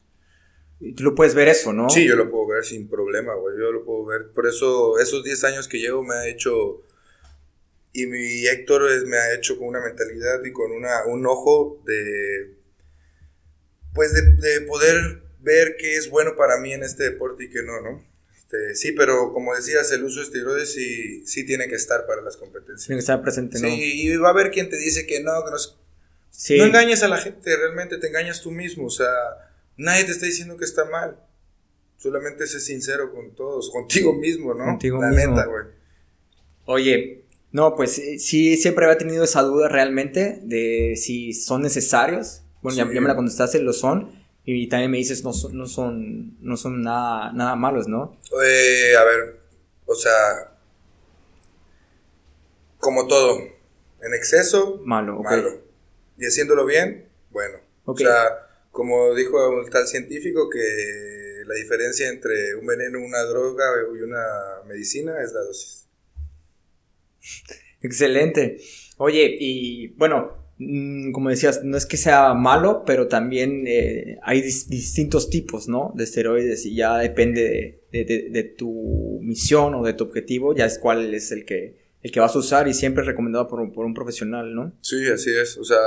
Y 0.79 0.93
tú 0.93 1.03
lo 1.03 1.15
puedes 1.15 1.35
ver 1.35 1.49
eso, 1.49 1.73
¿no? 1.73 1.89
Sí, 1.89 2.07
yo 2.07 2.15
lo 2.15 2.29
puedo 2.31 2.47
ver 2.47 2.63
sin 2.63 2.87
problema, 2.89 3.33
güey. 3.35 3.57
Yo 3.57 3.71
lo 3.71 3.83
puedo 3.83 4.05
ver. 4.05 4.29
Por 4.33 4.47
eso, 4.47 4.97
esos 4.99 5.23
10 5.23 5.43
años 5.43 5.67
que 5.67 5.79
llevo 5.79 6.03
me 6.03 6.15
ha 6.15 6.27
hecho. 6.27 6.83
Y 7.91 8.05
mi 8.05 8.47
Héctor 8.47 8.83
me 9.07 9.17
ha 9.17 9.33
hecho 9.33 9.57
con 9.57 9.67
una 9.67 9.81
mentalidad 9.81 10.43
y 10.45 10.51
con 10.51 10.71
una, 10.71 11.05
un 11.05 11.25
ojo 11.25 11.81
de. 11.85 12.55
Pues 13.93 14.13
de, 14.13 14.21
de 14.21 14.61
poder 14.61 15.23
ver 15.39 15.75
qué 15.77 15.95
es 15.95 16.09
bueno 16.09 16.35
para 16.35 16.57
mí 16.59 16.73
en 16.73 16.83
este 16.83 17.03
deporte 17.03 17.45
y 17.45 17.49
qué 17.49 17.63
no, 17.63 17.81
¿no? 17.81 18.09
Este, 18.49 18.75
sí, 18.75 18.91
pero 18.93 19.31
como 19.31 19.55
decías, 19.55 19.91
el 19.91 20.03
uso 20.03 20.19
de 20.19 20.25
esteroides 20.25 20.73
sí, 20.73 21.23
sí 21.25 21.45
tiene 21.45 21.67
que 21.67 21.75
estar 21.75 22.05
para 22.07 22.21
las 22.21 22.35
competencias. 22.35 22.87
Tiene 22.87 22.97
que 22.97 23.01
estar 23.01 23.21
presente, 23.21 23.59
¿no? 23.59 23.67
Sí, 23.67 24.07
y 24.07 24.17
va 24.17 24.29
a 24.29 24.31
haber 24.31 24.49
quien 24.49 24.69
te 24.69 24.77
dice 24.77 25.05
que 25.05 25.21
no, 25.21 25.31
que 25.45 25.51
no. 25.51 25.57
No 26.57 26.65
engañes 26.65 27.03
a 27.03 27.07
la 27.07 27.17
gente, 27.17 27.55
realmente 27.55 27.97
te 27.97 28.07
engañas 28.07 28.41
tú 28.41 28.51
mismo. 28.51 28.87
O 28.87 28.89
sea, 28.89 29.07
nadie 29.79 30.03
te 30.03 30.11
está 30.11 30.25
diciendo 30.25 30.57
que 30.57 30.65
está 30.65 30.85
mal. 30.85 31.17
Solamente 31.97 32.45
sé 32.47 32.59
sincero 32.59 33.11
con 33.11 33.33
todos, 33.33 33.69
contigo 33.73 34.13
mismo, 34.13 34.53
¿no? 34.53 34.65
Contigo 34.65 35.01
la 35.01 35.09
mismo. 35.09 35.35
neta, 35.35 35.45
güey. 35.45 35.65
Oye, 36.65 37.25
no, 37.51 37.75
pues 37.75 37.97
eh, 37.97 38.19
sí, 38.19 38.57
siempre 38.57 38.85
había 38.85 38.97
tenido 38.97 39.23
esa 39.23 39.41
duda 39.41 39.67
realmente 39.69 40.39
de 40.43 40.95
si 40.95 41.33
son 41.33 41.61
necesarios. 41.63 42.43
Bueno, 42.61 42.77
ya, 42.77 42.85
me 42.85 43.07
la 43.07 43.15
contestaste, 43.15 43.59
lo 43.59 43.73
son. 43.73 44.11
Y 44.45 44.67
también 44.67 44.91
me 44.91 44.97
dices, 44.97 45.23
no 45.23 45.31
son, 45.33 45.57
no 45.57 45.65
son, 45.65 46.37
no 46.41 46.57
son 46.57 46.81
nada, 46.81 47.31
nada 47.33 47.55
malos, 47.55 47.87
¿no? 47.87 48.17
Eh, 48.43 48.95
a 48.97 49.03
ver, 49.03 49.39
o 49.85 49.95
sea, 49.95 50.11
como 52.79 53.07
todo, 53.07 53.39
en 53.39 54.13
exceso, 54.13 54.81
malo, 54.85 55.21
malo. 55.21 55.61
Y 56.17 56.25
haciéndolo 56.25 56.65
bien, 56.65 57.07
bueno. 57.29 57.57
O 57.85 57.95
sea, 57.95 58.48
como 58.79 59.13
dijo 59.13 59.49
un 59.49 59.69
tal 59.69 59.85
científico, 59.85 60.49
que 60.49 61.43
la 61.45 61.53
diferencia 61.55 62.07
entre 62.07 62.55
un 62.55 62.65
veneno, 62.65 62.99
una 62.99 63.23
droga 63.23 63.65
y 63.93 64.01
una 64.01 64.23
medicina 64.67 65.21
es 65.21 65.33
la 65.33 65.41
dosis. 65.41 65.87
Excelente. 67.81 68.57
Oye, 68.97 69.37
y 69.37 69.89
bueno, 69.89 70.49
Mm, 70.61 71.13
como 71.13 71.29
decías, 71.29 71.63
no 71.63 71.77
es 71.77 71.85
que 71.85 71.95
sea 71.95 72.33
malo, 72.33 72.83
pero 72.85 73.07
también 73.07 73.63
eh, 73.65 74.19
hay 74.23 74.41
distintos 74.41 75.29
tipos, 75.29 75.69
¿no? 75.69 75.93
De 75.95 76.03
esteroides 76.03 76.65
y 76.65 76.75
ya 76.75 76.97
depende 76.97 77.85
de, 77.93 78.55
tu 78.57 79.19
misión 79.21 79.73
o 79.75 79.83
de 79.85 79.93
tu 79.93 80.03
objetivo, 80.03 80.53
ya 80.53 80.65
es 80.65 80.77
cuál 80.77 81.13
es 81.13 81.31
el 81.31 81.45
que, 81.45 81.77
el 82.01 82.11
que 82.11 82.19
vas 82.19 82.35
a 82.35 82.39
usar 82.39 82.67
y 82.67 82.73
siempre 82.73 83.05
recomendado 83.05 83.47
por, 83.47 83.61
un 83.61 83.93
profesional, 83.93 84.53
¿no? 84.53 84.73
Sí, 84.81 85.07
así 85.07 85.31
es. 85.31 85.57
O 85.57 85.63
sea, 85.63 85.77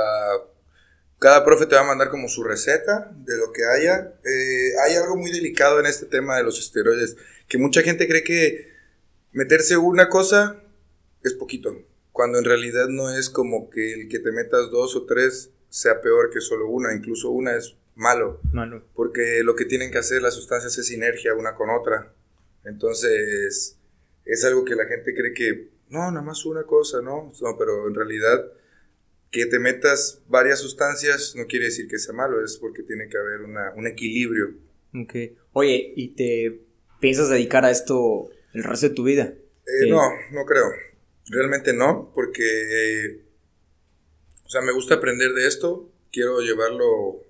cada 1.23 1.45
profe 1.45 1.67
te 1.67 1.75
va 1.75 1.83
a 1.83 1.85
mandar 1.85 2.09
como 2.09 2.27
su 2.27 2.43
receta 2.43 3.09
de 3.15 3.37
lo 3.37 3.53
que 3.53 3.63
haya. 3.63 4.13
Eh, 4.25 4.73
hay 4.85 4.95
algo 4.95 5.15
muy 5.15 5.31
delicado 5.31 5.79
en 5.79 5.85
este 5.85 6.05
tema 6.05 6.35
de 6.35 6.43
los 6.43 6.59
esteroides, 6.59 7.15
que 7.47 7.57
mucha 7.57 7.81
gente 7.81 8.09
cree 8.09 8.25
que 8.25 8.73
meterse 9.31 9.77
una 9.77 10.09
cosa 10.09 10.61
es 11.23 11.33
poquito 11.33 11.77
cuando 12.11 12.39
en 12.39 12.43
realidad 12.43 12.89
no 12.89 13.09
es 13.09 13.29
como 13.29 13.69
que 13.69 13.93
el 13.93 14.09
que 14.09 14.19
te 14.19 14.33
metas 14.33 14.69
dos 14.69 14.97
o 14.97 15.05
tres 15.05 15.51
sea 15.69 16.01
peor 16.01 16.29
que 16.29 16.41
solo 16.41 16.67
una, 16.67 16.93
incluso 16.93 17.29
una 17.29 17.55
es 17.55 17.77
malo. 17.95 18.41
Malo. 18.51 18.83
Porque 18.93 19.43
lo 19.45 19.55
que 19.55 19.63
tienen 19.63 19.91
que 19.91 19.99
hacer 19.99 20.21
las 20.21 20.33
sustancias 20.33 20.77
es 20.77 20.87
sinergia 20.87 21.35
una 21.35 21.55
con 21.55 21.69
otra. 21.69 22.13
Entonces, 22.65 23.79
es 24.25 24.43
algo 24.43 24.65
que 24.65 24.75
la 24.75 24.87
gente 24.87 25.15
cree 25.15 25.33
que, 25.33 25.69
no, 25.87 26.11
nada 26.11 26.21
más 26.21 26.45
una 26.45 26.63
cosa, 26.63 27.01
¿no? 27.01 27.31
No, 27.41 27.57
pero 27.57 27.87
en 27.87 27.95
realidad 27.95 28.43
que 29.33 29.47
te 29.47 29.57
metas 29.57 30.21
varias 30.27 30.59
sustancias 30.59 31.33
no 31.35 31.47
quiere 31.47 31.65
decir 31.65 31.87
que 31.87 31.97
sea 31.97 32.13
malo, 32.13 32.45
es 32.45 32.55
porque 32.57 32.83
tiene 32.83 33.09
que 33.09 33.17
haber 33.17 33.41
una, 33.41 33.73
un 33.75 33.87
equilibrio. 33.87 34.53
Ok. 34.93 35.15
Oye, 35.53 35.91
¿y 35.95 36.09
te 36.09 36.61
piensas 37.01 37.29
dedicar 37.29 37.65
a 37.65 37.71
esto 37.71 38.29
el 38.53 38.63
resto 38.63 38.89
de 38.89 38.93
tu 38.93 39.03
vida? 39.03 39.33
Eh, 39.65 39.89
no, 39.89 40.01
no 40.31 40.45
creo. 40.45 40.65
Realmente 41.31 41.73
no, 41.73 42.11
porque, 42.13 43.23
o 44.45 44.49
sea, 44.49 44.61
me 44.61 44.71
gusta 44.71 44.95
aprender 44.95 45.33
de 45.33 45.47
esto, 45.47 45.91
quiero 46.11 46.39
llevarlo 46.41 47.23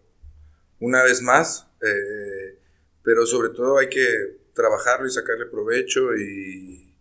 una 0.82 1.04
vez 1.04 1.22
más, 1.22 1.70
eh, 1.82 2.60
pero 3.02 3.26
sobre 3.26 3.50
todo 3.50 3.78
hay 3.78 3.88
que 3.88 4.40
trabajarlo 4.54 5.08
y 5.08 5.12
sacarle 5.12 5.46
provecho 5.46 6.14
y, 6.18 6.94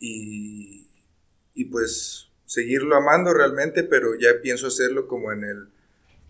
y, 0.00 0.88
y, 1.54 1.64
pues 1.66 2.29
seguirlo 2.50 2.96
amando 2.96 3.32
realmente, 3.32 3.84
pero 3.84 4.18
ya 4.18 4.40
pienso 4.42 4.66
hacerlo 4.66 5.06
como 5.06 5.30
en 5.30 5.44
el 5.44 5.68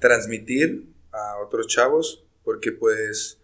transmitir 0.01 0.85
a 1.13 1.39
otros 1.39 1.67
chavos, 1.67 2.27
porque 2.45 2.73
pues 2.73 3.39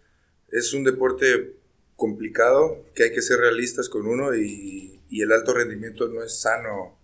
es 0.51 0.73
un 0.75 0.83
deporte 0.83 1.55
complicado, 1.95 2.85
que 2.93 3.05
hay 3.05 3.11
que 3.11 3.23
ser 3.23 3.39
realistas 3.39 3.89
con 3.89 4.05
uno 4.05 4.35
y, 4.35 5.01
y 5.09 5.23
el 5.23 5.31
alto 5.31 5.55
rendimiento 5.55 6.07
no 6.07 6.21
es 6.21 6.39
sano, 6.39 6.99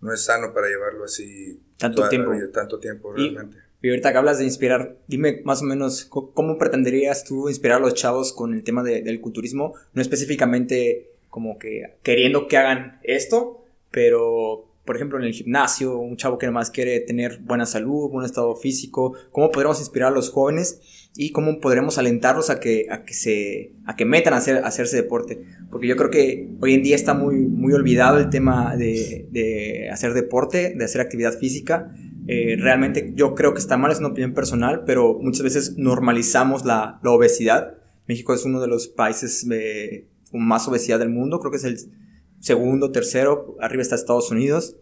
no 0.00 0.12
es 0.12 0.24
sano 0.24 0.52
para 0.52 0.66
llevarlo 0.66 1.04
así 1.04 1.60
tanto 1.76 2.08
tiempo. 2.08 2.32
tanto 2.52 2.80
tiempo 2.80 3.12
realmente. 3.12 3.58
Y, 3.82 3.90
ahorita 3.90 4.10
que 4.10 4.18
hablas 4.18 4.38
de 4.38 4.44
inspirar, 4.44 4.96
dime 5.06 5.42
más 5.44 5.62
o 5.62 5.64
menos 5.64 6.06
cómo 6.06 6.58
pretenderías 6.58 7.22
tú 7.22 7.48
inspirar 7.48 7.76
a 7.76 7.80
los 7.80 7.94
chavos 7.94 8.32
con 8.32 8.52
el 8.52 8.64
tema 8.64 8.82
del 8.82 9.20
culturismo, 9.20 9.74
no 9.92 10.02
específicamente 10.02 11.12
como 11.30 11.56
que 11.56 11.98
queriendo 12.02 12.48
que 12.48 12.56
hagan 12.56 12.98
esto, 13.04 13.64
pero 13.92 14.73
por 14.84 14.96
ejemplo 14.96 15.18
en 15.18 15.24
el 15.24 15.32
gimnasio, 15.32 15.98
un 15.98 16.16
chavo 16.16 16.38
que 16.38 16.50
más 16.50 16.70
quiere 16.70 17.00
tener 17.00 17.40
buena 17.40 17.66
salud, 17.66 18.10
buen 18.10 18.26
estado 18.26 18.54
físico, 18.54 19.14
cómo 19.32 19.50
podremos 19.50 19.80
inspirar 19.80 20.12
a 20.12 20.14
los 20.14 20.30
jóvenes 20.30 20.80
y 21.16 21.30
cómo 21.30 21.60
podremos 21.60 21.96
alentarlos 21.96 22.50
a 22.50 22.60
que, 22.60 22.86
a 22.90 23.04
que, 23.04 23.14
se, 23.14 23.72
a 23.86 23.96
que 23.96 24.04
metan 24.04 24.34
a, 24.34 24.38
hacer, 24.38 24.58
a 24.58 24.66
hacerse 24.66 24.96
deporte. 24.96 25.42
Porque 25.70 25.86
yo 25.86 25.96
creo 25.96 26.10
que 26.10 26.50
hoy 26.60 26.74
en 26.74 26.82
día 26.82 26.96
está 26.96 27.14
muy, 27.14 27.36
muy 27.36 27.72
olvidado 27.72 28.18
el 28.18 28.30
tema 28.30 28.76
de, 28.76 29.26
de 29.30 29.88
hacer 29.90 30.12
deporte, 30.12 30.74
de 30.76 30.84
hacer 30.84 31.00
actividad 31.00 31.38
física. 31.38 31.94
Eh, 32.26 32.56
realmente 32.58 33.12
yo 33.14 33.34
creo 33.34 33.54
que 33.54 33.60
está 33.60 33.76
mal, 33.76 33.90
es 33.90 33.98
una 33.98 34.08
opinión 34.08 34.34
personal, 34.34 34.82
pero 34.84 35.18
muchas 35.20 35.42
veces 35.42 35.78
normalizamos 35.78 36.64
la, 36.64 37.00
la 37.02 37.10
obesidad. 37.10 37.74
México 38.06 38.34
es 38.34 38.44
uno 38.44 38.60
de 38.60 38.68
los 38.68 38.88
países 38.88 39.46
eh, 39.50 40.08
con 40.30 40.46
más 40.46 40.66
obesidad 40.68 40.98
del 40.98 41.10
mundo, 41.10 41.38
creo 41.38 41.50
que 41.50 41.58
es 41.58 41.64
el 41.64 41.78
segundo, 42.44 42.92
tercero, 42.92 43.56
arriba 43.58 43.82
está 43.82 43.94
Estados 43.94 44.30
Unidos. 44.30 44.76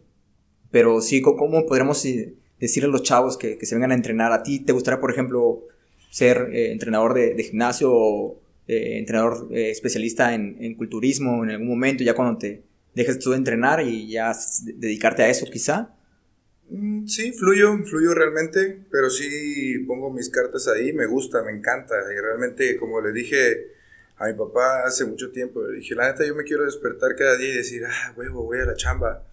Pero 0.73 1.01
sí, 1.01 1.23
¿cómo 1.23 1.65
podremos 1.67 2.05
eh, 2.05 2.35
decirle 2.59 2.89
a 2.89 2.93
los 2.93 3.03
chavos 3.03 3.37
que, 3.37 3.57
que 3.57 3.67
se 3.67 3.75
vengan 3.77 3.93
a 3.93 3.95
entrenar? 3.95 4.33
¿A 4.33 4.43
ti 4.43 4.61
te 4.61 4.73
gustaría, 4.73 5.01
por 5.01 5.13
ejemplo, 5.13 5.65
ser 6.11 6.49
eh, 6.53 6.73
entrenador 6.73 7.15
de, 7.15 7.41
gimnasio 7.43 7.93
o 7.93 8.43
eh, 8.67 8.99
entrenador 8.99 9.49
especialista 9.53 10.35
en, 10.35 10.75
culturismo 10.75 11.45
en 11.45 11.51
algún 11.51 11.69
momento, 11.69 12.03
ya 12.03 12.15
cuando 12.15 12.39
te 12.39 12.65
dejes 12.95 13.19
tú 13.19 13.31
de 13.31 13.37
entrenar 13.37 13.87
y 13.87 14.11
ya 14.11 14.33
dedicarte 14.65 15.23
a 15.23 15.29
eso 15.29 15.47
quizá? 15.47 15.95
Mm, 16.69 17.07
sí, 17.07 17.33
fluyo, 17.33 17.79
fluyo 17.85 18.15
realmente, 18.15 18.87
pero 18.91 19.09
sí 19.09 19.85
pongo 19.87 20.11
mis 20.11 20.31
cartas 20.31 20.69
ahí, 20.69 20.93
me 20.93 21.07
gusta, 21.07 21.43
me 21.45 21.53
encanta 21.53 21.95
y 22.13 22.21
realmente 22.21 22.77
como 22.77 23.01
le 23.01 23.13
dije 23.13 23.73
a 24.17 24.27
mi 24.27 24.35
papá 24.35 24.85
hace 24.85 25.05
mucho 25.05 25.31
tiempo, 25.31 25.63
le 25.63 25.79
dije, 25.79 25.95
la 25.95 26.11
neta 26.11 26.27
yo 26.27 26.35
me 26.35 26.45
quiero 26.45 26.65
despertar 26.65 27.17
cada 27.17 27.37
día 27.37 27.49
y 27.49 27.57
decir, 27.57 27.83
ah, 27.87 28.13
huevo, 28.17 28.45
voy 28.45 28.61
a 28.61 28.65
la 28.65 28.77
chamba 28.77 29.27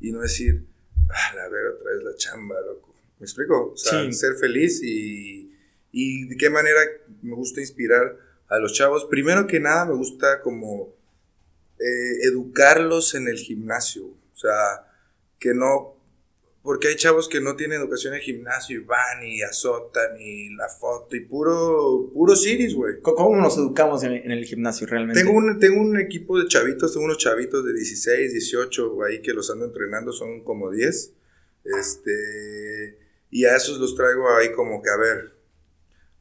y 0.00 0.12
no 0.12 0.20
decir, 0.20 0.64
ah, 1.08 1.34
la 1.34 1.48
ver 1.48 1.66
otra 1.66 1.90
vez 1.92 2.04
la 2.04 2.16
chamba, 2.16 2.60
loco. 2.60 2.94
¿Me 3.18 3.24
explico? 3.24 3.72
O 3.72 3.76
sea, 3.76 4.12
ser 4.12 4.34
feliz 4.36 4.82
y 4.82 5.46
¿Y 5.98 6.26
de 6.26 6.36
qué 6.36 6.50
manera 6.50 6.78
me 7.22 7.34
gusta 7.34 7.62
inspirar 7.62 8.18
a 8.48 8.58
los 8.58 8.74
chavos? 8.74 9.06
Primero 9.06 9.46
que 9.46 9.60
nada, 9.60 9.86
me 9.86 9.94
gusta 9.94 10.42
como 10.42 10.94
eh, 11.78 12.28
educarlos 12.30 13.14
en 13.14 13.28
el 13.28 13.38
gimnasio. 13.38 14.04
O 14.04 14.36
sea, 14.36 14.92
que 15.38 15.54
no 15.54 15.95
porque 16.66 16.88
hay 16.88 16.96
chavos 16.96 17.28
que 17.28 17.40
no 17.40 17.54
tienen 17.54 17.80
educación 17.80 18.14
en 18.14 18.20
gimnasio 18.20 18.80
y 18.80 18.84
van 18.84 19.22
y 19.24 19.40
azotan 19.40 20.20
y 20.20 20.54
la 20.56 20.68
foto 20.68 21.14
y 21.14 21.20
puro, 21.20 22.10
puro 22.12 22.34
siris, 22.34 22.74
güey. 22.74 23.00
¿Cómo 23.00 23.40
nos 23.40 23.56
educamos 23.56 24.02
en, 24.02 24.30
el 24.30 24.44
gimnasio 24.44 24.86
realmente? 24.88 25.22
Tengo 25.22 25.38
un, 25.38 25.60
tengo 25.60 25.80
un 25.80 25.96
equipo 25.98 26.38
de 26.38 26.48
chavitos, 26.48 26.92
tengo 26.92 27.06
unos 27.06 27.18
chavitos 27.18 27.64
de 27.64 27.72
16, 27.72 28.32
18 28.32 29.04
ahí 29.04 29.22
que 29.22 29.32
los 29.32 29.48
ando 29.48 29.64
entrenando, 29.64 30.12
son 30.12 30.42
como 30.42 30.70
10. 30.70 31.14
Este, 31.78 32.98
y 33.30 33.44
a 33.44 33.54
esos 33.54 33.78
los 33.78 33.94
traigo 33.94 34.28
ahí 34.34 34.52
como 34.52 34.82
que, 34.82 34.90
a 34.90 34.96
ver, 34.96 35.36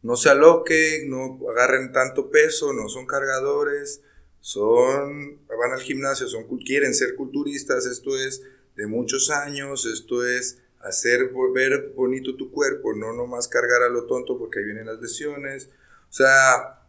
no 0.03 0.15
se 0.15 0.29
aloquen, 0.29 1.09
no 1.09 1.39
agarren 1.49 1.91
tanto 1.91 2.29
peso, 2.29 2.71
no 2.71 2.87
son 2.87 3.07
cargadores, 3.07 4.03
son, 4.41 5.43
van 5.47 5.71
al 5.73 5.81
gimnasio, 5.81 6.27
son, 6.27 6.45
quieren 6.59 6.93
ser 6.93 7.15
culturistas, 7.15 7.87
esto 7.87 8.15
es 8.15 8.43
de 8.75 8.87
muchos 8.87 9.29
años, 9.29 9.85
esto 9.85 10.25
es 10.25 10.61
hacer 10.79 11.31
ver 11.53 11.93
bonito 11.95 12.35
tu 12.35 12.51
cuerpo, 12.51 12.93
no 12.93 13.13
nomás 13.13 13.47
cargar 13.47 13.81
a 13.81 13.89
lo 13.89 14.05
tonto 14.05 14.37
porque 14.37 14.59
ahí 14.59 14.65
vienen 14.65 14.85
las 14.85 15.01
lesiones. 15.01 15.69
O 16.09 16.13
sea, 16.13 16.81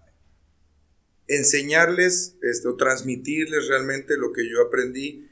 enseñarles 1.29 2.37
esto, 2.43 2.77
transmitirles 2.77 3.69
realmente 3.69 4.17
lo 4.17 4.33
que 4.33 4.49
yo 4.49 4.63
aprendí, 4.63 5.29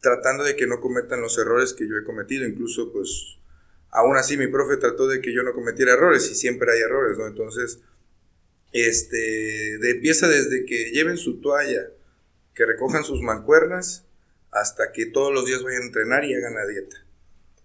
tratando 0.00 0.44
de 0.44 0.56
que 0.56 0.66
no 0.66 0.80
cometan 0.80 1.20
los 1.20 1.38
errores 1.38 1.72
que 1.72 1.88
yo 1.88 1.96
he 1.96 2.04
cometido. 2.04 2.46
Incluso, 2.46 2.92
pues, 2.92 3.38
aún 3.90 4.16
así 4.16 4.36
mi 4.36 4.48
profe 4.48 4.76
trató 4.76 5.08
de 5.08 5.20
que 5.20 5.32
yo 5.32 5.42
no 5.42 5.54
cometiera 5.54 5.94
errores 5.94 6.30
y 6.30 6.34
siempre 6.34 6.70
hay 6.72 6.80
errores, 6.80 7.16
¿no? 7.16 7.26
Entonces, 7.26 7.80
este, 8.72 9.16
de, 9.78 9.90
empieza 9.90 10.28
desde 10.28 10.66
que 10.66 10.90
lleven 10.90 11.16
su 11.16 11.40
toalla, 11.40 11.88
que 12.54 12.66
recojan 12.66 13.04
sus 13.04 13.22
mancuernas, 13.22 14.04
hasta 14.50 14.92
que 14.92 15.06
todos 15.06 15.32
los 15.32 15.46
días 15.46 15.62
vayan 15.62 15.82
a 15.82 15.86
entrenar 15.86 16.24
y 16.24 16.34
hagan 16.34 16.54
la 16.54 16.66
dieta. 16.66 16.96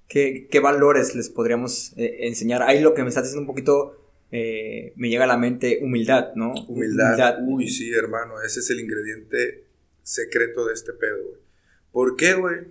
¿Qué, 0.08 0.48
qué 0.50 0.60
valores 0.60 1.16
les 1.16 1.30
podríamos 1.30 1.94
eh, 1.98 2.28
enseñar? 2.28 2.62
Ahí 2.62 2.82
lo 2.82 2.94
que 2.94 3.04
me 3.04 3.10
estás 3.10 3.24
diciendo 3.24 3.42
un 3.42 3.48
poquito 3.48 4.04
eh, 4.36 4.94
me 4.96 5.10
llega 5.10 5.26
a 5.26 5.28
la 5.28 5.38
mente 5.38 5.80
humildad, 5.84 6.34
¿no? 6.34 6.54
Humildad. 6.68 7.38
Uy, 7.46 7.70
sí, 7.70 7.94
hermano, 7.94 8.42
ese 8.42 8.62
es 8.62 8.70
el 8.72 8.80
ingrediente 8.80 9.68
secreto 10.02 10.66
de 10.66 10.74
este 10.74 10.92
pedo, 10.94 11.24
güey. 11.24 11.40
¿Por 11.92 12.16
qué, 12.16 12.34
güey? 12.34 12.62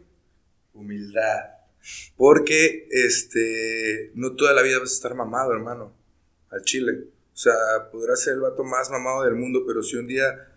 Humildad. 0.75 1.51
Porque, 2.17 2.89
este, 2.91 4.11
no 4.15 4.35
toda 4.35 4.55
la 4.55 4.63
vida 4.63 4.81
vas 4.81 4.91
a 4.91 4.95
estar 4.95 5.15
mamado, 5.15 5.53
hermano, 5.53 5.95
al 6.51 6.63
chile. 6.63 7.05
O 7.33 7.37
sea, 7.37 7.55
podrás 7.93 8.21
ser 8.21 8.35
el 8.35 8.41
vato 8.41 8.65
más 8.65 8.91
mamado 8.91 9.23
del 9.23 9.37
mundo, 9.37 9.63
pero 9.65 9.85
si 9.85 9.97
un 9.97 10.09
día 10.09 10.52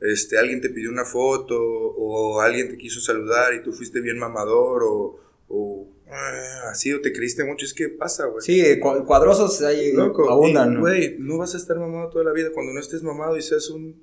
este, 0.00 0.38
alguien 0.38 0.60
te 0.60 0.70
pidió 0.70 0.90
una 0.90 1.04
foto 1.04 1.58
o 1.60 2.40
alguien 2.40 2.68
te 2.68 2.78
quiso 2.78 3.00
saludar 3.00 3.54
y 3.54 3.62
tú 3.62 3.72
fuiste 3.72 4.00
bien 4.00 4.18
mamador 4.18 4.82
o, 4.82 5.20
o 5.48 5.88
ah, 6.08 6.70
así 6.70 6.92
o 6.92 7.00
te 7.00 7.12
creíste 7.12 7.44
mucho, 7.44 7.66
es 7.66 7.74
que 7.74 7.88
pasa, 7.90 8.26
güey. 8.26 8.42
Sí, 8.42 8.62
cuadrosos 8.80 9.60
ahí 9.62 9.92
abundan, 9.96 10.80
Güey, 10.80 11.16
¿no? 11.18 11.38
vas 11.38 11.54
a 11.54 11.58
estar 11.58 11.78
mamado 11.78 12.08
toda 12.08 12.24
la 12.24 12.32
vida 12.32 12.50
cuando 12.52 12.72
no 12.72 12.80
estés 12.80 13.02
mamado 13.02 13.36
y 13.36 13.42
seas 13.42 13.68
un 13.68 14.02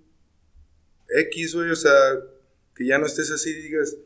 X, 1.09 1.55
güey, 1.55 1.71
o 1.71 1.75
sea, 1.75 1.91
que 2.75 2.85
ya 2.85 2.99
no 2.99 3.07
estés 3.07 3.31
así 3.31 3.49
y 3.49 3.61
digas, 3.61 3.97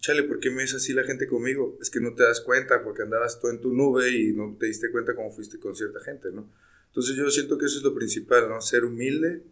chale, 0.00 0.24
¿por 0.24 0.40
qué 0.40 0.50
me 0.50 0.64
es 0.64 0.74
así 0.74 0.92
la 0.92 1.04
gente 1.04 1.28
conmigo? 1.28 1.78
Es 1.80 1.90
que 1.90 2.00
no 2.00 2.14
te 2.14 2.24
das 2.24 2.40
cuenta 2.40 2.82
porque 2.82 3.02
andabas 3.02 3.40
tú 3.40 3.48
en 3.48 3.60
tu 3.60 3.72
nube 3.72 4.10
y 4.10 4.32
no 4.32 4.56
te 4.58 4.66
diste 4.66 4.90
cuenta 4.90 5.14
cómo 5.14 5.30
fuiste 5.30 5.60
con 5.60 5.76
cierta 5.76 6.00
gente, 6.00 6.32
¿no? 6.32 6.50
Entonces 6.88 7.14
yo 7.14 7.30
siento 7.30 7.56
que 7.56 7.66
eso 7.66 7.78
es 7.78 7.84
lo 7.84 7.94
principal, 7.94 8.48
¿no? 8.48 8.60
Ser 8.60 8.84
humilde 8.84 9.42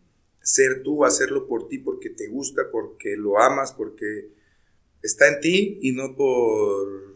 ser 0.45 0.83
tú, 0.83 1.05
hacerlo 1.05 1.49
por 1.49 1.69
ti 1.69 1.79
porque 1.79 2.11
te 2.11 2.29
gusta, 2.29 2.71
porque 2.71 3.17
lo 3.17 3.41
amas, 3.41 3.73
porque 3.73 4.29
está 5.03 5.27
en 5.27 5.41
ti 5.41 5.79
y 5.81 5.93
no 5.93 6.15
por 6.15 7.15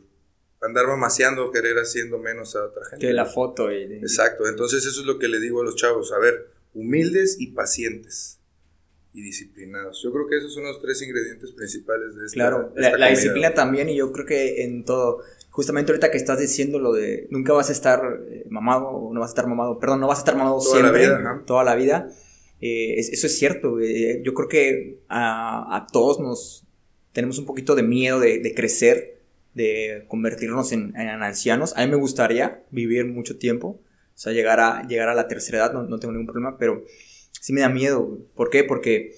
andar 0.62 0.87
mamaseando 0.87 1.47
o 1.47 1.53
querer 1.53 1.76
haciendo 1.76 2.18
menos 2.18 2.57
a 2.57 2.64
otra 2.64 2.85
gente. 2.87 3.07
Que 3.07 3.12
la 3.12 3.26
foto. 3.26 3.70
Y, 3.70 3.83
Exacto, 3.99 4.49
entonces 4.49 4.85
eso 4.85 5.01
es 5.01 5.07
lo 5.07 5.18
que 5.18 5.29
le 5.29 5.41
digo 5.41 5.61
a 5.61 5.64
los 5.64 5.76
chavos, 5.76 6.11
a 6.12 6.18
ver, 6.18 6.49
humildes 6.72 7.37
y 7.39 7.49
pacientes 7.49 8.41
y 9.12 9.20
disciplinados. 9.20 10.01
Yo 10.03 10.11
creo 10.11 10.26
que 10.26 10.39
esos 10.39 10.55
son 10.55 10.64
los 10.64 10.81
tres 10.81 11.03
ingredientes 11.03 11.53
principales 11.53 12.16
de 12.16 12.24
esta 12.24 12.35
Claro, 12.35 12.72
la, 12.76 13.11
disciplina 13.11 13.53
también 13.53 13.91
y 13.91 13.97
yo 13.97 14.11
creo 14.11 14.24
que 14.24 14.64
en 14.64 14.87
todo, 14.87 15.22
justamente 15.51 15.93
ahorita 15.93 16.11
que 16.11 16.16
estás 16.16 16.39
diciendo 16.39 16.79
lo 16.79 16.95
de 16.95 17.26
nunca 17.31 17.53
vas 17.53 17.68
a 17.68 17.72
estar 17.72 18.01
eh, 18.26 18.47
mamado, 18.49 19.11
no 19.12 19.20
vas 19.20 19.31
a 19.31 19.33
estar 19.33 19.47
mamado, 19.47 19.79
perdón, 19.79 20.01
no 20.01 20.09
vas 20.09 20.18
a 20.18 20.22
estar 20.22 20.37
mamado 20.37 20.61
siempre, 20.61 21.09
toda 21.45 21.62
la 21.62 21.74
vida 21.74 22.11
eh, 22.61 22.95
eso 22.99 23.27
es 23.27 23.39
cierto, 23.39 23.79
yo 23.81 24.35
creo 24.35 24.49
que 24.49 24.99
a, 25.09 25.87
todos 25.93 26.19
nos 26.19 26.65
tenemos 27.13 27.39
un 27.39 27.47
poquito 27.47 27.75
de 27.75 27.83
miedo 27.83 28.21
de, 28.21 28.53
crecer, 28.55 29.21
de 29.55 30.05
convertirnos 30.09 30.73
en, 30.73 30.97
ancianos. 30.97 31.75
A 31.77 31.85
mí 31.85 31.91
me 31.91 31.97
gustaría 31.97 32.63
vivir 32.71 33.07
mucho 33.07 33.39
tiempo, 33.39 33.69
o 33.69 34.21
sea, 34.21 34.33
llegar 34.33 34.61
a, 34.61 34.87
llegar 34.87 35.09
a 35.09 35.15
la 35.15 35.29
tercera 35.29 35.59
edad, 35.59 35.73
no, 35.73 35.99
tengo 35.99 36.13
ningún 36.13 36.27
problema, 36.27 36.59
pero 36.59 36.85
sí 37.41 37.53
me 37.53 37.61
da 37.61 37.69
miedo. 37.69 38.19
¿Por 38.35 38.51
qué? 38.51 38.65
Porque 38.65 39.15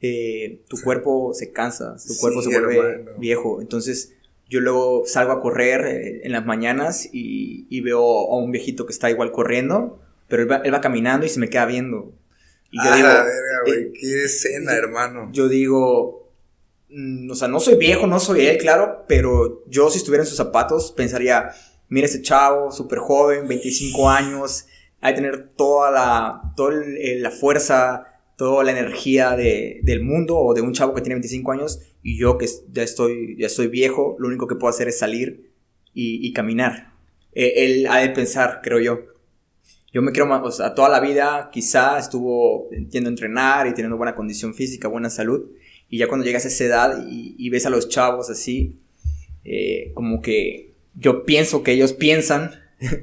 eh, 0.00 0.62
tu 0.68 0.80
cuerpo 0.80 1.32
se 1.34 1.52
cansa, 1.52 1.96
tu 2.06 2.14
cuerpo 2.18 2.42
se 2.42 2.50
vuelve 2.50 3.06
viejo. 3.18 3.60
Entonces, 3.62 4.14
yo 4.48 4.60
luego 4.60 5.04
salgo 5.06 5.32
a 5.32 5.40
correr 5.40 5.86
eh, 5.86 6.20
en 6.24 6.32
las 6.32 6.44
mañanas 6.44 7.08
y, 7.10 7.80
veo 7.80 8.30
a 8.30 8.36
un 8.36 8.52
viejito 8.52 8.84
que 8.84 8.92
está 8.92 9.10
igual 9.10 9.32
corriendo, 9.32 10.00
pero 10.28 10.42
él 10.42 10.74
va 10.74 10.80
caminando 10.82 11.24
y 11.24 11.30
se 11.30 11.40
me 11.40 11.48
queda 11.48 11.64
viendo. 11.64 12.12
Y 12.72 12.82
yo 12.82 12.96
digo, 12.96 13.06
verga, 13.06 13.60
güey, 13.66 13.82
eh, 13.82 13.92
qué 13.92 14.24
escena, 14.24 14.72
hermano. 14.72 15.28
Yo 15.30 15.46
digo, 15.46 16.32
mm, 16.88 17.30
o 17.30 17.34
sea, 17.34 17.46
no 17.46 17.60
soy 17.60 17.76
viejo, 17.76 18.06
no 18.06 18.18
soy 18.18 18.46
él, 18.46 18.56
claro, 18.56 19.04
pero 19.06 19.62
yo 19.68 19.90
si 19.90 19.98
estuviera 19.98 20.24
en 20.24 20.28
sus 20.28 20.38
zapatos 20.38 20.90
pensaría, 20.90 21.50
mira 21.90 22.06
ese 22.06 22.22
chavo, 22.22 22.72
súper 22.72 22.98
joven, 22.98 23.46
25 23.46 24.08
años, 24.08 24.64
hay 25.02 25.12
que 25.14 25.20
tener 25.20 25.50
toda 25.54 25.90
la, 25.90 26.54
toda 26.56 26.72
la 26.74 27.30
fuerza, 27.30 28.06
toda 28.36 28.64
la 28.64 28.72
energía 28.72 29.36
de, 29.36 29.80
del 29.82 30.02
mundo 30.02 30.38
o 30.38 30.54
de 30.54 30.62
un 30.62 30.72
chavo 30.72 30.94
que 30.94 31.02
tiene 31.02 31.16
25 31.16 31.52
años 31.52 31.80
y 32.02 32.16
yo 32.16 32.38
que 32.38 32.46
ya 32.72 32.82
estoy, 32.82 33.36
ya 33.38 33.48
estoy 33.48 33.66
viejo, 33.66 34.16
lo 34.18 34.28
único 34.28 34.46
que 34.46 34.54
puedo 34.54 34.70
hacer 34.70 34.88
es 34.88 34.98
salir 34.98 35.52
y, 35.92 36.32
caminar. 36.32 36.94
Eh, 37.34 37.52
él 37.66 37.86
ha 37.90 37.98
de 37.98 38.08
pensar, 38.08 38.60
creo 38.62 38.80
yo, 38.80 39.11
yo 39.92 40.00
me 40.00 40.12
quiero, 40.12 40.42
o 40.42 40.50
sea, 40.50 40.74
toda 40.74 40.88
la 40.88 41.00
vida 41.00 41.50
quizá 41.52 41.98
estuvo, 41.98 42.68
entiendo, 42.72 43.10
entrenar 43.10 43.66
y 43.66 43.74
teniendo 43.74 43.98
buena 43.98 44.14
condición 44.14 44.54
física, 44.54 44.88
buena 44.88 45.10
salud. 45.10 45.50
Y 45.90 45.98
ya 45.98 46.08
cuando 46.08 46.24
llegas 46.24 46.46
a 46.46 46.48
esa 46.48 46.64
edad 46.64 47.06
y, 47.06 47.48
ves 47.50 47.66
a 47.66 47.70
los 47.70 47.90
chavos 47.90 48.30
así, 48.30 48.78
eh, 49.44 49.92
como 49.94 50.22
que 50.22 50.72
yo 50.94 51.24
pienso 51.24 51.62
que 51.62 51.72
ellos 51.72 51.92
piensan 51.92 52.52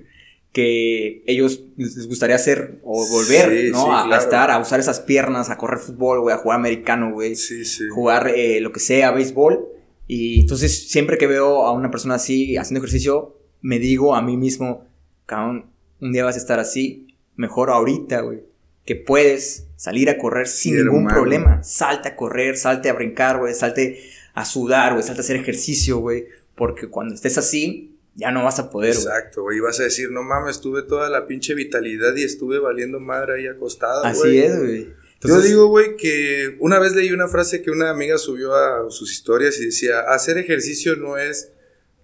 que 0.52 1.24
ellos 1.28 1.62
les 1.78 2.08
gustaría 2.08 2.36
hacer 2.36 2.80
o 2.84 3.08
volver, 3.08 3.70
¿no? 3.72 3.96
a, 3.96 4.18
estar, 4.18 4.50
a 4.50 4.58
usar 4.58 4.80
esas 4.80 5.00
piernas, 5.00 5.52
a 5.52 5.58
correr 5.58 5.78
fútbol, 5.78 6.22
güey, 6.22 6.36
a 6.36 6.40
jugar 6.40 6.58
americano, 6.58 7.12
güey. 7.12 7.36
Sí, 7.36 7.66
sí. 7.66 7.84
Jugar 7.90 8.30
eh, 8.36 8.60
lo 8.62 8.72
que 8.72 8.80
sea, 8.80 9.12
béisbol. 9.12 9.68
Y 10.08 10.42
entonces 10.42 10.90
siempre 10.90 11.20
que 11.20 11.28
veo 11.28 11.68
a 11.68 11.72
una 11.72 11.92
persona 11.92 12.16
así 12.16 12.58
haciendo 12.58 12.80
ejercicio, 12.80 13.38
me 13.62 13.78
digo 13.78 14.16
a 14.16 14.24
mí 14.24 14.38
mismo, 14.38 14.88
cabrón, 15.28 15.68
un 16.02 16.12
día 16.12 16.26
vas 16.26 16.36
a 16.36 16.40
estar 16.40 16.60
así, 16.60 17.16
mejor 17.36 17.70
ahorita, 17.70 18.22
güey, 18.22 18.44
que 18.86 18.96
puedes 18.96 19.68
salir 19.76 20.10
a 20.10 20.18
correr 20.18 20.48
sin 20.48 20.78
ningún 20.78 21.08
problema. 21.08 21.64
Salte 21.64 22.10
a 22.10 22.16
correr, 22.16 22.58
salte 22.58 22.90
a 22.90 22.94
brincar, 22.94 23.40
güey, 23.40 23.54
salte 23.54 24.02
a 24.34 24.46
sudar, 24.46 24.94
güey, 24.94 25.04
salte 25.04 25.22
a 25.22 25.24
hacer 25.24 25.38
ejercicio, 25.38 25.98
güey, 25.98 26.28
porque 26.56 26.88
cuando 26.88 27.16
estés 27.16 27.38
así, 27.38 27.96
ya 28.16 28.32
no 28.32 28.44
vas 28.44 28.60
a 28.60 28.70
poder, 28.70 28.94
Exacto, 28.94 29.44
güey, 29.44 29.60
vas 29.60 29.80
a 29.80 29.84
decir, 29.84 30.12
no 30.12 30.24
mames, 30.24 30.60
tuve 30.60 30.84
toda 30.84 31.10
la 31.10 31.28
pinche 31.28 31.54
vitalidad 31.54 32.16
y 32.16 32.24
estuve 32.24 32.60
valiendo 32.60 33.00
madre 33.00 33.36
ahí 33.36 33.48
acostada, 33.48 34.14
güey. 34.14 34.40
Así 34.40 34.40
es, 34.40 34.60
güey. 34.60 34.94
Yo 35.22 35.42
digo, 35.42 35.68
güey, 35.68 35.98
que 35.98 36.56
una 36.60 36.80
vez 36.80 36.96
leí 36.96 37.12
una 37.12 37.28
frase 37.28 37.62
que 37.62 37.72
una 37.72 37.90
amiga 37.90 38.18
subió 38.18 38.56
a 38.56 38.90
sus 38.90 39.12
historias 39.12 39.60
y 39.60 39.66
decía, 39.66 40.00
hacer 40.00 40.38
ejercicio 40.38 40.96
no 40.96 41.18
es 41.18 41.52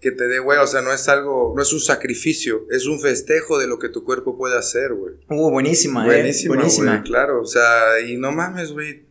que 0.06 0.12
te 0.12 0.28
dé, 0.28 0.38
güey, 0.38 0.60
o 0.60 0.68
sea, 0.68 0.84
no 0.84 0.94
es 0.94 1.10
algo, 1.10 1.52
no 1.56 1.64
es 1.64 1.74
un 1.74 1.80
sacrificio, 1.80 2.68
es 2.70 2.86
un 2.86 3.00
festejo 3.00 3.58
de 3.58 3.66
lo 3.66 3.80
que 3.80 3.90
tu 3.90 4.04
cuerpo 4.04 4.38
puede 4.38 4.56
hacer, 4.56 4.94
güey. 4.94 5.16
Uh, 5.32 5.50
buenísima, 5.50 6.04
eh, 6.04 6.06
buenísima, 6.06 6.54
buenísima. 6.54 7.02
claro, 7.02 7.42
o 7.42 7.46
sea, 7.48 8.00
y 8.06 8.16
no 8.16 8.32
mames, 8.32 8.72
güey, 8.72 9.08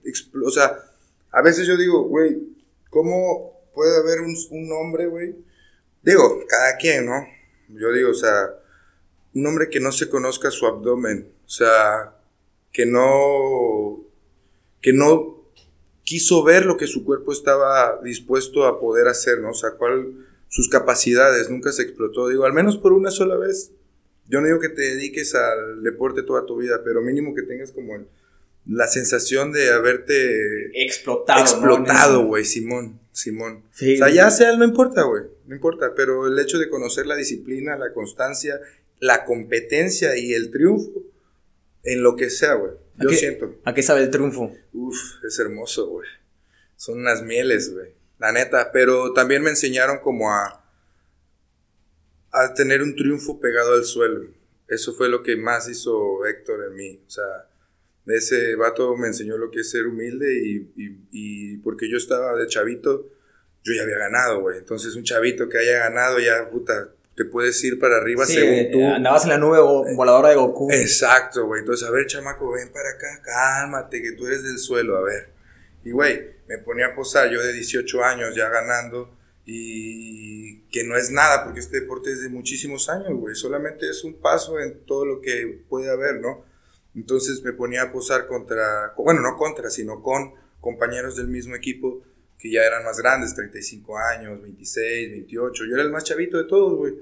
o 0.46 0.50
sea, 0.52 0.78
a 1.32 1.42
veces 1.42 1.66
yo 1.66 1.76
digo, 1.76 2.04
güey, 2.04 2.38
¿cómo 2.90 3.60
puede 3.74 3.96
haber 3.96 4.20
un, 4.20 4.36
un 4.50 4.70
hombre, 4.70 5.08
güey? 5.08 5.34
Digo, 6.00 6.44
cada 6.48 6.76
quien, 6.76 7.06
¿no? 7.06 7.26
Yo 7.70 7.90
digo, 7.92 8.10
o 8.10 8.14
sea, 8.14 8.54
un 9.34 9.44
hombre 9.48 9.70
que 9.70 9.80
no 9.80 9.90
se 9.90 10.08
conozca 10.08 10.52
su 10.52 10.64
abdomen, 10.64 11.28
o 11.44 11.50
sea, 11.50 12.14
que 12.70 12.86
no, 12.86 14.00
que 14.80 14.92
no 14.92 15.42
quiso 16.04 16.44
ver 16.44 16.66
lo 16.66 16.76
que 16.76 16.86
su 16.86 17.04
cuerpo 17.04 17.32
estaba 17.32 17.98
dispuesto 18.00 18.64
a 18.64 18.78
poder 18.78 19.08
hacer, 19.08 19.40
¿no? 19.40 19.50
O 19.50 19.54
sea, 19.54 19.72
cuál 19.72 20.23
sus 20.54 20.68
capacidades, 20.68 21.50
nunca 21.50 21.72
se 21.72 21.82
explotó. 21.82 22.28
Digo, 22.28 22.44
al 22.44 22.52
menos 22.52 22.76
por 22.76 22.92
una 22.92 23.10
sola 23.10 23.36
vez, 23.36 23.72
yo 24.28 24.40
no 24.40 24.46
digo 24.46 24.60
que 24.60 24.68
te 24.68 24.82
dediques 24.82 25.34
al 25.34 25.82
deporte 25.82 26.22
toda 26.22 26.46
tu 26.46 26.58
vida, 26.58 26.82
pero 26.84 27.02
mínimo 27.02 27.34
que 27.34 27.42
tengas 27.42 27.72
como 27.72 28.06
la 28.64 28.86
sensación 28.86 29.50
de 29.50 29.72
haberte 29.72 30.84
explotado. 30.84 31.40
Explotado, 31.40 32.24
güey, 32.26 32.44
Simón, 32.44 33.00
Simón. 33.10 33.64
O 33.74 33.76
sea, 33.76 34.08
ya 34.10 34.30
sea, 34.30 34.56
no 34.56 34.64
importa, 34.64 35.02
güey, 35.02 35.24
no 35.44 35.56
importa, 35.56 35.92
pero 35.96 36.28
el 36.28 36.38
hecho 36.38 36.60
de 36.60 36.70
conocer 36.70 37.06
la 37.06 37.16
disciplina, 37.16 37.76
la 37.76 37.92
constancia, 37.92 38.60
la 39.00 39.24
competencia 39.24 40.16
y 40.16 40.34
el 40.34 40.52
triunfo 40.52 41.02
en 41.82 42.04
lo 42.04 42.14
que 42.14 42.30
sea, 42.30 42.54
güey. 42.54 42.74
Yo 43.00 43.08
siento. 43.10 43.56
¿A 43.64 43.74
qué 43.74 43.82
sabe 43.82 44.02
el 44.02 44.10
triunfo? 44.10 44.54
Uf, 44.72 44.96
es 45.26 45.36
hermoso, 45.40 45.88
güey. 45.88 46.08
Son 46.76 47.00
unas 47.00 47.24
mieles, 47.24 47.74
güey. 47.74 47.93
La 48.18 48.32
neta. 48.32 48.70
Pero 48.72 49.12
también 49.12 49.42
me 49.42 49.50
enseñaron 49.50 49.98
como 49.98 50.30
a, 50.30 50.64
a 52.32 52.54
tener 52.54 52.82
un 52.82 52.94
triunfo 52.96 53.40
pegado 53.40 53.74
al 53.74 53.84
suelo. 53.84 54.26
Eso 54.68 54.94
fue 54.94 55.08
lo 55.08 55.22
que 55.22 55.36
más 55.36 55.68
hizo 55.68 56.24
Héctor 56.26 56.64
en 56.68 56.74
mí. 56.74 57.02
O 57.06 57.10
sea, 57.10 57.48
ese 58.06 58.54
vato 58.56 58.96
me 58.96 59.08
enseñó 59.08 59.36
lo 59.36 59.50
que 59.50 59.60
es 59.60 59.70
ser 59.70 59.86
humilde 59.86 60.26
y, 60.42 60.72
y 61.10 61.56
porque 61.58 61.90
yo 61.90 61.96
estaba 61.96 62.34
de 62.34 62.46
chavito, 62.46 63.06
yo 63.62 63.72
ya 63.74 63.82
había 63.82 63.98
ganado, 63.98 64.40
güey. 64.40 64.58
Entonces 64.58 64.94
un 64.96 65.04
chavito 65.04 65.48
que 65.48 65.58
haya 65.58 65.78
ganado 65.78 66.18
ya, 66.18 66.50
puta, 66.50 66.90
te 67.16 67.24
puedes 67.24 67.62
ir 67.62 67.78
para 67.78 67.96
arriba 67.96 68.26
según 68.26 68.72
tú. 68.72 68.84
Andabas 68.84 69.24
en 69.24 69.30
la 69.30 69.38
nube 69.38 69.60
voladora 69.94 70.30
de 70.30 70.36
Goku. 70.36 70.70
Exacto, 70.72 71.46
güey. 71.46 71.60
Entonces, 71.60 71.86
a 71.86 71.90
ver, 71.90 72.06
chamaco, 72.06 72.50
ven 72.52 72.72
para 72.72 72.90
acá, 72.90 73.22
cálmate, 73.22 74.02
que 74.02 74.12
tú 74.12 74.26
eres 74.26 74.42
del 74.42 74.58
suelo, 74.58 74.96
a 74.96 75.02
ver. 75.02 75.28
Y, 75.84 75.92
güey, 75.92 76.33
me 76.48 76.58
ponía 76.58 76.88
a 76.88 76.94
posar 76.94 77.30
yo 77.30 77.42
de 77.42 77.52
18 77.52 78.04
años 78.04 78.34
ya 78.34 78.48
ganando 78.48 79.16
y 79.46 80.62
que 80.68 80.84
no 80.84 80.96
es 80.96 81.10
nada, 81.10 81.44
porque 81.44 81.60
este 81.60 81.80
deporte 81.80 82.10
es 82.10 82.22
de 82.22 82.28
muchísimos 82.28 82.88
años, 82.88 83.12
güey. 83.12 83.34
Solamente 83.34 83.88
es 83.88 84.04
un 84.04 84.14
paso 84.20 84.58
en 84.58 84.84
todo 84.86 85.04
lo 85.04 85.20
que 85.20 85.64
puede 85.68 85.90
haber, 85.90 86.20
¿no? 86.20 86.44
Entonces 86.94 87.42
me 87.42 87.52
ponía 87.52 87.82
a 87.82 87.92
posar 87.92 88.26
contra, 88.26 88.94
bueno, 88.96 89.20
no 89.20 89.36
contra, 89.36 89.68
sino 89.68 90.02
con 90.02 90.34
compañeros 90.60 91.16
del 91.16 91.28
mismo 91.28 91.54
equipo 91.54 92.02
que 92.38 92.50
ya 92.50 92.62
eran 92.62 92.84
más 92.84 92.98
grandes, 92.98 93.34
35 93.34 93.98
años, 93.98 94.42
26, 94.42 95.10
28. 95.10 95.64
Yo 95.64 95.74
era 95.74 95.82
el 95.82 95.90
más 95.90 96.04
chavito 96.04 96.38
de 96.38 96.44
todos, 96.44 96.76
güey. 96.76 96.94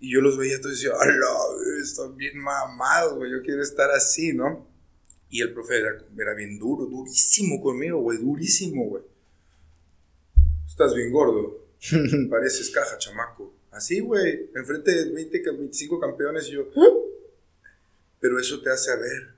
Y 0.00 0.12
yo 0.12 0.20
los 0.20 0.38
veía 0.38 0.60
todos 0.60 0.80
y 0.80 0.84
decía, 0.84 0.98
¡Hala! 0.98 1.82
Están 1.82 2.16
bien 2.16 2.38
mamados, 2.38 3.14
güey. 3.16 3.32
Yo 3.32 3.42
quiero 3.42 3.62
estar 3.62 3.90
así, 3.90 4.32
¿no? 4.32 4.68
Y 5.30 5.42
el 5.42 5.52
profe 5.52 5.78
era, 5.78 5.90
era 6.16 6.34
bien 6.34 6.58
duro, 6.58 6.86
durísimo 6.86 7.60
conmigo, 7.60 8.00
güey. 8.00 8.18
Durísimo, 8.18 8.84
güey. 8.86 9.02
Estás 10.66 10.94
bien 10.94 11.12
gordo. 11.12 11.66
Pareces 12.30 12.70
caja, 12.70 12.96
chamaco. 12.98 13.52
Así, 13.70 14.00
güey. 14.00 14.50
Enfrente 14.54 14.92
de 14.92 15.12
20, 15.12 15.42
25 15.52 16.00
campeones 16.00 16.48
y 16.48 16.52
yo. 16.52 16.68
Pero 18.20 18.38
eso 18.38 18.60
te 18.62 18.70
hace 18.70 18.90
a 18.90 18.96
ver. 18.96 19.34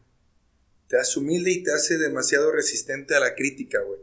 Te 0.88 0.96
hace 0.98 1.18
humilde 1.18 1.50
y 1.50 1.62
te 1.62 1.72
hace 1.72 1.98
demasiado 1.98 2.50
resistente 2.52 3.14
a 3.14 3.20
la 3.20 3.34
crítica, 3.34 3.80
güey. 3.80 4.00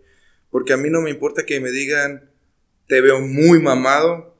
Porque 0.52 0.74
a 0.74 0.78
mí 0.78 0.90
no 0.90 1.02
me 1.02 1.10
importa 1.10 1.46
que 1.46 1.60
me 1.60 1.72
digan, 1.72 2.30
te 2.88 3.02
veo 3.02 3.20
muy 3.20 3.60
mamado 3.60 4.37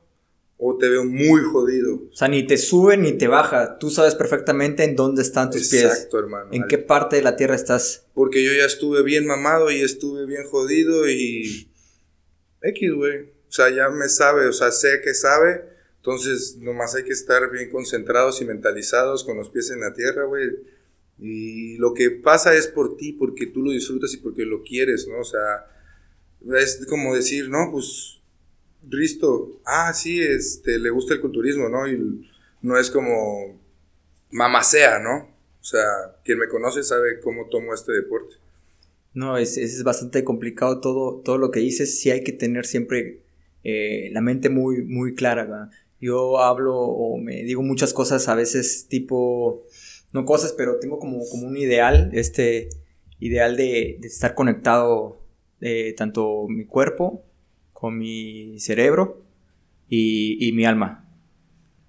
o 0.58 0.76
te 0.76 0.88
veo 0.88 1.04
muy 1.04 1.40
jodido. 1.42 1.94
O 2.10 2.12
sea, 2.12 2.26
ni 2.26 2.44
te 2.44 2.58
sube 2.58 2.96
ni 2.96 3.12
te 3.12 3.28
baja. 3.28 3.78
Tú 3.78 3.90
sabes 3.90 4.16
perfectamente 4.16 4.82
en 4.82 4.96
dónde 4.96 5.22
están 5.22 5.50
tus 5.50 5.68
pies. 5.68 5.84
Exacto, 5.84 6.18
hermano. 6.18 6.50
En 6.52 6.66
qué 6.66 6.78
parte 6.78 7.16
de 7.16 7.22
la 7.22 7.36
tierra 7.36 7.54
estás. 7.54 8.06
Porque 8.12 8.44
yo 8.44 8.52
ya 8.52 8.64
estuve 8.64 9.02
bien 9.04 9.24
mamado 9.24 9.70
y 9.70 9.80
estuve 9.80 10.26
bien 10.26 10.44
jodido 10.44 11.08
y... 11.08 11.70
X, 12.60 12.92
güey. 12.92 13.20
O 13.20 13.52
sea, 13.52 13.70
ya 13.70 13.88
me 13.88 14.08
sabe, 14.08 14.48
o 14.48 14.52
sea, 14.52 14.72
sé 14.72 15.00
que 15.02 15.14
sabe. 15.14 15.62
Entonces, 15.96 16.56
nomás 16.58 16.94
hay 16.96 17.04
que 17.04 17.12
estar 17.12 17.50
bien 17.52 17.70
concentrados 17.70 18.40
y 18.42 18.44
mentalizados 18.44 19.22
con 19.22 19.36
los 19.36 19.50
pies 19.50 19.70
en 19.70 19.80
la 19.80 19.92
tierra, 19.92 20.24
güey. 20.24 20.48
Y 21.20 21.76
lo 21.78 21.94
que 21.94 22.10
pasa 22.10 22.54
es 22.54 22.66
por 22.66 22.96
ti, 22.96 23.12
porque 23.12 23.46
tú 23.46 23.62
lo 23.62 23.70
disfrutas 23.70 24.12
y 24.14 24.16
porque 24.18 24.44
lo 24.44 24.62
quieres, 24.62 25.06
¿no? 25.06 25.20
O 25.20 25.24
sea, 25.24 25.66
es 26.56 26.84
como 26.88 27.14
decir, 27.14 27.48
no, 27.48 27.70
pues, 27.70 28.17
Risto, 28.82 29.60
ah, 29.64 29.92
sí, 29.92 30.20
este, 30.20 30.78
le 30.78 30.90
gusta 30.90 31.14
el 31.14 31.20
culturismo, 31.20 31.68
¿no? 31.68 31.86
Y 31.86 32.28
no 32.62 32.78
es 32.78 32.90
como 32.90 33.58
mamacea, 34.30 34.98
¿no? 34.98 35.28
O 35.60 35.64
sea, 35.64 35.82
quien 36.24 36.38
me 36.38 36.48
conoce 36.48 36.82
sabe 36.82 37.20
cómo 37.20 37.48
tomo 37.48 37.74
este 37.74 37.92
deporte. 37.92 38.36
No, 39.14 39.36
es, 39.36 39.56
es 39.58 39.82
bastante 39.82 40.24
complicado 40.24 40.80
todo, 40.80 41.20
todo 41.24 41.38
lo 41.38 41.50
que 41.50 41.60
dices, 41.60 42.00
sí 42.00 42.10
hay 42.10 42.22
que 42.22 42.32
tener 42.32 42.66
siempre 42.66 43.22
eh, 43.64 44.10
la 44.12 44.20
mente 44.20 44.48
muy, 44.48 44.82
muy 44.82 45.14
clara, 45.14 45.70
Yo 46.00 46.38
hablo 46.38 46.76
o 46.76 47.18
me 47.18 47.42
digo 47.42 47.62
muchas 47.62 47.92
cosas 47.92 48.28
a 48.28 48.34
veces 48.34 48.86
tipo, 48.88 49.64
no 50.12 50.24
cosas, 50.24 50.52
pero 50.52 50.78
tengo 50.78 50.98
como, 50.98 51.28
como 51.28 51.48
un 51.48 51.56
ideal, 51.56 52.10
este 52.12 52.68
ideal 53.18 53.56
de, 53.56 53.98
de 54.00 54.06
estar 54.06 54.34
conectado 54.34 55.20
eh, 55.60 55.94
tanto 55.96 56.46
mi 56.48 56.64
cuerpo 56.64 57.24
con 57.78 57.96
mi 57.96 58.58
cerebro 58.58 59.22
y, 59.88 60.50
mi 60.52 60.66
alma. 60.66 61.08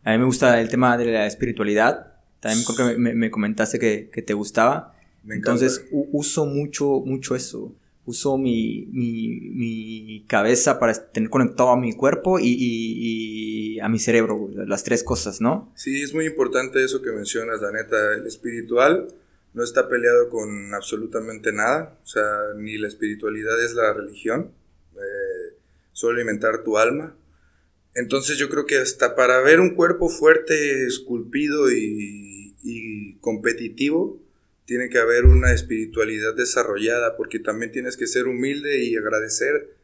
A 0.03 0.11
mí 0.11 0.19
me 0.19 0.25
gusta 0.25 0.61
el 0.61 0.69
tema 0.69 0.95
de 0.99 1.05
la 1.05 1.25
espiritualidad. 1.25 2.13
También 2.39 2.63
creo 2.63 2.89
que 2.89 2.97
me, 2.97 3.31
comentaste 3.31 3.79
que, 3.79 4.21
te 4.21 4.33
gustaba. 4.35 4.93
Entonces 5.27 5.87
uso 5.91 6.45
mucho, 6.45 7.01
mucho 7.03 7.35
eso. 7.35 7.73
Uso 8.05 8.37
mi, 8.37 8.85
mi, 8.91 10.25
cabeza 10.27 10.77
para 10.77 10.93
tener 10.93 11.31
conectado 11.31 11.69
a 11.69 11.77
mi 11.77 11.93
cuerpo 11.93 12.37
y, 12.39 12.55
y, 12.55 13.79
a 13.79 13.89
mi 13.89 13.97
cerebro, 13.97 14.47
las 14.53 14.83
tres 14.83 15.03
cosas, 15.03 15.41
¿no? 15.41 15.71
Sí, 15.73 16.03
es 16.03 16.13
muy 16.13 16.27
importante 16.27 16.83
eso 16.83 17.01
que 17.01 17.11
mencionas, 17.11 17.61
la 17.61 17.71
neta. 17.71 18.13
El 18.13 18.27
espiritual 18.27 19.07
no 19.55 19.63
está 19.63 19.89
peleado 19.89 20.29
con 20.29 20.71
absolutamente 20.75 21.51
nada, 21.51 21.97
o 22.03 22.07
sea, 22.07 22.23
ni 22.57 22.77
la 22.77 22.87
espiritualidad 22.87 23.59
es 23.63 23.73
la 23.73 23.91
religión, 23.93 24.51
solo 25.99 26.15
alimentar 26.15 26.63
tu 26.63 26.77
alma. 26.77 27.17
Entonces 27.93 28.37
yo 28.37 28.47
creo 28.47 28.65
que 28.65 28.77
hasta 28.77 29.15
para 29.15 29.41
ver 29.41 29.59
un 29.59 29.75
cuerpo 29.75 30.07
fuerte, 30.07 30.85
esculpido 30.85 31.69
y, 31.69 32.55
y 32.63 33.15
competitivo, 33.15 34.21
tiene 34.63 34.87
que 34.89 34.99
haber 34.99 35.25
una 35.25 35.51
espiritualidad 35.51 36.35
desarrollada, 36.35 37.17
porque 37.17 37.39
también 37.39 37.73
tienes 37.73 37.97
que 37.97 38.07
ser 38.07 38.27
humilde 38.27 38.81
y 38.83 38.95
agradecer 38.95 39.75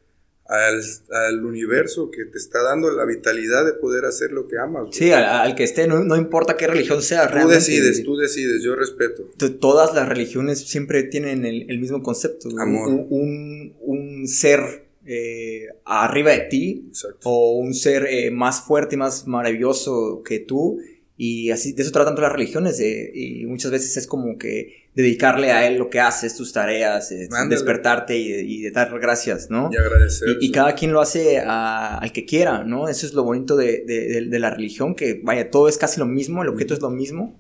al, 0.46 0.80
al, 1.12 1.44
universo 1.44 2.12
que 2.12 2.24
te 2.26 2.38
está 2.38 2.62
dando 2.62 2.92
la 2.92 3.04
vitalidad 3.04 3.66
de 3.66 3.74
poder 3.74 4.06
hacer 4.06 4.32
lo 4.32 4.48
que 4.48 4.58
amas. 4.58 4.90
Sí, 4.92 5.12
al, 5.12 5.56
que 5.56 5.64
esté, 5.64 5.88
no, 5.88 6.16
importa 6.16 6.56
qué 6.56 6.68
religión 6.68 7.02
sea. 7.02 7.30
Tú 7.30 7.48
decides, 7.48 8.04
tú 8.04 8.16
decides, 8.16 8.62
yo 8.64 8.76
respeto. 8.76 9.24
Todas 9.60 9.94
las 9.94 10.08
religiones 10.08 10.60
siempre 10.60 11.04
tienen 11.04 11.46
el, 11.46 11.80
mismo 11.80 12.04
concepto. 12.04 12.48
Amor. 12.58 12.88
Un, 12.88 13.76
un, 13.82 14.28
ser 14.28 14.85
eh, 15.06 15.68
arriba 15.86 16.32
de 16.32 16.40
ti 16.42 16.92
o 17.24 17.58
un 17.58 17.74
ser 17.74 18.08
eh, 18.08 18.32
más 18.32 18.62
fuerte 18.62 18.96
y 18.96 18.98
más 18.98 19.28
maravilloso 19.28 20.24
que 20.24 20.40
tú 20.40 20.80
y 21.18 21.52
así, 21.52 21.72
de 21.72 21.84
eso 21.84 21.92
tratan 21.92 22.14
todas 22.14 22.30
las 22.30 22.38
religiones, 22.38 22.78
eh, 22.82 23.10
y 23.14 23.46
muchas 23.46 23.72
veces 23.72 23.96
es 23.96 24.06
como 24.06 24.38
que 24.38 24.90
dedicarle 24.96 25.52
a 25.52 25.66
él 25.66 25.78
lo 25.78 25.90
que 25.90 26.02
haces, 26.02 26.36
tus 26.36 26.52
tareas, 26.52 27.10
eh, 27.12 27.30
despertarte 27.50 28.18
y, 28.18 28.62
de 28.62 28.72
dar 28.72 28.98
gracias, 29.00 29.50
¿no? 29.50 29.70
Y 29.72 29.78
agradecer. 29.78 30.38
Y, 30.42 30.52
cada 30.52 30.76
quien 30.76 30.92
lo 30.92 31.00
hace 31.00 31.40
al 31.40 32.12
que 32.12 32.26
quiera, 32.26 32.66
¿no? 32.66 32.90
Eso 32.90 33.06
es 33.06 33.14
lo 33.14 33.24
bonito 33.24 33.56
de, 33.56 33.86
de, 33.86 34.40
la 34.40 34.50
religión, 34.50 34.94
que 34.94 35.22
vaya, 35.24 35.50
todo 35.50 35.70
es 35.70 35.78
casi 35.78 36.02
lo 36.02 36.06
mismo, 36.06 36.44
el 36.44 36.50
objeto 36.50 36.74
es 36.74 36.82
lo 36.82 36.90
mismo, 36.90 37.40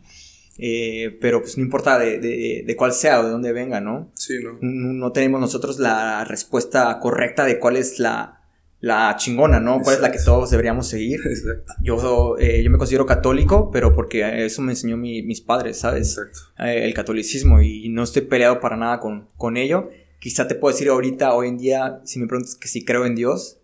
eh, 0.57 1.17
pero 1.21 1.41
pues 1.41 1.57
no 1.57 1.63
importa 1.63 1.99
de, 1.99 2.19
de, 2.19 2.75
cuál 2.75 2.93
sea 2.93 3.19
o 3.19 3.23
de 3.23 3.29
dónde 3.29 3.51
venga, 3.51 3.81
¿no? 3.81 4.11
Sí, 4.15 4.35
¿no? 4.41 4.57
No 4.61 5.11
tenemos 5.11 5.41
nosotros 5.41 5.79
la 5.79 6.23
respuesta 6.25 6.99
correcta 6.99 7.45
de 7.45 7.59
cuál 7.59 7.77
es 7.77 7.99
la 7.99 8.41
la 8.85 9.15
chingona, 9.17 9.59
¿no? 9.59 9.81
¿Cuál 9.81 9.95
es 9.95 10.01
la 10.01 10.11
que 10.11 10.19
todos 10.19 10.51
deberíamos 10.51 10.87
seguir? 10.87 11.19
Exacto. 11.25 11.73
Yo, 11.81 12.37
eh, 12.37 12.61
yo 12.61 12.69
me 12.69 12.77
considero 12.77 13.07
católico, 13.07 13.71
pero 13.71 13.95
porque 13.95 14.45
eso 14.45 14.61
me 14.61 14.73
enseñó 14.73 14.95
mis 14.95 15.41
padres, 15.41 15.79
¿sabes? 15.79 16.09
Exacto. 16.09 16.39
Eh, 16.59 16.85
el 16.85 16.93
catolicismo 16.93 17.61
y 17.63 17.89
no 17.89 18.03
estoy 18.03 18.23
peleado 18.23 18.59
para 18.59 18.77
nada 18.77 18.99
con, 18.99 19.29
con 19.37 19.57
ello. 19.57 19.89
Quizá 20.19 20.47
te 20.47 20.53
puedo 20.53 20.71
decir 20.71 20.89
ahorita, 20.89 21.33
hoy 21.33 21.47
en 21.47 21.57
día, 21.57 22.01
si 22.03 22.19
me 22.19 22.27
preguntas 22.27 22.53
que 22.53 22.67
si 22.67 22.85
creo 22.85 23.07
en 23.07 23.15
Dios, 23.15 23.59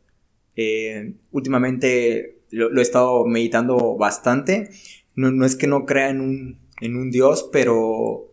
eh, 0.55 1.13
últimamente 1.31 2.41
lo, 2.49 2.75
he 2.79 2.81
estado 2.81 3.23
meditando 3.25 3.97
bastante. 3.97 4.71
No, 5.13 5.29
no, 5.31 5.45
es 5.45 5.55
que 5.55 5.67
no 5.67 5.85
crea 5.85 6.09
en 6.09 6.21
un, 6.21 6.59
en 6.81 6.95
un 6.97 7.11
Dios, 7.11 7.47
pero 7.51 8.31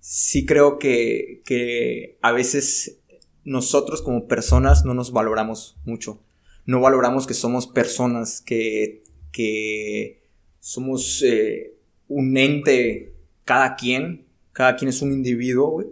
sí 0.00 0.44
creo 0.44 0.78
que, 0.78 1.40
que 1.46 2.18
a 2.20 2.32
veces 2.32 2.98
nosotros 3.44 4.02
como 4.02 4.26
personas 4.26 4.84
no 4.84 4.94
nos 4.94 5.12
valoramos 5.12 5.76
mucho. 5.84 6.20
No 6.66 6.80
valoramos 6.80 7.26
que 7.26 7.34
somos 7.34 7.66
personas, 7.66 8.40
que, 8.40 9.02
que 9.32 10.22
somos 10.60 11.22
eh, 11.22 11.74
un 12.08 12.36
ente 12.36 13.14
cada 13.44 13.76
quien, 13.76 14.26
cada 14.52 14.76
quien 14.76 14.88
es 14.88 15.02
un 15.02 15.12
individuo, 15.12 15.84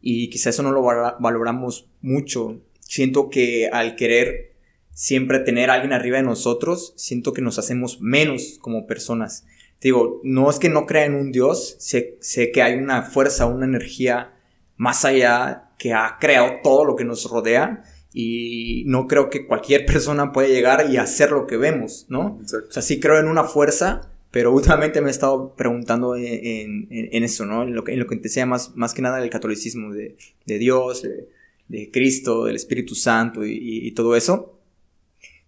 y 0.00 0.28
quizá 0.30 0.50
eso 0.50 0.62
no 0.62 0.72
lo 0.72 0.82
valoramos 0.82 1.86
mucho. 2.00 2.60
Siento 2.80 3.30
que 3.30 3.68
al 3.68 3.96
querer 3.96 4.52
siempre 4.92 5.38
tener 5.38 5.70
a 5.70 5.74
alguien 5.74 5.92
arriba 5.92 6.18
de 6.18 6.24
nosotros, 6.24 6.92
siento 6.96 7.32
que 7.32 7.40
nos 7.40 7.58
hacemos 7.58 8.00
menos 8.00 8.58
como 8.60 8.86
personas. 8.86 9.46
Digo, 9.82 10.20
no 10.24 10.48
es 10.48 10.58
que 10.58 10.68
no 10.68 10.86
crea 10.86 11.04
en 11.04 11.14
un 11.14 11.32
Dios, 11.32 11.76
sé, 11.78 12.16
sé 12.20 12.52
que 12.52 12.62
hay 12.62 12.74
una 12.74 13.02
fuerza, 13.02 13.46
una 13.46 13.66
energía 13.66 14.32
más 14.76 15.04
allá 15.04 15.70
que 15.78 15.92
ha 15.92 16.16
creado 16.20 16.60
todo 16.62 16.84
lo 16.84 16.96
que 16.96 17.04
nos 17.04 17.28
rodea 17.28 17.82
y 18.14 18.84
no 18.86 19.06
creo 19.06 19.30
que 19.30 19.46
cualquier 19.46 19.84
persona 19.86 20.32
pueda 20.32 20.48
llegar 20.48 20.88
y 20.90 20.96
hacer 20.96 21.32
lo 21.32 21.46
que 21.46 21.56
vemos, 21.56 22.06
¿no? 22.08 22.38
Exacto. 22.40 22.68
O 22.68 22.72
sea, 22.72 22.82
sí 22.82 23.00
creo 23.00 23.18
en 23.18 23.26
una 23.26 23.44
fuerza, 23.44 24.12
pero 24.30 24.52
últimamente 24.52 25.00
me 25.00 25.08
he 25.08 25.10
estado 25.10 25.54
preguntando 25.54 26.16
en, 26.16 26.88
eso, 26.90 27.44
¿no? 27.44 27.64
En 27.64 27.74
lo 27.74 27.84
que, 27.84 27.92
en 27.92 27.98
lo 27.98 28.06
que 28.06 28.16
te 28.16 28.28
sea 28.28 28.46
más, 28.46 28.74
más 28.76 28.94
que 28.94 29.02
nada 29.02 29.22
el 29.22 29.30
catolicismo 29.30 29.92
de, 29.92 30.16
Dios, 30.46 31.02
de, 31.68 31.90
Cristo, 31.90 32.44
del 32.44 32.56
Espíritu 32.56 32.94
Santo 32.94 33.44
y, 33.44 33.90
todo 33.92 34.16
eso. 34.16 34.58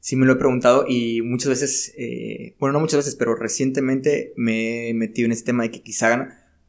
Sí 0.04 0.16
me 0.16 0.26
lo 0.26 0.34
he 0.34 0.36
preguntado 0.36 0.84
y 0.86 1.22
muchas 1.22 1.48
veces, 1.48 1.94
eh, 1.96 2.56
bueno, 2.58 2.74
no 2.74 2.80
muchas 2.80 2.98
veces, 2.98 3.16
pero 3.16 3.36
recientemente 3.36 4.34
me 4.36 4.90
he 4.90 4.92
metido 4.92 5.24
en 5.24 5.32
este 5.32 5.46
tema 5.46 5.62
de 5.62 5.70
que 5.70 5.82
quizá 5.82 6.28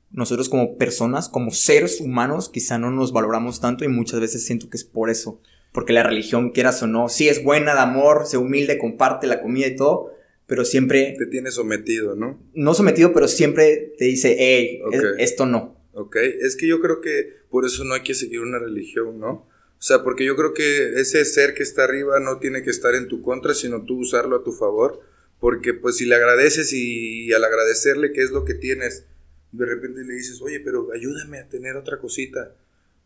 nosotros 0.10 0.48
como 0.48 0.78
personas, 0.78 1.28
como 1.28 1.52
seres 1.52 2.00
humanos, 2.00 2.48
quizá 2.48 2.78
no 2.78 2.92
nos 2.92 3.12
valoramos 3.12 3.60
tanto 3.60 3.84
y 3.84 3.90
muchas 3.90 4.22
veces 4.22 4.46
siento 4.46 4.70
que 4.70 4.78
es 4.78 4.86
por 4.86 5.10
eso 5.10 5.42
porque 5.76 5.92
la 5.92 6.04
religión, 6.04 6.52
quieras 6.52 6.82
o 6.84 6.88
no, 6.88 7.10
sí 7.10 7.28
es 7.28 7.44
buena 7.44 7.74
de 7.74 7.82
amor, 7.82 8.26
se 8.28 8.38
humilde, 8.38 8.78
comparte 8.78 9.28
la 9.28 9.42
comida 9.42 9.68
y 9.68 9.76
todo, 9.76 10.14
pero 10.48 10.64
siempre... 10.64 11.16
Te 11.20 11.26
tiene 11.26 11.52
sometido, 11.52 12.16
¿no? 12.16 12.42
No 12.54 12.74
sometido, 12.74 13.12
pero 13.12 13.28
siempre 13.28 13.94
te 13.98 14.06
dice, 14.06 14.38
hey, 14.40 14.80
esto 15.18 15.46
no. 15.46 15.78
Ok, 15.92 16.16
es 16.16 16.56
que 16.56 16.66
yo 16.66 16.80
creo 16.80 17.02
que 17.02 17.28
por 17.50 17.66
eso 17.66 17.84
no 17.84 17.94
hay 17.94 18.04
que 18.04 18.14
seguir 18.14 18.40
una 18.40 18.58
religión, 18.58 19.20
¿no? 19.20 19.50
O 19.86 19.88
sea, 19.88 20.02
porque 20.02 20.26
yo 20.26 20.36
creo 20.36 20.56
que 20.56 21.00
ese 21.00 21.24
ser 21.26 21.54
que 21.54 21.62
está 21.62 21.84
arriba 21.84 22.20
no 22.20 22.40
tiene 22.40 22.64
que 22.64 22.72
estar 22.72 22.96
en 22.96 23.08
tu 23.08 23.22
contra, 23.22 23.54
sino 23.54 23.86
tú 23.86 24.00
usarlo 24.00 24.36
a 24.36 24.44
tu 24.44 24.52
favor, 24.52 25.00
porque 25.40 25.76
pues 25.76 25.98
si 25.98 26.08
le 26.08 26.16
agradeces 26.16 26.74
y, 26.74 27.32
al 27.34 27.44
agradecerle 27.44 28.12
qué 28.12 28.24
es 28.24 28.32
lo 28.32 28.46
que 28.46 28.56
tienes, 28.56 29.06
de 29.52 29.64
repente 29.68 30.04
le 30.04 30.16
dices, 30.16 30.42
oye, 30.42 30.60
pero 30.60 30.90
ayúdame 30.92 31.38
a 31.38 31.48
tener 31.48 31.76
otra 31.76 32.00
cosita 32.00 32.56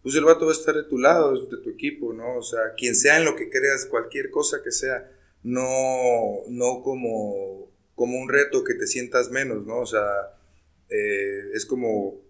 pues 0.02 0.16
el 0.16 0.24
vato 0.24 0.46
va 0.46 0.54
a 0.54 0.56
estar 0.56 0.74
de 0.74 0.84
tu 0.84 0.98
lado, 0.98 1.46
de 1.46 1.58
tu 1.58 1.70
equipo, 1.70 2.14
¿no? 2.14 2.38
O 2.38 2.42
sea, 2.42 2.74
quien 2.78 2.96
sea 2.96 3.18
en 3.18 3.26
lo 3.26 3.36
que 3.36 3.50
creas, 3.50 3.86
cualquier 3.86 4.32
cosa 4.32 4.64
que 4.64 4.72
sea, 4.72 5.12
no, 5.44 6.44
no 6.48 6.82
como, 6.82 7.70
como 7.96 8.18
un 8.18 8.30
reto 8.30 8.64
que 8.64 8.76
te 8.76 8.88
sientas 8.88 9.30
menos, 9.30 9.66
¿no? 9.66 9.80
O 9.80 9.86
sea, 9.86 10.02
eh, 10.90 11.52
es 11.54 11.66
como 11.66 12.22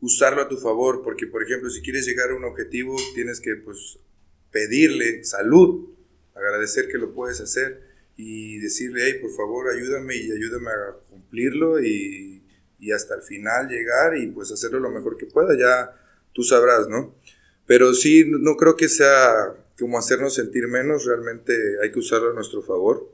usarlo 0.00 0.42
a 0.42 0.48
tu 0.48 0.56
favor, 0.56 1.02
porque 1.02 1.26
por 1.26 1.42
ejemplo, 1.42 1.70
si 1.70 1.82
quieres 1.82 2.06
llegar 2.06 2.30
a 2.30 2.36
un 2.36 2.44
objetivo, 2.44 2.96
tienes 3.14 3.40
que 3.40 3.56
pues 3.56 3.98
pedirle 4.50 5.24
salud, 5.24 5.90
agradecer 6.34 6.88
que 6.88 6.98
lo 6.98 7.12
puedes 7.12 7.40
hacer 7.40 7.82
y 8.16 8.58
decirle, 8.58 9.02
hey, 9.04 9.18
por 9.20 9.30
favor, 9.34 9.70
ayúdame 9.70 10.16
y 10.16 10.30
ayúdame 10.32 10.70
a 10.70 10.96
cumplirlo 11.08 11.80
y, 11.80 12.42
y 12.78 12.92
hasta 12.92 13.14
el 13.14 13.22
final 13.22 13.68
llegar 13.68 14.16
y 14.16 14.26
pues 14.28 14.50
hacerlo 14.50 14.80
lo 14.80 14.90
mejor 14.90 15.16
que 15.16 15.26
pueda. 15.26 15.56
Ya 15.56 15.94
tú 16.32 16.42
sabrás, 16.42 16.88
¿no? 16.88 17.14
Pero 17.66 17.94
sí, 17.94 18.24
no 18.26 18.56
creo 18.56 18.76
que 18.76 18.88
sea 18.88 19.54
como 19.78 19.98
hacernos 19.98 20.34
sentir 20.34 20.68
menos, 20.68 21.06
realmente 21.06 21.54
hay 21.82 21.90
que 21.90 21.98
usarlo 21.98 22.30
a 22.30 22.34
nuestro 22.34 22.62
favor, 22.62 23.10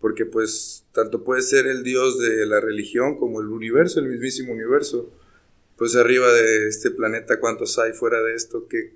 porque 0.00 0.26
pues 0.26 0.84
tanto 0.92 1.24
puede 1.24 1.40
ser 1.40 1.66
el 1.66 1.82
Dios 1.82 2.18
de 2.18 2.44
la 2.44 2.60
religión 2.60 3.16
como 3.18 3.40
el 3.40 3.48
universo, 3.48 4.00
el 4.00 4.08
mismísimo 4.08 4.52
universo. 4.52 5.10
Pues 5.76 5.96
arriba 5.96 6.32
de 6.32 6.68
este 6.68 6.90
planeta, 6.90 7.40
¿cuántos 7.40 7.78
hay 7.78 7.92
fuera 7.92 8.22
de 8.22 8.34
esto? 8.34 8.66
que 8.68 8.94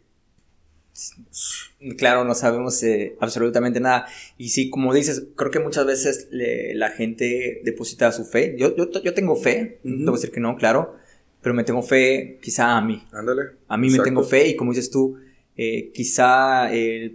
Claro, 1.96 2.24
no 2.24 2.34
sabemos 2.34 2.82
eh, 2.82 3.16
absolutamente 3.20 3.80
nada. 3.80 4.06
Y 4.36 4.48
sí, 4.48 4.68
como 4.68 4.92
dices, 4.92 5.24
creo 5.36 5.50
que 5.50 5.60
muchas 5.60 5.86
veces 5.86 6.28
la 6.30 6.90
gente 6.90 7.60
deposita 7.64 8.10
su 8.12 8.24
fe. 8.24 8.56
Yo, 8.58 8.74
yo, 8.76 8.90
yo 8.90 9.14
tengo 9.14 9.36
fe, 9.36 9.80
no 9.84 10.12
voy 10.12 10.18
a 10.18 10.20
decir 10.20 10.32
que 10.32 10.40
no, 10.40 10.56
claro 10.56 10.96
pero 11.40 11.54
me 11.54 11.64
tengo 11.64 11.82
fe 11.82 12.38
quizá 12.42 12.76
a 12.76 12.80
mí. 12.80 13.06
Ándale. 13.12 13.42
A 13.68 13.76
mí 13.76 13.90
me 13.90 14.00
tengo 14.00 14.22
fe 14.22 14.48
y 14.48 14.56
como 14.56 14.72
dices 14.72 14.90
tú, 14.90 15.18
eh, 15.56 15.90
quizá 15.92 16.68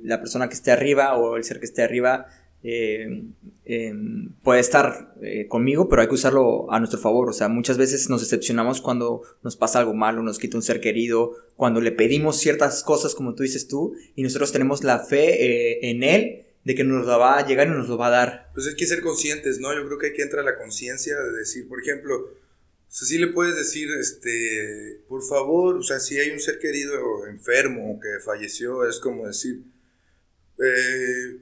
la 0.03 0.19
persona 0.19 0.47
que 0.47 0.55
esté 0.55 0.71
arriba 0.71 1.15
o 1.17 1.37
el 1.37 1.43
ser 1.43 1.59
que 1.59 1.65
esté 1.65 1.83
arriba 1.83 2.27
eh, 2.63 3.23
em, 3.65 4.33
puede 4.41 4.61
estar 4.61 5.13
eh, 5.21 5.47
conmigo, 5.47 5.89
pero 5.89 6.01
hay 6.01 6.07
que 6.07 6.15
usarlo 6.15 6.71
a 6.71 6.79
nuestro 6.79 6.99
favor. 6.99 7.29
O 7.29 7.33
sea, 7.33 7.49
muchas 7.49 7.77
veces 7.77 8.09
nos 8.09 8.21
decepcionamos 8.21 8.81
cuando 8.81 9.21
nos 9.43 9.57
pasa 9.57 9.79
algo 9.79 9.93
malo, 9.93 10.23
nos 10.23 10.39
quita 10.39 10.57
un 10.57 10.63
ser 10.63 10.79
querido, 10.79 11.35
cuando 11.55 11.81
le 11.81 11.91
pedimos 11.91 12.37
ciertas 12.37 12.83
cosas, 12.83 13.15
como 13.15 13.35
tú 13.35 13.43
dices 13.43 13.67
tú, 13.67 13.95
y 14.15 14.23
nosotros 14.23 14.51
tenemos 14.51 14.83
la 14.83 14.99
fe 14.99 15.89
en 15.89 16.03
él 16.03 16.45
de 16.63 16.75
que 16.75 16.83
nos 16.83 17.05
lo 17.05 17.19
va 17.19 17.37
a 17.37 17.45
llegar 17.45 17.67
y 17.67 17.71
nos 17.71 17.89
lo 17.89 17.97
va 17.97 18.07
a 18.07 18.11
dar. 18.11 18.51
Pues 18.53 18.67
hay 18.67 18.75
que 18.75 18.87
ser 18.87 19.01
conscientes, 19.01 19.59
¿no? 19.59 19.73
Yo 19.75 19.85
creo 19.85 19.99
que 19.99 20.07
hay 20.07 20.13
que 20.13 20.21
entrar 20.21 20.45
la 20.45 20.57
conciencia 20.57 21.15
de 21.19 21.37
decir, 21.37 21.67
por 21.67 21.81
ejemplo, 21.81 22.15
o 22.15 22.95
sea, 22.95 23.07
sí 23.07 23.17
le 23.17 23.27
puedes 23.27 23.55
decir, 23.55 23.89
este, 23.99 25.01
por 25.09 25.23
favor, 25.23 25.75
o 25.75 25.83
sea, 25.83 25.99
si 25.99 26.17
hay 26.19 26.29
un 26.29 26.39
ser 26.39 26.59
querido 26.59 27.27
enfermo 27.27 27.99
que 27.99 28.23
falleció, 28.23 28.87
es 28.87 28.99
como 28.99 29.27
decir, 29.27 29.63
eh, 30.63 31.39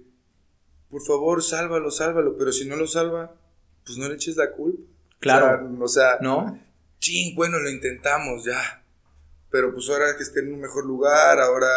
por 0.92 1.02
favor, 1.02 1.42
sálvalo, 1.42 1.90
sálvalo, 1.90 2.38
pero 2.38 2.52
si 2.52 2.68
no 2.68 2.76
lo 2.76 2.86
salva, 2.86 3.36
pues 3.86 3.98
no 3.98 4.08
le 4.08 4.16
eches 4.16 4.36
la 4.36 4.52
culpa. 4.52 4.84
Claro. 5.20 5.70
O 5.80 5.88
sea, 5.88 6.18
¿no? 6.22 6.60
Ching, 7.00 7.36
bueno, 7.36 7.60
lo 7.60 7.70
intentamos 7.70 8.46
ya. 8.46 8.84
Pero 9.50 9.74
pues 9.74 9.90
ahora 9.90 10.16
que 10.16 10.24
esté 10.24 10.42
en 10.42 10.54
un 10.54 10.60
mejor 10.60 10.86
lugar, 10.86 11.40
ahora 11.40 11.70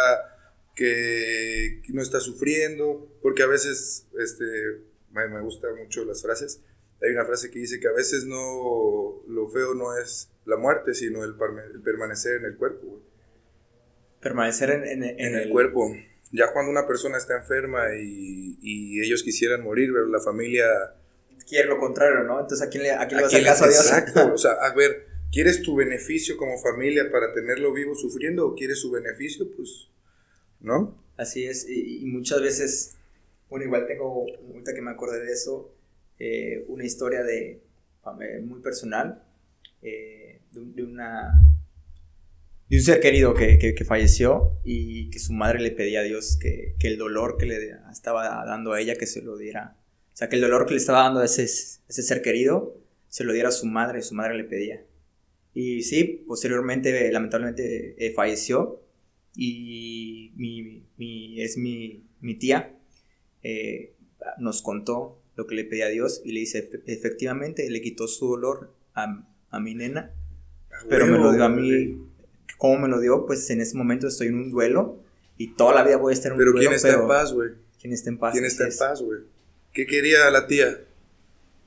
que 0.75 1.81
no 1.89 2.01
está 2.01 2.19
sufriendo, 2.19 3.07
porque 3.21 3.43
a 3.43 3.47
veces, 3.47 4.07
este, 4.19 4.45
me, 5.11 5.27
me 5.29 5.41
gustan 5.41 5.75
mucho 5.77 6.03
las 6.05 6.21
frases, 6.21 6.61
hay 7.01 7.11
una 7.11 7.25
frase 7.25 7.51
que 7.51 7.59
dice 7.59 7.79
que 7.79 7.87
a 7.87 7.91
veces 7.91 8.25
no 8.25 9.21
lo 9.27 9.49
feo 9.49 9.73
no 9.73 9.97
es 9.97 10.29
la 10.45 10.57
muerte, 10.57 10.93
sino 10.93 11.23
el, 11.23 11.35
permanecer 11.83 12.37
en 12.37 12.45
el 12.45 12.55
cuerpo. 12.57 13.01
Permanecer 14.21 14.71
en, 14.71 15.03
el... 15.03 15.49
cuerpo. 15.49 15.95
Ya 16.31 16.51
cuando 16.51 16.71
una 16.71 16.87
persona 16.87 17.17
está 17.17 17.37
enferma 17.37 17.95
y, 17.95 19.01
ellos 19.01 19.23
quisieran 19.23 19.63
morir, 19.63 19.91
pero 19.93 20.07
la 20.07 20.19
familia... 20.19 20.65
Quiere 21.47 21.67
lo 21.67 21.77
contrario, 21.77 22.23
¿no? 22.23 22.39
Entonces, 22.39 22.65
¿a 22.65 22.69
quién 22.69 22.83
le, 22.83 22.91
a 22.91 23.07
quién 23.07 23.19
le 23.19 23.23
vas 23.23 23.33
a 23.33 23.43
caso 23.43 23.65
a 23.65 23.67
Dios? 23.67 23.85
Exacto. 23.85 24.31
o 24.33 24.37
sea, 24.37 24.53
a 24.53 24.73
ver, 24.73 25.05
¿quieres 25.31 25.61
tu 25.61 25.75
beneficio 25.75 26.37
como 26.37 26.57
familia 26.57 27.09
para 27.11 27.33
tenerlo 27.33 27.71
vivo 27.73 27.93
sufriendo 27.95 28.47
o 28.47 28.55
quieres 28.55 28.79
su 28.79 28.91
beneficio? 28.91 29.45
Pues, 29.55 29.89
¿no? 30.59 30.97
Así 31.17 31.45
es. 31.45 31.69
Y, 31.69 31.99
y 32.01 32.05
muchas 32.05 32.41
veces, 32.41 32.95
bueno, 33.49 33.65
igual 33.65 33.85
tengo, 33.85 34.25
ahorita 34.49 34.73
que 34.73 34.81
me 34.81 34.91
acordé 34.91 35.23
de 35.23 35.31
eso, 35.31 35.75
eh, 36.17 36.63
una 36.69 36.85
historia 36.85 37.23
de, 37.23 37.61
eh, 38.21 38.41
muy 38.41 38.61
personal 38.61 39.21
eh, 39.81 40.39
de, 40.51 40.83
una, 40.83 41.33
de 42.69 42.77
un 42.77 42.83
ser 42.83 42.99
querido 42.99 43.33
que, 43.33 43.57
que, 43.59 43.85
falleció 43.85 44.59
y 44.63 45.09
que 45.09 45.19
su 45.19 45.33
madre 45.33 45.59
le 45.59 45.71
pedía 45.71 45.99
a 45.99 46.03
Dios 46.03 46.37
que, 46.41 46.75
que, 46.79 46.87
el 46.87 46.97
dolor 46.97 47.37
que 47.37 47.45
le 47.45 47.57
estaba 47.91 48.43
dando 48.45 48.73
a 48.73 48.81
ella, 48.81 48.95
que 48.95 49.05
se 49.05 49.21
lo 49.21 49.37
diera. 49.37 49.77
O 50.13 50.17
sea, 50.17 50.29
que 50.29 50.35
el 50.37 50.41
dolor 50.41 50.65
que 50.65 50.73
le 50.73 50.79
estaba 50.79 51.03
dando 51.03 51.19
a 51.19 51.25
ese, 51.25 51.43
ese 51.43 52.01
ser 52.01 52.21
querido 52.21 52.79
se 53.07 53.23
lo 53.23 53.33
diera 53.33 53.49
a 53.49 53.51
su 53.51 53.67
madre, 53.67 54.01
su 54.01 54.15
madre 54.15 54.35
le 54.35 54.45
pedía. 54.45 54.83
Y 55.53 55.83
sí, 55.83 56.23
posteriormente, 56.27 57.11
lamentablemente, 57.11 58.11
falleció 58.15 58.81
y 59.35 60.33
mi, 60.35 60.85
mi, 60.97 61.41
es 61.41 61.57
mi, 61.57 62.03
mi 62.19 62.35
tía. 62.35 62.75
nos 64.39 64.61
contó 64.61 65.21
lo 65.35 65.45
que 65.47 65.55
le 65.55 65.65
pedía 65.65 65.85
a 65.85 65.89
Dios 65.89 66.21
y 66.25 66.31
le 66.31 66.41
dice, 66.41 66.69
efectivamente, 66.87 67.69
le 67.69 67.81
quitó 67.81 68.07
su 68.07 68.27
dolor 68.27 68.73
a, 68.95 69.27
a 69.49 69.59
mi 69.59 69.75
nena, 69.75 70.13
pero 70.89 71.05
me 71.07 71.17
lo 71.17 71.31
dio 71.31 71.43
a 71.43 71.49
mí. 71.49 72.04
¿Cómo 72.57 72.79
me 72.79 72.87
lo 72.87 72.99
dio? 72.99 73.25
Pues 73.25 73.49
en 73.49 73.61
ese 73.61 73.75
momento 73.77 74.07
estoy 74.07 74.27
en 74.27 74.35
un 74.35 74.51
duelo 74.51 74.99
y 75.37 75.55
toda 75.55 75.73
la 75.75 75.83
vida 75.83 75.97
voy 75.97 76.11
a 76.11 76.13
estar 76.13 76.31
en 76.31 76.33
un 76.33 76.39
pero 76.39 76.51
duelo. 76.51 76.69
¿quién 76.69 76.75
está 76.75 76.93
en 76.93 77.07
paz, 77.07 77.33
güey? 77.33 77.49
¿Quién 77.79 77.93
está 77.93 78.09
en 78.09 78.17
paz? 78.17 78.33
¿Quién 78.33 78.45
está 78.45 78.63
en 78.65 78.77
paz, 78.77 79.01
güey? 79.01 79.19
¿Qué 79.73 79.85
quería 79.85 80.29
la 80.31 80.47
tía? 80.47 80.85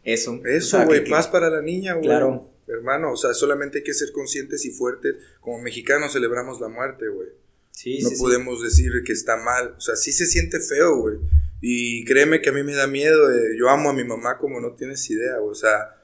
Eso. 0.04 0.40
Eso, 0.44 0.84
güey, 0.84 1.08
paz 1.08 1.28
para 1.28 1.50
la 1.50 1.60
niña, 1.60 1.94
güey. 1.94 2.06
Claro. 2.06 2.50
Hermano, 2.66 3.12
o 3.12 3.16
sea, 3.16 3.34
solamente 3.34 3.78
hay 3.78 3.84
que 3.84 3.94
ser 3.94 4.12
conscientes 4.12 4.64
y 4.64 4.70
fuertes. 4.70 5.16
Como 5.40 5.60
mexicanos 5.60 6.12
celebramos 6.12 6.60
la 6.60 6.68
muerte, 6.68 7.08
güey. 7.08 7.28
Sí, 7.70 8.00
no 8.02 8.10
podemos 8.18 8.62
decir 8.62 8.90
que 9.04 9.12
está 9.12 9.36
mal. 9.36 9.74
O 9.76 9.80
sea, 9.80 9.96
sí 9.96 10.12
se 10.12 10.26
siente 10.26 10.60
feo, 10.60 10.96
güey. 10.96 11.18
Y 11.60 12.04
créeme 12.04 12.40
que 12.40 12.50
a 12.50 12.52
mí 12.52 12.62
me 12.62 12.74
da 12.74 12.86
miedo. 12.86 13.28
yo 13.56 13.68
amo 13.68 13.90
a 13.90 13.92
mi 13.92 14.04
mamá 14.04 14.38
como 14.38 14.60
no 14.60 14.72
tienes 14.72 15.08
idea. 15.10 15.40
O 15.40 15.54
sea, 15.54 15.96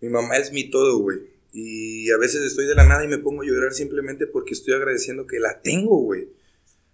mi 0.00 0.08
mamá 0.08 0.36
es 0.36 0.52
mi 0.52 0.70
todo, 0.70 0.98
güey. 0.98 1.35
Y 1.58 2.10
a 2.10 2.18
veces 2.18 2.42
estoy 2.42 2.66
de 2.66 2.74
la 2.74 2.86
nada 2.86 3.02
y 3.02 3.08
me 3.08 3.16
pongo 3.16 3.40
a 3.40 3.46
llorar 3.46 3.72
simplemente 3.72 4.26
porque 4.26 4.52
estoy 4.52 4.74
agradeciendo 4.74 5.26
que 5.26 5.38
la 5.38 5.62
tengo, 5.62 5.96
güey. 6.02 6.28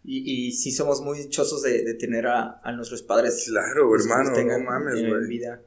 Y, 0.05 0.47
y 0.47 0.53
sí 0.53 0.71
somos 0.71 1.01
muy 1.01 1.19
dichosos 1.19 1.63
de, 1.63 1.95
tener 1.95 2.29
a, 2.29 2.61
nuestros 2.77 3.03
padres. 3.03 3.45
Claro, 3.49 3.93
hermano, 3.93 4.31
no 4.31 4.59
mames, 4.61 5.05
güey. 5.05 5.27
vida. 5.27 5.61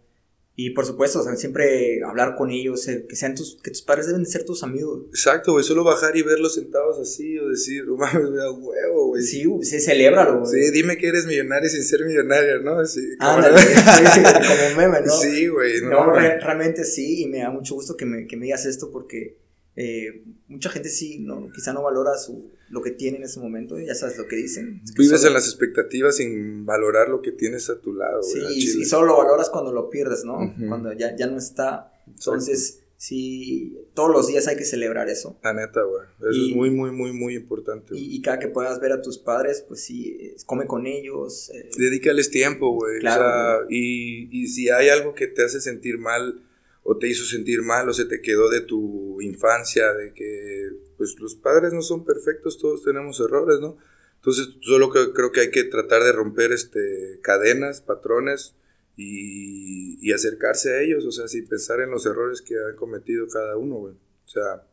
Y 0.58 0.70
por 0.70 0.86
supuesto, 0.86 1.20
o 1.20 1.24
sea, 1.24 1.36
siempre 1.36 2.02
hablar 2.04 2.36
con 2.38 2.50
ellos, 2.50 2.86
que 2.86 3.16
sean 3.16 3.36
tus, 3.36 3.60
que 3.62 3.72
tus 3.72 3.82
padres 3.82 4.08
deben 4.08 4.24
de 4.24 4.30
ser 4.30 4.46
tus 4.46 4.64
amigos. 4.64 5.04
Exacto, 5.10 5.52
güey, 5.52 5.66
solo 5.66 5.84
bajar 5.84 6.16
y 6.16 6.22
verlos 6.22 6.56
sentados 6.56 6.98
así 6.98 7.38
o 7.38 7.50
decir, 7.50 7.84
mames, 7.86 8.30
me 8.30 8.38
da 8.38 8.52
huevo, 8.52 9.08
güey. 9.08 9.22
Sí, 9.22 9.46
se 9.64 9.82
celebra 9.82 10.32
güey. 10.32 10.46
Sí, 10.46 10.72
dime 10.72 10.98
que 10.98 11.10
eres 11.10 11.26
millonario 11.26 11.70
sin 11.70 11.84
ser 11.84 12.06
millonario, 12.06 12.62
¿no? 12.62 12.80
Así, 12.80 13.02
como, 13.20 13.34
como 13.42 14.78
meme, 14.78 15.02
¿no? 15.06 15.12
Sí, 15.14 15.48
güey. 15.48 15.82
No, 15.82 16.14
realmente 16.14 16.86
sí, 16.86 17.24
y 17.24 17.26
me 17.28 17.40
da 17.40 17.50
mucho 17.50 17.76
gusto 17.76 17.98
que 17.98 18.06
me, 18.06 18.26
que 18.26 18.38
me 18.38 18.46
digas 18.46 18.66
esto 18.66 18.92
porque 18.92 19.36
eh, 19.78 20.24
mucha 20.48 20.70
gente 20.70 20.90
sí, 20.90 21.20
no, 21.20 21.50
quizá 21.54 21.74
no 21.74 21.84
valora 21.84 22.18
su, 22.18 22.52
lo 22.70 22.82
que 22.82 22.92
tiene 22.92 23.18
en 23.18 23.24
ese 23.24 23.42
momento, 23.42 23.78
ya 23.78 23.94
sabes 23.94 24.18
lo 24.18 24.28
que 24.28 24.38
dicen. 24.38 24.82
Vives 24.98 25.26
en 25.26 25.34
las 25.34 25.48
expectativas 25.48 26.16
sin 26.18 26.66
valorar 26.66 27.10
lo 27.10 27.22
que 27.22 27.34
tienes 27.34 27.70
a 27.70 27.80
tu 27.80 27.94
lado. 27.94 28.24
Sí, 28.24 28.40
y, 28.56 28.86
solo 28.86 29.08
lo 29.08 29.18
valoras 29.18 29.50
cuando 29.50 29.74
lo 29.74 29.90
pierdes, 29.90 30.24
¿no? 30.24 30.54
Cuando 30.68 30.94
ya, 30.94 31.16
ya 31.16 31.28
no 31.28 31.38
está. 31.38 31.92
Entonces, 32.08 32.84
sí, 32.96 33.78
todos 33.94 34.12
los 34.12 34.28
días 34.28 34.48
hay 34.48 34.56
que 34.56 34.64
celebrar 34.64 35.10
eso. 35.10 35.38
La 35.44 35.54
neta, 35.54 35.82
güey. 35.84 36.04
Eso 36.32 36.42
es 36.48 36.56
muy, 36.56 36.70
muy, 36.70 36.92
muy, 36.92 37.12
muy 37.12 37.36
importante. 37.36 37.98
Y, 37.98 38.22
cada 38.22 38.40
que 38.40 38.48
puedas 38.48 38.80
ver 38.80 38.94
a 38.94 39.02
tus 39.02 39.18
padres, 39.18 39.62
pues 39.68 39.84
sí, 39.84 40.36
come 40.46 40.68
con 40.68 40.88
ellos. 40.88 41.52
Eh. 41.54 41.70
Dedícales 41.78 42.32
tiempo, 42.32 42.74
güey. 42.74 43.00
Claro. 43.02 43.66
y, 43.70 44.30
y 44.32 44.48
si 44.48 44.70
hay 44.70 44.88
algo 44.88 45.14
que 45.14 45.28
te 45.28 45.44
hace 45.44 45.60
sentir 45.60 45.98
mal 45.98 46.45
o 46.88 46.98
te 46.98 47.08
hizo 47.08 47.26
sentir 47.26 47.64
mal 47.64 47.90
o 47.90 47.94
se 47.94 48.06
te 48.06 48.22
quedó 48.22 48.48
de 48.48 48.62
tu 48.62 49.20
infancia, 49.20 49.92
de 49.94 50.14
que 50.14 50.70
pues 50.98 51.20
los 51.20 51.34
padres 51.34 51.74
no 51.74 51.82
son 51.82 52.06
perfectos, 52.06 52.60
todos 52.60 52.84
tenemos 52.84 53.20
errores, 53.20 53.60
¿no? 53.60 53.78
Entonces 54.18 54.50
solo 54.62 54.92
que, 54.92 55.12
creo 55.12 55.32
que 55.32 55.40
hay 55.42 55.50
que 55.50 55.64
tratar 55.64 56.04
de 56.04 56.12
romper 56.12 56.52
este, 56.52 57.20
cadenas, 57.24 57.82
patrones 57.82 58.56
y, 58.96 59.98
y 60.00 60.14
acercarse 60.14 60.76
a 60.76 60.82
ellos, 60.84 61.06
o 61.06 61.12
sea, 61.12 61.28
sin 61.28 61.48
pensar 61.48 61.82
en 61.82 61.90
los 61.90 62.06
errores 62.06 62.44
que 62.44 62.54
ha 62.56 62.76
cometido 62.76 63.28
cada 63.30 63.58
uno, 63.58 63.78
güey. 63.78 63.96
O 63.96 64.28
sea, 64.28 64.64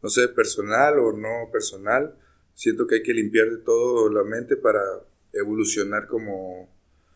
no 0.00 0.10
sé, 0.10 0.28
personal 0.28 1.00
o 1.00 1.12
no 1.12 1.50
personal, 1.50 2.16
siento 2.54 2.86
que 2.86 2.96
hay 2.96 3.02
que 3.02 3.14
limpiar 3.14 3.50
de 3.50 3.58
todo 3.58 4.08
la 4.10 4.22
mente 4.22 4.56
para 4.56 4.80
evolucionar 5.32 6.06
como... 6.06 6.72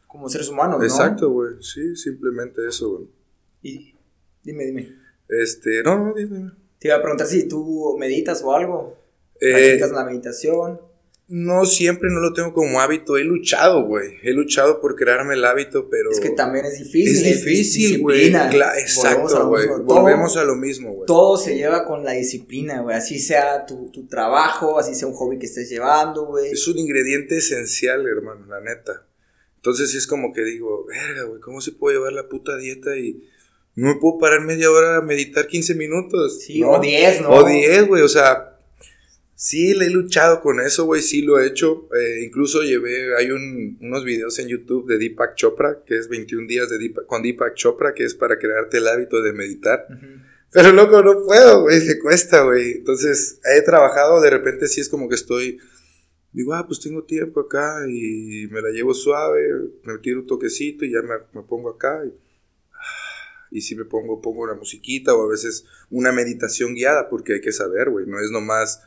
Como 0.08 0.28
seres 0.28 0.48
humanos, 0.48 0.80
¿no? 0.80 0.84
Exacto, 0.84 1.30
güey, 1.30 1.62
sí, 1.62 1.94
simplemente 1.94 2.66
eso, 2.66 2.90
güey. 2.90 3.08
Y, 3.62 3.95
Dime, 4.46 4.64
dime. 4.64 4.94
Este, 5.28 5.82
no, 5.82 5.98
no, 5.98 6.14
dime. 6.14 6.52
Te 6.78 6.86
iba 6.86 6.96
a 6.96 7.02
preguntar 7.02 7.26
si 7.26 7.48
tú 7.48 7.96
meditas 7.98 8.42
o 8.44 8.54
algo. 8.54 8.96
Eh, 9.40 9.80
la 9.92 10.04
meditación? 10.04 10.80
No, 11.26 11.66
siempre 11.66 12.08
no 12.12 12.20
lo 12.20 12.32
tengo 12.32 12.52
como 12.52 12.80
hábito. 12.80 13.16
He 13.16 13.24
luchado, 13.24 13.84
güey. 13.84 14.18
He 14.22 14.32
luchado 14.32 14.80
por 14.80 14.94
crearme 14.94 15.34
el 15.34 15.44
hábito, 15.44 15.90
pero. 15.90 16.12
Es 16.12 16.20
que 16.20 16.30
también 16.30 16.64
es 16.64 16.78
difícil. 16.78 17.26
Es 17.26 17.44
difícil, 17.44 18.00
güey. 18.00 18.26
Exacto, 18.28 19.48
güey. 19.48 19.66
Volvemos 19.82 20.36
a 20.36 20.44
lo 20.44 20.54
mismo, 20.54 20.92
güey. 20.92 21.06
Todo 21.08 21.36
se 21.36 21.56
lleva 21.56 21.84
con 21.84 22.04
la 22.04 22.12
disciplina, 22.12 22.82
güey. 22.82 22.94
Así 22.94 23.18
sea 23.18 23.66
tu, 23.66 23.90
tu 23.90 24.06
trabajo, 24.06 24.78
así 24.78 24.94
sea 24.94 25.08
un 25.08 25.14
hobby 25.14 25.40
que 25.40 25.46
estés 25.46 25.68
llevando, 25.68 26.26
güey. 26.26 26.52
Es 26.52 26.68
un 26.68 26.78
ingrediente 26.78 27.38
esencial, 27.38 28.06
hermano, 28.06 28.46
la 28.46 28.60
neta. 28.60 29.04
Entonces 29.56 29.90
sí 29.90 29.98
es 29.98 30.06
como 30.06 30.32
que 30.32 30.44
digo, 30.44 30.86
verga, 30.86 31.24
güey, 31.24 31.40
¿cómo 31.40 31.60
se 31.60 31.72
puede 31.72 31.96
llevar 31.96 32.12
la 32.12 32.28
puta 32.28 32.56
dieta 32.56 32.96
y 32.96 33.28
no 33.76 33.88
me 33.88 34.00
puedo 34.00 34.18
parar 34.18 34.40
media 34.40 34.70
hora 34.70 34.96
a 34.96 35.02
meditar 35.02 35.46
15 35.46 35.74
minutos. 35.74 36.42
Sí, 36.42 36.62
o 36.64 36.80
10, 36.80 37.20
¿no? 37.20 37.30
O 37.30 37.44
10, 37.46 37.88
güey, 37.88 38.02
o 38.02 38.08
sea, 38.08 38.58
sí 39.34 39.74
le 39.74 39.86
he 39.86 39.90
luchado 39.90 40.40
con 40.40 40.60
eso, 40.60 40.86
güey, 40.86 41.02
sí 41.02 41.20
lo 41.20 41.38
he 41.38 41.46
hecho. 41.46 41.86
Eh, 41.94 42.24
incluso 42.24 42.62
llevé, 42.62 43.14
hay 43.16 43.30
unos 43.30 44.02
videos 44.04 44.38
en 44.38 44.48
YouTube 44.48 44.88
de 44.88 44.96
Deepak 44.96 45.34
Chopra, 45.34 45.82
que 45.84 45.98
es 45.98 46.08
21 46.08 46.48
días 46.48 46.70
de 46.70 46.92
con 47.06 47.22
Deepak 47.22 47.54
Chopra, 47.54 47.92
que 47.92 48.04
es 48.04 48.14
para 48.14 48.38
crearte 48.38 48.78
el 48.78 48.88
hábito 48.88 49.20
de 49.20 49.34
meditar. 49.34 49.86
Pero 50.50 50.72
loco, 50.72 51.02
no 51.02 51.22
puedo, 51.26 51.62
güey, 51.62 51.86
me 51.86 51.98
cuesta, 51.98 52.44
güey. 52.44 52.78
Entonces, 52.78 53.40
he 53.44 53.60
trabajado, 53.60 54.22
de 54.22 54.30
repente 54.30 54.68
sí 54.68 54.80
es 54.80 54.88
como 54.88 55.06
que 55.06 55.16
estoy, 55.16 55.58
digo, 56.32 56.54
ah, 56.54 56.66
pues 56.66 56.80
tengo 56.80 57.04
tiempo 57.04 57.40
acá 57.40 57.84
y 57.86 58.46
me 58.50 58.62
la 58.62 58.70
llevo 58.70 58.94
suave, 58.94 59.38
me 59.84 59.98
tiro 59.98 60.20
un 60.20 60.26
toquecito 60.26 60.86
y 60.86 60.92
ya 60.92 61.02
me, 61.02 61.16
me 61.34 61.46
pongo 61.46 61.68
acá. 61.68 62.02
Y, 62.06 62.25
y 63.56 63.62
si 63.62 63.74
me 63.74 63.86
pongo, 63.86 64.20
pongo 64.20 64.42
una 64.42 64.54
musiquita 64.54 65.14
o 65.14 65.24
a 65.24 65.28
veces 65.28 65.64
una 65.88 66.12
meditación 66.12 66.74
guiada, 66.74 67.08
porque 67.08 67.32
hay 67.32 67.40
que 67.40 67.52
saber, 67.52 67.88
güey, 67.88 68.06
no 68.06 68.20
es 68.20 68.30
nomás 68.30 68.82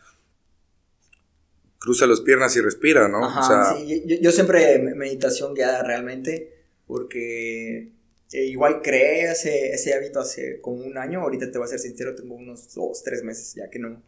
cruza 1.79 2.05
las 2.05 2.21
piernas 2.21 2.55
y 2.55 2.61
respira, 2.61 3.07
¿no? 3.07 3.25
Ajá, 3.25 3.75
sí, 3.75 4.03
yo, 4.05 4.31
siempre 4.31 4.77
meditación 4.95 5.55
guiada 5.55 5.81
realmente, 5.81 6.53
porque 6.85 7.93
eh, 8.31 8.45
igual 8.45 8.83
creé 8.83 9.31
ese, 9.31 9.71
ese, 9.71 9.95
hábito 9.95 10.19
hace 10.19 10.61
como 10.61 10.83
un 10.83 10.99
año, 10.99 11.21
ahorita 11.21 11.51
te 11.51 11.57
voy 11.57 11.65
a 11.65 11.69
ser 11.69 11.79
sincero, 11.79 12.13
tengo 12.13 12.35
unos 12.35 12.71
dos, 12.75 13.01
tres 13.03 13.23
meses 13.23 13.55
ya 13.55 13.71
que 13.71 13.79
no, 13.79 14.03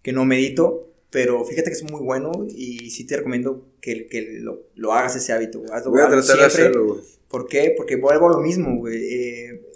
que 0.00 0.12
no 0.12 0.24
medito, 0.24 0.92
pero 1.10 1.44
fíjate 1.44 1.70
que 1.70 1.76
es 1.76 1.82
muy 1.82 2.02
bueno 2.02 2.30
y 2.48 2.88
sí 2.92 3.04
te 3.04 3.16
recomiendo 3.16 3.66
que, 3.80 4.06
que 4.06 4.38
lo, 4.40 4.62
lo, 4.76 4.92
hagas 4.92 5.16
ese 5.16 5.32
hábito. 5.32 5.58
voy 5.60 6.02
a 6.02 6.08
tratar 6.08 6.38
de 6.38 6.44
hacerlo, 6.44 6.86
güey. 6.86 7.00
¿Por 7.26 7.48
qué? 7.48 7.74
Porque 7.76 7.96
vuelvo 7.96 8.28
a 8.28 8.32
lo 8.34 8.38
mismo, 8.38 8.76
güey. 8.76 9.12
Eh, 9.12 9.73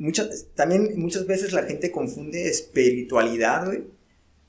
muchas, 0.00 0.46
también 0.54 0.98
muchas 0.98 1.26
veces 1.26 1.52
la 1.52 1.62
gente 1.62 1.92
confunde 1.92 2.48
espiritualidad, 2.48 3.66
güey, 3.66 3.84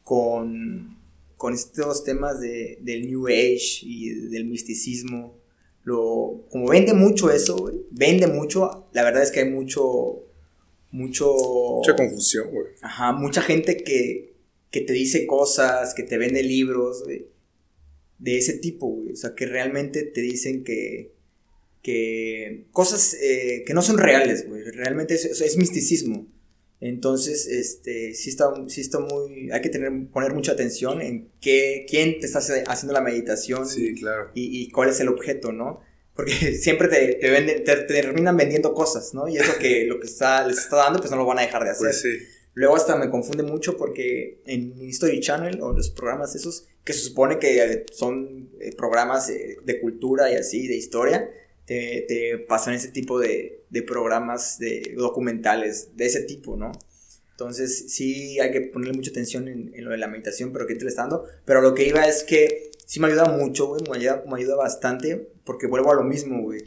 con, 0.03 0.97
con 1.37 1.53
estos 1.53 2.03
temas 2.03 2.39
de, 2.39 2.79
del 2.81 3.07
New 3.07 3.27
Age 3.27 3.81
y 3.83 4.09
del 4.29 4.45
misticismo. 4.45 5.37
Lo, 5.83 6.45
como 6.49 6.69
vende 6.69 6.93
mucho 6.93 7.29
eso, 7.29 7.57
güey, 7.57 7.81
vende 7.91 8.27
mucho, 8.27 8.87
la 8.93 9.03
verdad 9.03 9.23
es 9.23 9.31
que 9.31 9.41
hay 9.41 9.49
mucho, 9.49 10.23
mucho... 10.91 11.33
Mucha 11.77 11.95
confusión, 11.95 12.49
güey. 12.51 12.67
Ajá, 12.81 13.11
mucha 13.11 13.41
gente 13.41 13.77
que, 13.77 14.33
que 14.69 14.81
te 14.81 14.93
dice 14.93 15.27
cosas, 15.27 15.93
que 15.93 16.03
te 16.03 16.17
vende 16.17 16.43
libros, 16.43 17.03
güey, 17.03 17.27
de 18.19 18.37
ese 18.37 18.53
tipo, 18.53 18.87
güey. 18.87 19.11
O 19.11 19.15
sea, 19.15 19.35
que 19.35 19.47
realmente 19.47 20.03
te 20.03 20.21
dicen 20.21 20.63
que, 20.63 21.11
que 21.81 22.67
cosas 22.71 23.15
eh, 23.15 23.63
que 23.65 23.73
no 23.73 23.81
son 23.81 23.97
reales, 23.97 24.47
güey. 24.47 24.63
Realmente 24.63 25.15
es, 25.15 25.25
es, 25.25 25.57
misticismo. 25.57 26.27
Entonces, 26.79 27.47
este, 27.47 28.13
sí 28.13 28.29
está, 28.29 28.51
sí 28.67 28.81
está 28.81 28.99
muy, 28.99 29.51
hay 29.51 29.61
que 29.61 29.69
tener, 29.69 29.91
poner 30.11 30.33
mucha 30.33 30.53
atención 30.53 31.01
en 31.01 31.29
qué, 31.39 31.85
quién 31.87 32.19
te 32.19 32.25
está 32.25 32.39
haciendo 32.39 32.93
la 32.93 33.01
meditación. 33.01 33.67
Sí, 33.67 33.95
claro. 33.95 34.31
Y, 34.33 34.61
y 34.61 34.71
cuál 34.71 34.89
es 34.89 34.99
el 34.99 35.09
objeto, 35.09 35.51
¿no? 35.51 35.81
Porque 36.15 36.31
siempre 36.59 36.87
te, 36.87 37.15
te, 37.15 37.29
venden, 37.29 37.63
te, 37.63 37.75
terminan 37.75 38.37
vendiendo 38.37 38.73
cosas, 38.73 39.13
¿no? 39.13 39.27
Y 39.27 39.37
eso 39.37 39.53
que 39.59 39.85
lo 39.87 39.99
que 39.99 40.07
está, 40.07 40.47
les 40.47 40.57
está 40.57 40.77
dando, 40.77 40.99
pues 40.99 41.11
no 41.11 41.17
lo 41.17 41.25
van 41.25 41.39
a 41.39 41.43
dejar 41.43 41.63
de 41.63 41.71
hacer. 41.71 41.87
Pues 41.87 42.01
sí. 42.01 42.09
Luego 42.53 42.75
hasta 42.75 42.97
me 42.97 43.09
confunde 43.09 43.43
mucho 43.43 43.77
porque 43.77 44.41
en 44.45 44.73
History 44.81 45.21
Channel 45.21 45.61
o 45.61 45.71
los 45.71 45.89
programas 45.89 46.35
esos, 46.35 46.67
que 46.83 46.91
se 46.91 46.99
supone 46.99 47.39
que 47.39 47.85
son 47.93 48.49
eh, 48.59 48.71
programas 48.75 49.27
de 49.27 49.79
cultura 49.79 50.29
y 50.29 50.35
así, 50.35 50.67
de 50.67 50.75
historia, 50.75 51.29
te, 52.07 52.37
pasan 52.47 52.73
ese 52.73 52.89
tipo 52.89 53.19
de, 53.19 53.63
programas 53.87 54.59
de 54.59 54.93
documentales 54.97 55.95
de 55.95 56.05
ese 56.05 56.23
tipo, 56.23 56.57
¿no? 56.57 56.71
Entonces 57.31 57.91
sí 57.91 58.39
hay 58.39 58.51
que 58.51 58.61
ponerle 58.61 58.93
mucha 58.93 59.11
atención 59.11 59.47
en, 59.47 59.71
lo 59.83 59.91
de 59.91 59.97
la 59.97 60.07
meditación, 60.07 60.51
pero 60.51 60.67
que 60.67 60.75
te 60.75 60.83
le 60.83 60.89
está 60.89 61.03
dando. 61.03 61.25
Pero 61.45 61.61
lo 61.61 61.73
que 61.73 61.87
iba 61.87 62.05
es 62.05 62.23
que 62.23 62.71
sí 62.85 62.99
me 62.99 63.07
ayuda 63.07 63.25
mucho, 63.25 63.67
güey, 63.67 63.81
me 63.89 63.97
ayuda, 63.97 64.23
me 64.27 64.37
ayuda 64.37 64.55
bastante, 64.57 65.31
porque 65.43 65.67
vuelvo 65.67 65.91
a 65.91 65.95
lo 65.95 66.03
mismo, 66.03 66.43
güey. 66.43 66.61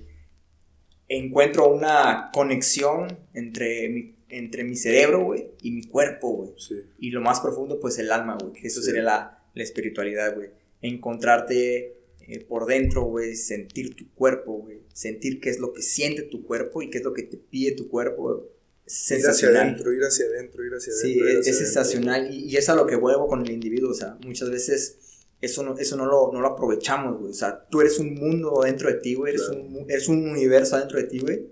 Encuentro 1.07 1.69
una 1.69 2.31
conexión 2.33 3.19
entre 3.35 3.89
mi, 3.91 4.17
entre 4.31 4.65
mi 4.65 4.75
cerebro, 4.75 5.23
güey, 5.23 5.51
y 5.61 5.71
mi 5.71 5.85
cuerpo, 5.85 6.33
güey. 6.33 6.51
Y 6.99 7.11
lo 7.11 7.21
más 7.21 7.41
profundo, 7.41 7.79
pues 7.79 7.99
el 7.99 8.11
alma, 8.11 8.37
güey, 8.41 8.55
eso 8.65 8.83
sería 8.83 9.03
la, 9.03 9.45
la 9.53 9.63
espiritualidad, 9.63 10.35
güey. 10.35 10.49
Encontrarte 10.81 12.04
eh, 12.27 12.45
por 12.45 12.67
dentro, 12.67 13.05
güey, 13.05 13.37
sentir 13.37 13.95
tu 13.95 14.11
cuerpo, 14.15 14.55
güey, 14.55 14.83
sentir 14.93 15.41
qué 15.41 15.51
es 15.51 15.59
lo 15.59 15.73
que 15.73 15.83
siente 15.83 16.23
tu 16.23 16.45
cuerpo 16.45 16.83
y 16.83 16.91
qué 16.91 16.99
es 16.99 17.05
lo 17.05 17.13
que 17.13 17.23
te 17.23 17.37
pide 17.37 17.73
tu 17.73 17.89
cuerpo. 17.89 18.51
sensacional. 18.87 19.55
Ir 19.55 19.61
hacia 19.61 19.71
adentro, 19.71 19.93
ir 19.93 20.03
hacia 20.05 20.27
adentro, 20.27 20.65
ir 20.65 20.73
hacia 20.73 20.93
adentro. 20.93 21.43
Sí, 21.43 21.51
es, 21.51 21.59
sensacional 21.59 22.35
y, 22.35 22.57
es 22.57 22.69
a 22.69 22.75
lo 22.75 22.87
que 22.87 22.97
vuelvo 22.97 23.27
con 23.27 23.43
el 23.43 23.51
individuo, 23.51 23.91
o 23.91 23.95
sea, 23.95 24.19
muchas 24.25 24.51
veces 24.51 24.99
eso 25.41 25.63
no, 25.63 25.77
eso 25.77 25.97
no, 25.97 26.07
lo, 26.07 26.31
no 26.33 26.41
lo 26.41 26.49
aprovechamos, 26.49 27.19
güey, 27.19 27.31
o 27.31 27.35
sea, 27.35 27.67
tú 27.71 27.81
eres 27.81 27.99
un 27.99 28.15
mundo 28.15 28.63
dentro 28.65 28.89
de 28.89 28.95
ti, 28.95 29.15
güey, 29.15 29.35
eres, 29.35 29.49
un, 29.49 29.85
eres 29.89 30.09
un 30.09 30.29
universo 30.29 30.79
dentro 30.79 30.99
de 30.99 31.05
ti, 31.05 31.19
güey, 31.19 31.49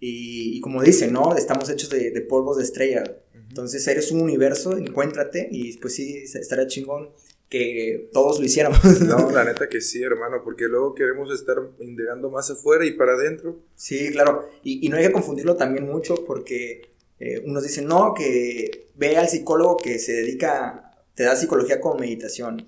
y, 0.00 0.60
como 0.60 0.82
dicen, 0.82 1.12
¿no? 1.12 1.36
Estamos 1.36 1.68
hechos 1.70 1.88
de, 1.90 2.10
de 2.10 2.20
polvos 2.22 2.58
de 2.58 2.64
estrella, 2.64 3.04
entonces 3.48 3.86
eres 3.88 4.10
un 4.12 4.20
universo, 4.20 4.76
encuéntrate 4.76 5.48
y 5.50 5.76
pues 5.78 5.94
sí, 5.94 6.24
estaría 6.34 6.66
chingón 6.66 7.10
que 7.48 8.10
todos 8.12 8.38
lo 8.38 8.44
hiciéramos. 8.44 8.80
No, 9.00 9.30
la 9.30 9.44
neta 9.44 9.68
que 9.68 9.80
sí, 9.80 10.02
hermano, 10.02 10.42
porque 10.44 10.64
luego 10.68 10.94
queremos 10.94 11.32
estar 11.32 11.56
indagando 11.80 12.30
más 12.30 12.50
afuera 12.50 12.84
y 12.84 12.92
para 12.92 13.12
adentro. 13.12 13.60
Sí, 13.74 14.10
claro, 14.10 14.48
y, 14.62 14.88
no 14.88 14.96
hay 14.96 15.06
que 15.06 15.12
confundirlo 15.12 15.56
también 15.56 15.86
mucho 15.86 16.24
porque 16.24 16.82
eh, 17.18 17.42
unos 17.46 17.62
dicen, 17.62 17.86
no, 17.86 18.14
que 18.14 18.88
ve 18.94 19.16
al 19.16 19.28
psicólogo 19.28 19.76
que 19.76 19.98
se 19.98 20.12
dedica, 20.12 20.92
te 21.14 21.24
da 21.24 21.36
psicología 21.36 21.80
con 21.80 22.00
meditación 22.00 22.64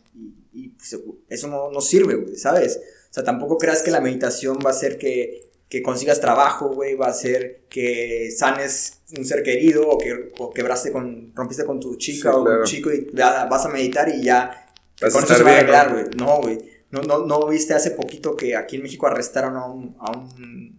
y, 0.52 0.70
pues, 0.70 0.98
eso 1.28 1.48
no, 1.48 1.70
no 1.70 1.80
sirve, 1.80 2.36
¿sabes? 2.36 2.80
O 3.10 3.14
sea, 3.14 3.24
tampoco 3.24 3.58
creas 3.58 3.82
que 3.82 3.90
la 3.90 4.00
meditación 4.00 4.58
va 4.64 4.70
a 4.70 4.72
hacer 4.72 4.98
que 4.98 5.48
que 5.68 5.82
consigas 5.82 6.20
trabajo, 6.20 6.70
güey, 6.70 6.94
va 6.94 7.08
a 7.08 7.12
ser 7.12 7.64
que 7.68 8.30
sanes 8.34 9.00
un 9.16 9.24
ser 9.24 9.42
querido 9.42 9.86
o 9.88 9.98
que 9.98 10.32
quebraste 10.54 10.90
con, 10.90 11.32
rompiste 11.34 11.64
con 11.64 11.78
tu 11.78 11.96
chica 11.96 12.34
o 12.34 12.42
un 12.42 12.64
chico 12.64 12.90
y 12.90 13.10
vas 13.12 13.66
a 13.66 13.68
meditar 13.68 14.08
y 14.08 14.22
ya 14.22 14.67
con 15.00 15.24
eso 15.24 15.34
se 15.34 15.42
va 15.42 15.50
a 15.50 15.56
arreglar, 15.58 15.92
güey. 15.92 16.04
No, 16.16 16.40
güey. 16.40 16.58
No, 16.90 17.02
no, 17.02 17.26
no 17.26 17.46
viste 17.46 17.74
hace 17.74 17.90
poquito 17.90 18.34
que 18.36 18.56
aquí 18.56 18.76
en 18.76 18.82
México 18.82 19.06
arrestaron 19.06 19.56
a 19.56 19.66
un, 19.66 19.96
a 20.00 20.10
un, 20.10 20.78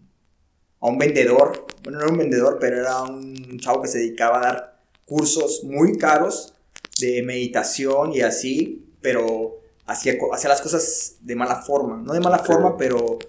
a 0.80 0.88
un 0.88 0.98
vendedor. 0.98 1.66
Bueno, 1.84 2.00
no 2.00 2.06
era 2.06 2.14
un 2.14 2.18
vendedor, 2.18 2.58
pero 2.60 2.78
era 2.78 3.04
un 3.04 3.60
chavo 3.60 3.82
que 3.82 3.88
se 3.88 4.00
dedicaba 4.00 4.40
a 4.40 4.42
dar 4.42 4.80
cursos 5.06 5.64
muy 5.64 5.98
caros 5.98 6.54
de 7.00 7.22
meditación 7.24 8.14
y 8.14 8.22
así, 8.22 8.86
pero 9.02 9.60
hacía, 9.86 10.18
hacía 10.34 10.50
las 10.50 10.62
cosas 10.62 11.18
de 11.22 11.36
mala 11.36 11.58
forma. 11.62 12.02
No 12.04 12.14
de 12.14 12.20
mala 12.20 12.40
forma, 12.40 12.76
pero 12.78 13.20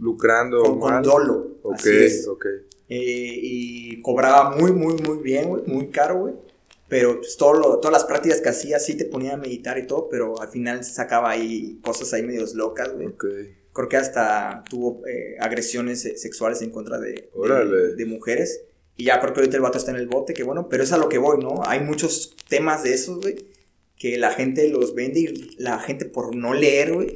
lucrando 0.00 0.62
con, 0.62 0.80
con 0.80 1.02
dolo. 1.02 1.58
Ok, 1.62 1.86
ok. 2.28 2.46
Eh, 2.88 3.38
y 3.42 4.02
cobraba 4.02 4.50
muy, 4.56 4.72
muy, 4.72 4.94
muy 4.94 5.18
bien, 5.18 5.48
güey, 5.48 5.62
muy 5.66 5.88
caro, 5.88 6.20
güey. 6.20 6.34
Pero 6.92 7.20
pues, 7.20 7.38
todo 7.38 7.80
todas 7.80 7.90
las 7.90 8.04
prácticas 8.04 8.42
que 8.42 8.50
hacía 8.50 8.78
sí 8.78 8.98
te 8.98 9.06
ponía 9.06 9.32
a 9.32 9.36
meditar 9.38 9.78
y 9.78 9.86
todo, 9.86 10.10
pero 10.10 10.38
al 10.42 10.48
final 10.48 10.84
sacaba 10.84 11.30
ahí 11.30 11.80
cosas 11.82 12.12
ahí 12.12 12.22
medios 12.22 12.54
locas, 12.54 12.92
güey. 12.92 13.06
Okay. 13.06 13.56
Creo 13.72 13.88
que 13.88 13.96
hasta 13.96 14.62
tuvo 14.68 15.00
eh, 15.06 15.36
agresiones 15.40 16.02
sexuales 16.02 16.60
en 16.60 16.68
contra 16.68 16.98
de, 16.98 17.30
de, 17.96 18.04
mujeres. 18.04 18.64
Y 18.94 19.04
ya 19.04 19.22
creo 19.22 19.32
que 19.32 19.40
ahorita 19.40 19.56
el 19.56 19.62
vato 19.62 19.78
está 19.78 19.90
en 19.90 19.96
el 19.96 20.06
bote, 20.06 20.34
que 20.34 20.42
bueno, 20.42 20.68
pero 20.68 20.82
es 20.82 20.92
a 20.92 20.98
lo 20.98 21.08
que 21.08 21.16
voy, 21.16 21.38
¿no? 21.38 21.62
Hay 21.64 21.80
muchos 21.80 22.36
temas 22.50 22.82
de 22.82 22.92
esos, 22.92 23.22
güey, 23.22 23.36
que 23.96 24.18
la 24.18 24.32
gente 24.32 24.68
los 24.68 24.94
vende 24.94 25.20
y 25.20 25.56
la 25.56 25.78
gente 25.78 26.04
por 26.04 26.36
no 26.36 26.52
leer, 26.52 26.92
güey, 26.92 27.14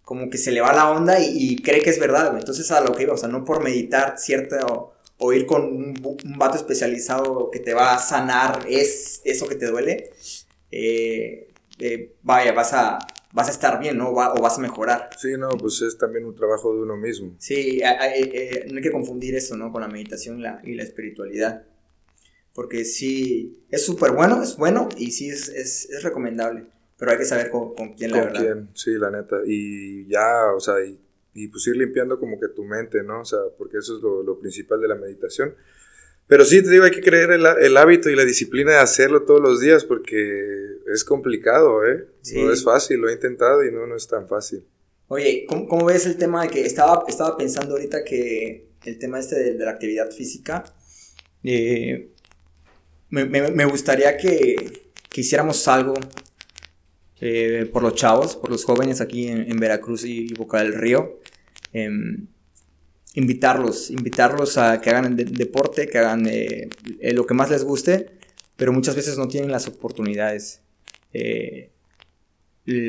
como 0.00 0.30
que 0.30 0.38
se 0.38 0.52
le 0.52 0.62
va 0.62 0.72
la 0.72 0.90
onda 0.90 1.20
y, 1.20 1.56
cree 1.56 1.82
que 1.82 1.90
es 1.90 2.00
verdad, 2.00 2.28
güey. 2.30 2.40
Entonces 2.40 2.70
a 2.70 2.80
lo 2.80 2.94
que 2.94 3.02
iba, 3.02 3.12
o 3.12 3.18
sea, 3.18 3.28
no 3.28 3.44
por 3.44 3.62
meditar 3.62 4.14
cierto 4.16 4.94
o, 5.18 5.32
ir 5.32 5.46
con 5.46 5.62
un, 5.62 6.18
un, 6.24 6.38
vato 6.38 6.56
especializado 6.56 7.50
que 7.50 7.60
te 7.60 7.74
va 7.74 7.94
a 7.94 7.98
sanar 7.98 8.66
es 8.68 9.20
eso 9.24 9.48
que 9.48 9.56
te 9.56 9.66
duele, 9.66 10.10
eh, 10.70 11.48
eh, 11.78 12.16
vaya, 12.22 12.52
vas 12.52 12.72
a, 12.72 12.98
vas 13.32 13.48
a 13.48 13.50
estar 13.50 13.80
bien, 13.80 13.98
¿no? 13.98 14.10
o 14.10 14.14
vas 14.14 14.58
a 14.58 14.60
mejorar. 14.60 15.10
Sí, 15.18 15.32
no, 15.38 15.50
pues 15.50 15.82
es 15.82 15.98
también 15.98 16.24
un 16.24 16.34
trabajo 16.34 16.74
de 16.74 16.82
uno 16.82 16.96
mismo. 16.96 17.34
Sí, 17.38 17.80
eh, 17.82 18.66
no 18.70 18.76
hay 18.76 18.82
que 18.82 18.92
confundir 18.92 19.34
eso, 19.34 19.56
¿no? 19.56 19.72
Con 19.72 19.82
la 19.82 19.88
meditación 19.88 20.42
y 20.64 20.74
la 20.74 20.82
espiritualidad. 20.82 21.64
Porque 22.54 22.84
sí, 22.84 23.64
es 23.70 23.84
súper 23.84 24.12
bueno, 24.12 24.42
es 24.42 24.56
bueno 24.56 24.88
y 24.96 25.12
sí 25.12 25.28
es, 25.28 25.48
es, 25.48 25.88
es 25.90 26.02
recomendable. 26.02 26.66
Pero 26.96 27.12
hay 27.12 27.18
que 27.18 27.24
saber 27.24 27.50
con, 27.50 27.74
con 27.74 27.94
quién, 27.94 28.10
la 28.10 28.24
verdad. 28.24 28.40
quién, 28.40 28.70
sí, 28.74 28.90
la 28.98 29.10
neta. 29.10 29.36
Y 29.46 30.08
ya, 30.08 30.52
o 30.52 30.58
sea, 30.58 30.84
y, 30.84 30.98
y, 31.42 31.48
pues 31.48 31.66
ir 31.66 31.76
limpiando 31.76 32.18
como 32.18 32.38
que 32.40 32.48
tu 32.48 32.64
mente, 32.64 33.02
¿no? 33.02 33.20
O 33.20 33.24
sea, 33.24 33.38
porque 33.56 33.78
eso 33.78 33.96
es 33.96 34.02
lo, 34.02 34.22
lo 34.22 34.38
principal 34.38 34.80
de 34.80 34.88
la 34.88 34.94
meditación. 34.94 35.54
Pero 36.26 36.44
sí, 36.44 36.62
te 36.62 36.70
digo, 36.70 36.84
hay 36.84 36.90
que 36.90 37.00
creer 37.00 37.30
el, 37.30 37.46
el, 37.46 37.76
hábito 37.76 38.10
y 38.10 38.16
la 38.16 38.24
disciplina 38.24 38.72
de 38.72 38.78
hacerlo 38.78 39.22
todos 39.22 39.40
los 39.40 39.60
días 39.60 39.84
porque 39.84 40.78
es 40.92 41.04
complicado, 41.04 41.86
¿eh? 41.86 42.06
No 42.34 42.52
es 42.52 42.62
fácil, 42.62 42.98
lo 42.98 43.08
he 43.08 43.14
intentado 43.14 43.64
y 43.64 43.72
no, 43.72 43.86
no 43.86 43.96
es 43.96 44.06
tan 44.06 44.28
fácil. 44.28 44.64
Oye, 45.06 45.46
¿cómo, 45.48 45.66
¿cómo, 45.66 45.86
ves 45.86 46.04
el 46.04 46.18
tema 46.18 46.42
de 46.42 46.48
que 46.50 46.66
estaba, 46.66 47.04
estaba 47.08 47.36
pensando 47.36 47.74
ahorita 47.74 48.04
que 48.04 48.68
el 48.84 48.98
tema 48.98 49.18
este 49.18 49.36
de, 49.36 49.54
de 49.54 49.64
la 49.64 49.70
actividad 49.70 50.10
física, 50.10 50.64
eh, 51.44 52.10
me, 53.10 53.24
me, 53.24 53.50
me, 53.50 53.64
gustaría 53.64 54.16
que, 54.16 54.90
que 55.08 55.20
hiciéramos 55.20 55.66
algo 55.68 55.94
eh, 57.20 57.68
por 57.72 57.82
los 57.82 57.94
chavos, 57.94 58.36
por 58.36 58.50
los 58.50 58.64
jóvenes 58.64 59.00
aquí 59.00 59.28
en, 59.28 59.58
Veracruz 59.58 60.04
y, 60.04 60.32
Boca 60.34 60.58
del 60.58 60.74
Río. 60.74 61.20
Em, 61.72 62.26
invitarlos, 63.14 63.90
invitarlos 63.90 64.58
a 64.58 64.80
que 64.80 64.90
hagan 64.90 65.16
deporte, 65.16 65.88
que 65.88 65.98
hagan 65.98 66.26
eh, 66.26 66.68
eh, 67.00 67.12
lo 67.12 67.26
que 67.26 67.34
más 67.34 67.50
les 67.50 67.64
guste, 67.64 68.10
pero 68.56 68.72
muchas 68.72 68.94
veces 68.94 69.18
no 69.18 69.28
tienen 69.28 69.50
las 69.50 69.66
oportunidades. 69.66 70.60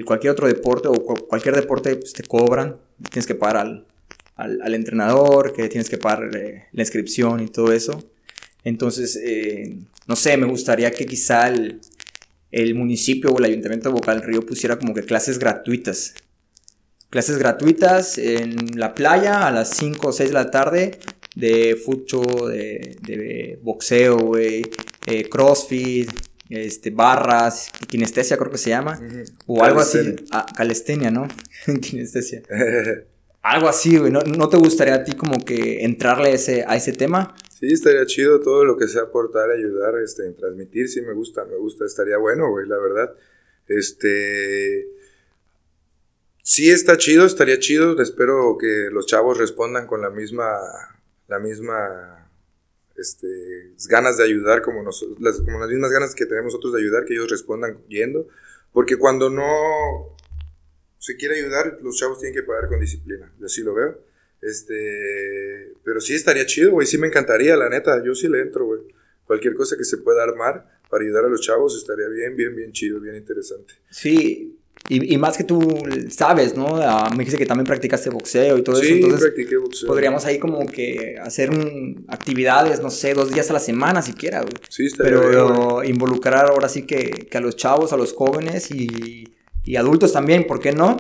cualquier 0.06 0.32
otro 0.32 0.48
deporte 0.48 0.88
o 0.88 0.94
cualquier 0.94 1.56
deporte 1.56 1.96
pues, 1.96 2.14
te 2.14 2.24
cobran, 2.24 2.78
tienes 3.12 3.26
que 3.26 3.36
pagar 3.36 3.58
al, 3.58 3.88
al, 4.36 4.62
al, 4.62 4.74
entrenador, 4.76 5.54
que 5.54 5.68
tienes 5.70 5.90
que 5.90 5.98
pagar 5.98 6.30
la 6.72 6.82
inscripción 6.82 7.42
y 7.42 7.48
todo 7.48 7.72
eso. 7.72 8.12
Entonces, 8.64 9.20
no 10.08 10.16
sé, 10.16 10.38
me 10.38 10.46
gustaría 10.46 10.92
que 10.92 11.06
quizá 11.06 11.48
el, 11.48 11.80
el 12.52 12.76
municipio 12.76 13.30
o 13.30 13.40
el 13.40 13.46
ayuntamiento 13.46 13.90
de 13.90 13.96
Boca 13.96 14.14
del 14.14 14.24
Río 14.24 14.46
pusiera 14.46 14.78
como 14.78 14.94
que 14.94 15.04
clases 15.04 15.40
gratuitas. 15.40 16.14
Clases 17.10 17.38
gratuitas 17.40 18.18
en 18.18 18.80
la 18.80 18.94
playa 18.94 19.48
a 19.48 19.52
las 19.52 19.70
5 19.78 20.10
o 20.10 20.12
6 20.12 20.30
de 20.30 20.34
la 20.34 20.52
tarde 20.52 21.00
de 21.36 21.76
fucho, 21.76 22.22
de, 22.22 22.98
de 23.02 23.60
boxeo, 23.64 24.38
eh, 24.38 24.64
crossfit, 25.30 26.12
este, 26.50 26.90
barras, 26.90 27.72
kinestesia 27.88 28.38
creo 28.38 28.52
que 28.52 28.58
se 28.58 28.72
llama, 28.72 29.00
o 29.46 29.64
algo 29.64 29.80
así, 29.80 30.16
ah, 30.32 30.46
calistenia, 30.56 31.12
¿no? 31.12 31.28
kinestesia. 31.82 32.44
algo 33.42 33.70
así, 33.70 33.98
güey, 33.98 34.12
¿No, 34.12 34.22
¿No, 34.22 34.50
te 34.50 34.58
gustaría 34.58 34.96
a 34.96 35.04
ti 35.04 35.14
como 35.14 35.44
que 35.46 35.84
entrarle 35.86 36.34
ese, 36.34 36.66
a 36.68 36.76
ese 36.76 36.94
tema? 36.94 37.36
Sí, 37.60 37.68
estaría 37.68 38.06
chido 38.06 38.40
todo 38.40 38.66
lo 38.66 38.78
que 38.78 38.88
sea 38.88 39.04
aportar, 39.04 39.52
ayudar, 39.52 40.00
este, 40.04 40.26
en 40.26 40.36
transmitir, 40.36 40.90
sí 40.90 41.02
me 41.02 41.14
gusta, 41.14 41.46
me 41.46 41.56
gusta, 41.58 41.86
estaría 41.86 42.18
bueno, 42.18 42.50
güey, 42.50 42.68
la 42.68 42.78
verdad. 42.78 43.14
Este, 43.68 44.88
sí 46.50 46.72
está 46.72 46.98
chido, 46.98 47.28
estaría 47.28 47.60
chido, 47.60 48.02
espero 48.02 48.58
que 48.60 48.90
los 48.92 49.06
chavos 49.06 49.38
respondan 49.38 49.86
con 49.86 50.02
la 50.02 50.10
misma, 50.10 50.58
la 51.28 51.38
misma, 51.38 52.28
este, 52.96 53.76
ganas 53.88 54.18
de 54.18 54.24
ayudar 54.24 54.64
como, 54.64 54.82
nosotros, 54.82 55.20
las, 55.22 55.42
como 55.42 55.60
las 55.60 55.70
mismas 55.70 55.92
ganas 55.92 56.16
que 56.16 56.26
tenemos 56.26 56.52
nosotros 56.52 56.74
de 56.74 56.80
ayudar, 56.80 57.06
que 57.06 57.14
ellos 57.14 57.30
respondan 57.30 57.78
yendo, 57.88 58.28
porque 58.74 58.98
cuando 58.98 59.30
no 59.30 60.18
se 60.98 61.18
quiere 61.18 61.36
ayudar, 61.36 61.78
los 61.84 61.98
chavos 61.98 62.20
tienen 62.20 62.34
que 62.34 62.48
pagar 62.48 62.68
con 62.68 62.80
disciplina, 62.80 63.32
yo 63.40 63.46
así 63.46 63.62
lo 63.62 63.76
veo. 63.76 64.00
Este, 64.42 65.76
pero 65.84 66.02
sí 66.02 66.16
estaría 66.16 66.48
chido, 66.48 66.72
güey, 66.72 66.88
sí 66.88 66.98
me 66.98 67.08
encantaría, 67.08 67.56
la 67.58 67.70
neta, 67.70 68.04
yo 68.04 68.16
sí 68.16 68.28
le 68.28 68.42
entro, 68.42 68.66
güey. 68.66 68.82
Cualquier 69.26 69.54
cosa 69.54 69.78
que 69.78 69.84
se 69.84 69.98
pueda 69.98 70.24
armar 70.24 70.80
para 70.90 71.04
ayudar 71.04 71.26
a 71.26 71.30
los 71.30 71.42
chavos 71.42 71.78
estaría 71.78 72.08
bien, 72.08 72.36
bien, 72.36 72.56
bien 72.56 72.72
chido, 72.72 73.00
bien 73.00 73.16
interesante. 73.16 73.76
Sí, 73.92 74.59
y, 74.88 75.14
y 75.14 75.18
más 75.18 75.38
que 75.38 75.44
tú 75.44 75.60
sabes, 76.10 76.56
¿no? 76.56 76.78
Ah, 76.78 77.12
me 77.16 77.24
dice 77.24 77.38
que 77.38 77.46
también 77.46 77.66
practicaste 77.66 78.10
boxeo 78.10 78.58
y 78.58 78.64
todo 78.64 78.82
eso. 78.82 78.94
Sí, 78.94 79.02
practiqué 79.02 79.58
boxeo. 79.58 79.88
Podríamos 79.88 80.26
ahí 80.26 80.40
como 80.40 80.66
que 80.66 81.18
hacer 81.22 81.52
actividades, 82.08 82.82
no 82.82 82.90
sé, 82.90 83.14
dos 83.14 83.32
días 83.32 83.50
a 83.50 83.54
la 83.54 83.60
semana 83.60 84.02
siquiera, 84.02 84.42
güey. 84.42 84.54
Sí, 84.70 84.88
estaría 84.88 85.20
Pero 85.20 85.84
involucrar 85.84 86.48
ahora 86.48 86.70
sí 86.70 86.84
que, 86.84 87.28
que, 87.30 87.38
a 87.38 87.42
los 87.42 87.56
chavos, 87.56 87.94
a 87.94 87.98
los 87.98 88.14
jóvenes 88.14 88.72
y, 88.72 89.28
y 89.64 89.76
adultos 89.76 90.14
también, 90.14 90.48
¿por 90.48 90.60
qué 90.60 90.72
no? 90.72 90.98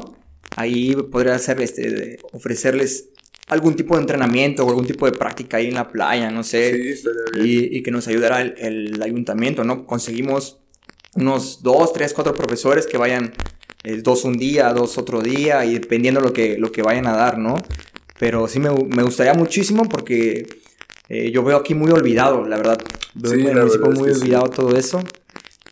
Ahí 0.55 0.95
podría 0.95 1.39
ser, 1.39 1.61
este, 1.61 2.19
ofrecerles 2.32 3.09
algún 3.47 3.75
tipo 3.75 3.95
de 3.95 4.01
entrenamiento 4.01 4.63
o 4.65 4.69
algún 4.69 4.86
tipo 4.86 5.05
de 5.05 5.13
práctica 5.13 5.57
ahí 5.57 5.67
en 5.67 5.75
la 5.75 5.89
playa, 5.91 6.30
no 6.30 6.43
sé. 6.43 6.75
Sí, 6.75 6.89
estaría 6.89 7.21
bien. 7.34 7.45
Y, 7.47 7.77
y, 7.77 7.84
que 7.84 7.89
nos 7.91 8.07
ayudara 8.07 8.41
el, 8.41 8.53
el, 8.57 9.01
ayuntamiento, 9.01 9.63
¿no? 9.63 9.88
Conseguimos 9.88 10.59
unos 11.15 11.63
dos, 11.63 11.91
tres, 11.91 12.13
cuatro 12.13 12.36
profesores 12.36 12.86
que 12.86 12.97
vayan 12.97 13.34
eh, 13.84 14.01
dos 14.01 14.25
un 14.25 14.38
día, 14.38 14.73
dos 14.73 14.97
otro 14.97 15.21
día, 15.21 15.65
y 15.65 15.73
dependiendo 15.73 16.21
lo 16.21 16.34
que, 16.34 16.57
lo 16.57 16.71
que 16.71 16.82
vayan 16.82 17.07
a 17.07 17.15
dar, 17.15 17.38
¿no? 17.38 17.55
Pero 18.19 18.47
sí 18.47 18.59
me, 18.59 18.69
me 18.69 19.03
gustaría 19.03 19.34
muchísimo 19.34 19.88
porque 19.88 20.45
eh, 21.09 21.32
yo 21.32 21.43
veo 21.43 21.57
aquí 21.57 21.73
muy 21.73 21.91
olvidado, 21.91 22.45
la 22.45 22.57
verdad. 22.57 22.77
Veo 23.15 23.34
sí, 23.34 23.47
el 23.47 23.95
muy 23.95 24.11
olvidado 24.11 24.49
todo 24.49 24.75
eso. 24.75 25.01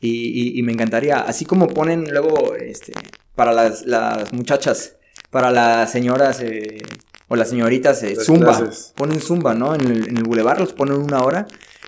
Y, 0.01 0.09
y, 0.09 0.59
y, 0.59 0.63
me 0.63 0.73
encantaría, 0.73 1.17
así 1.21 1.43
como 1.45 1.67
ponen 1.67 2.11
luego 2.11 2.55
este, 2.55 2.93
para 3.33 3.51
las, 3.51 3.85
las 3.85 4.31
muchachas, 4.31 4.95
para 5.31 5.49
las 5.49 5.91
señoras 5.91 6.39
eh, 6.41 6.83
o 7.27 7.35
las 7.35 7.49
señoritas 7.49 8.03
eh, 8.03 8.15
zumba, 8.15 8.69
ponen 8.95 9.19
zumba, 9.19 9.55
¿no? 9.55 9.73
En 9.73 9.81
el, 9.81 10.09
en 10.09 10.17
el 10.17 10.23
bulevar 10.23 10.59
los 10.59 10.73
ponen 10.73 10.97
una 10.97 11.23
hora. 11.23 11.47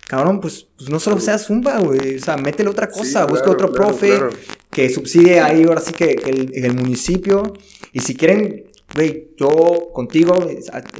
Cabrón, 0.09 0.41
pues, 0.41 0.65
pues 0.75 0.89
no 0.89 0.99
solo 0.99 1.19
sea 1.19 1.37
zumba, 1.37 1.77
güey. 1.81 2.15
O 2.15 2.19
sea, 2.19 2.35
métele 2.35 2.67
otra 2.67 2.89
cosa, 2.89 3.27
busca 3.27 3.51
otro 3.51 3.71
profe 3.71 4.19
que 4.71 4.89
subsidie 4.89 5.39
ahí 5.39 5.65
ahora 5.65 5.81
sí 5.81 5.93
que, 5.93 6.13
el, 6.25 6.51
el, 6.55 6.73
municipio. 6.73 7.53
Y 7.93 7.99
si 7.99 8.15
quieren, 8.15 8.65
güey, 8.95 9.27
yo 9.37 9.91
contigo, 9.93 10.49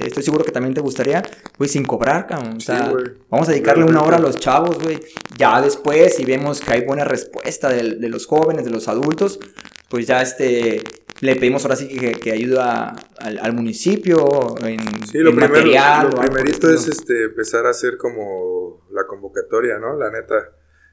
estoy 0.00 0.22
seguro 0.22 0.44
que 0.44 0.52
también 0.52 0.74
te 0.74 0.80
gustaría, 0.80 1.24
güey, 1.58 1.68
sin 1.68 1.84
cobrar, 1.84 2.28
cabrón. 2.28 2.58
O 2.58 2.60
sea, 2.60 2.92
vamos 3.28 3.48
a 3.48 3.50
dedicarle 3.50 3.82
una 3.82 4.00
hora 4.00 4.18
a 4.18 4.20
los 4.20 4.38
chavos, 4.38 4.78
güey. 4.80 5.00
Ya 5.36 5.60
después, 5.60 6.14
si 6.14 6.24
vemos 6.24 6.60
que 6.60 6.72
hay 6.72 6.84
buena 6.84 7.02
respuesta 7.02 7.68
de, 7.68 7.96
de 7.96 8.08
los 8.08 8.26
jóvenes, 8.26 8.64
de 8.64 8.70
los 8.70 8.86
adultos, 8.86 9.40
pues 9.88 10.06
ya 10.06 10.22
este 10.22 10.84
le 11.20 11.34
pedimos 11.34 11.64
ahora 11.64 11.74
sí 11.74 11.88
que, 11.88 12.12
que 12.12 12.30
ayuda 12.30 12.94
al, 13.18 13.38
al, 13.38 13.52
municipio 13.54 14.56
en, 14.64 14.78
sí, 15.10 15.18
lo 15.18 15.32
primero, 15.32 15.52
material. 15.52 16.10
Lo 16.10 16.20
primerito 16.20 16.72
es 16.72 16.86
este, 16.86 17.24
empezar 17.24 17.66
a 17.66 17.70
hacer 17.70 17.98
como 17.98 18.79
la 18.92 19.06
convocatoria, 19.06 19.78
¿no? 19.78 19.96
La 19.96 20.10
neta. 20.10 20.52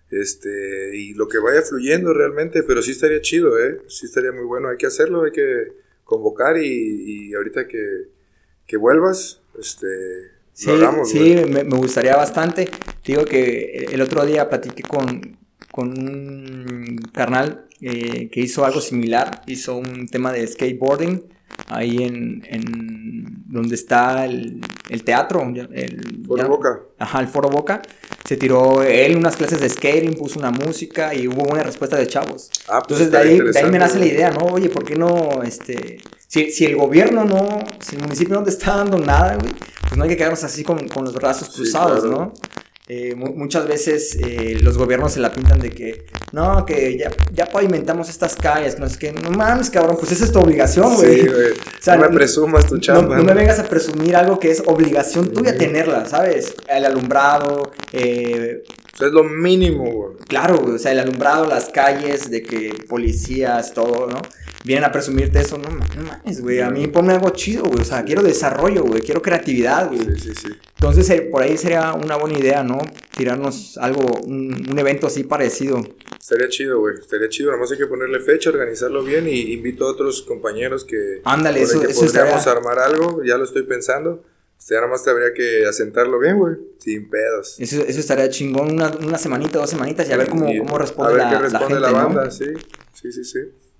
Este, 0.09 0.95
y 0.95 1.13
lo 1.13 1.27
que 1.27 1.39
vaya 1.39 1.61
fluyendo 1.61 2.13
realmente, 2.13 2.63
pero 2.63 2.81
sí 2.81 2.91
estaría 2.91 3.21
chido, 3.21 3.59
¿eh? 3.59 3.81
Sí 3.87 4.05
estaría 4.05 4.31
muy 4.31 4.45
bueno, 4.45 4.69
hay 4.69 4.77
que 4.77 4.87
hacerlo, 4.87 5.23
hay 5.23 5.31
que 5.31 5.73
convocar 6.03 6.57
y, 6.57 7.29
y 7.29 7.33
ahorita 7.33 7.67
que, 7.67 8.07
que 8.65 8.77
vuelvas, 8.77 9.41
este, 9.59 10.37
Sí, 10.57 10.71
sí 11.05 11.35
me, 11.51 11.63
me, 11.63 11.77
gustaría 11.77 12.15
bastante. 12.15 12.67
Digo 13.05 13.25
que 13.25 13.89
el 13.91 14.01
otro 14.01 14.25
día 14.25 14.49
platiqué 14.49 14.81
con, 14.81 15.37
con 15.71 15.89
un 15.89 16.97
carnal 17.13 17.67
eh, 17.79 18.27
que 18.31 18.39
hizo 18.39 18.65
algo 18.65 18.81
similar, 18.81 19.43
hizo 19.45 19.77
un 19.77 20.07
tema 20.07 20.31
de 20.31 20.47
skateboarding 20.47 21.23
ahí 21.67 22.03
en, 22.03 22.43
en 22.47 23.43
donde 23.47 23.75
está 23.75 24.25
el, 24.25 24.61
el 24.89 25.03
teatro. 25.03 25.41
El, 25.41 26.23
Foro 26.27 26.47
Boca. 26.47 26.79
Ajá, 26.99 27.19
el 27.19 27.27
Foro 27.27 27.49
Boca. 27.49 27.81
Se 28.25 28.35
tiró 28.35 28.83
él 28.83 29.15
unas 29.15 29.35
clases 29.35 29.61
de 29.61 29.69
skating, 29.69 30.13
puso 30.15 30.39
una 30.39 30.51
música 30.51 31.13
y 31.15 31.27
hubo 31.27 31.43
una 31.43 31.63
respuesta 31.63 31.97
de 31.97 32.07
chavos. 32.07 32.49
Ah, 32.67 32.81
pues 32.85 32.99
Entonces 32.99 33.11
de 33.11 33.17
ahí, 33.17 33.39
de 33.39 33.59
ahí, 33.59 33.71
me 33.71 33.79
nace 33.79 33.99
la 33.99 34.05
idea, 34.05 34.31
¿no? 34.31 34.45
Oye, 34.47 34.69
¿por 34.69 34.83
qué 34.83 34.95
no, 34.95 35.41
este, 35.43 35.99
si, 36.27 36.51
si 36.51 36.65
el 36.65 36.75
gobierno 36.75 37.23
no, 37.23 37.59
si 37.79 37.95
el 37.95 38.01
municipio 38.01 38.35
no 38.35 38.43
te 38.43 38.49
está 38.49 38.77
dando 38.77 38.97
nada, 38.97 39.35
güey, 39.35 39.53
pues 39.81 39.97
no 39.97 40.03
hay 40.03 40.09
que 40.09 40.17
quedarnos 40.17 40.43
así 40.43 40.63
con, 40.63 40.89
con 40.89 41.05
los 41.05 41.13
brazos 41.13 41.49
cruzados, 41.55 42.03
¿no? 42.03 42.33
Eh, 42.89 43.15
muchas 43.15 43.67
veces 43.67 44.15
eh, 44.15 44.59
los 44.61 44.77
gobiernos 44.77 45.11
se 45.11 45.19
la 45.19 45.33
pintan 45.33 45.59
de 45.59 45.71
que, 45.71 46.05
no, 46.31 46.65
que 46.65 46.97
ya, 46.97 47.11
ya 47.33 47.45
pavimentamos 47.45 48.07
estas 48.07 48.37
calles, 48.37 48.79
no 48.79 48.85
es 48.85 48.95
que, 48.95 49.11
no 49.11 49.29
mames, 49.29 49.69
cabrón, 49.69 49.97
pues 49.99 50.13
esa 50.13 50.23
es 50.23 50.31
tu 50.31 50.39
obligación, 50.39 50.95
güey. 50.95 51.21
Sí, 51.21 51.27
güey. 51.27 51.47
O 51.77 51.89
sea, 51.89 51.97
no 51.97 52.09
me 52.09 52.15
presumas 52.15 52.65
tu 52.65 52.77
chamba. 52.79 53.17
No, 53.17 53.23
me 53.23 53.33
vengas 53.33 53.59
a 53.59 53.63
presumir 53.63 54.15
algo 54.15 54.39
que 54.39 54.51
es 54.51 54.63
obligación 54.65 55.31
tuya 55.31 55.57
tenerla, 55.57 56.05
¿sabes? 56.05 56.53
El 56.67 56.85
alumbrado, 56.85 57.71
eh, 57.93 58.63
es 58.99 59.11
lo 59.11 59.23
mínimo, 59.23 59.83
güey. 59.91 60.17
Claro, 60.27 60.57
güey, 60.57 60.75
o 60.75 60.79
sea, 60.79 60.91
el 60.91 60.99
alumbrado, 60.99 61.45
las 61.45 61.69
calles, 61.69 62.29
de 62.29 62.41
que 62.41 62.73
policías, 62.89 63.73
todo, 63.73 64.07
¿no? 64.07 64.21
Vienen 64.67 64.83
a 64.83 64.91
presumirte 64.91 65.39
eso, 65.39 65.57
no, 65.57 65.69
mames, 65.69 66.41
güey, 66.41 66.59
a 66.59 66.69
mí 66.69 66.87
ponme 66.87 67.13
algo 67.13 67.29
chido, 67.29 67.63
güey, 67.63 67.79
o 67.79 67.85
sea, 67.85 68.03
quiero 68.03 68.21
desarrollo, 68.21 68.83
güey, 68.83 69.01
quiero 69.01 69.21
creatividad, 69.21 69.87
güey. 69.87 70.01
Sí, 70.17 70.19
sí, 70.19 70.33
sí. 70.35 70.49
Entonces, 70.75 71.09
eh, 71.09 71.21
por 71.21 71.41
ahí 71.41 71.57
sería 71.57 71.93
una 71.93 72.17
buena 72.17 72.37
idea, 72.37 72.63
¿no? 72.63 72.79
Tirarnos 73.15 73.77
algo, 73.77 74.03
un, 74.25 74.77
evento 74.77 75.07
así 75.07 75.23
parecido. 75.23 75.81
Estaría 76.19 76.49
chido, 76.49 76.81
güey, 76.81 76.95
estaría 76.99 77.29
chido, 77.29 77.51
nada 77.51 77.61
más 77.61 77.71
hay 77.71 77.77
que 77.77 77.87
ponerle 77.87 78.19
fecha, 78.19 78.49
organizarlo 78.49 79.03
bien 79.05 79.29
y 79.29 79.53
invito 79.53 79.87
a 79.87 79.91
otros 79.91 80.23
compañeros 80.23 80.83
que... 80.83 81.21
Ándale, 81.23 81.61
eso, 81.61 81.79
que 81.79 81.87
podríamos 81.87 82.45
armar 82.45 82.79
algo, 82.79 83.23
ya 83.23 83.37
lo 83.37 83.45
estoy 83.45 83.63
pensando. 83.63 84.25
Este, 84.59 84.75
nada 84.75 84.87
más 84.87 85.01
te 85.01 85.11
habría 85.11 85.33
que 85.33 85.65
asentarlo 85.65 86.19
bien, 86.19 86.37
güey. 86.37 86.55
Sin 86.77 87.09
pedos. 87.09 87.55
Eso, 87.57 87.85
eso 87.87 87.99
estaría 88.01 88.29
chingón, 88.29 88.73
una, 88.73 88.91
una 88.97 89.17
semanita, 89.17 89.59
dos 89.59 89.69
semanitas 89.69 90.09
y 90.09 90.11
a 90.11 90.17
ver 90.17 90.27
cómo, 90.27 90.45
cómo 90.45 90.77
responde, 90.77 91.21
a 91.21 91.29
ver 91.29 91.37
qué 91.37 91.43
responde 91.43 91.79
la, 91.79 91.91
banda, 91.91 92.29
sí. 92.29 92.47
Sí, 92.93 93.13
sí, 93.13 93.23
sí. 93.23 93.39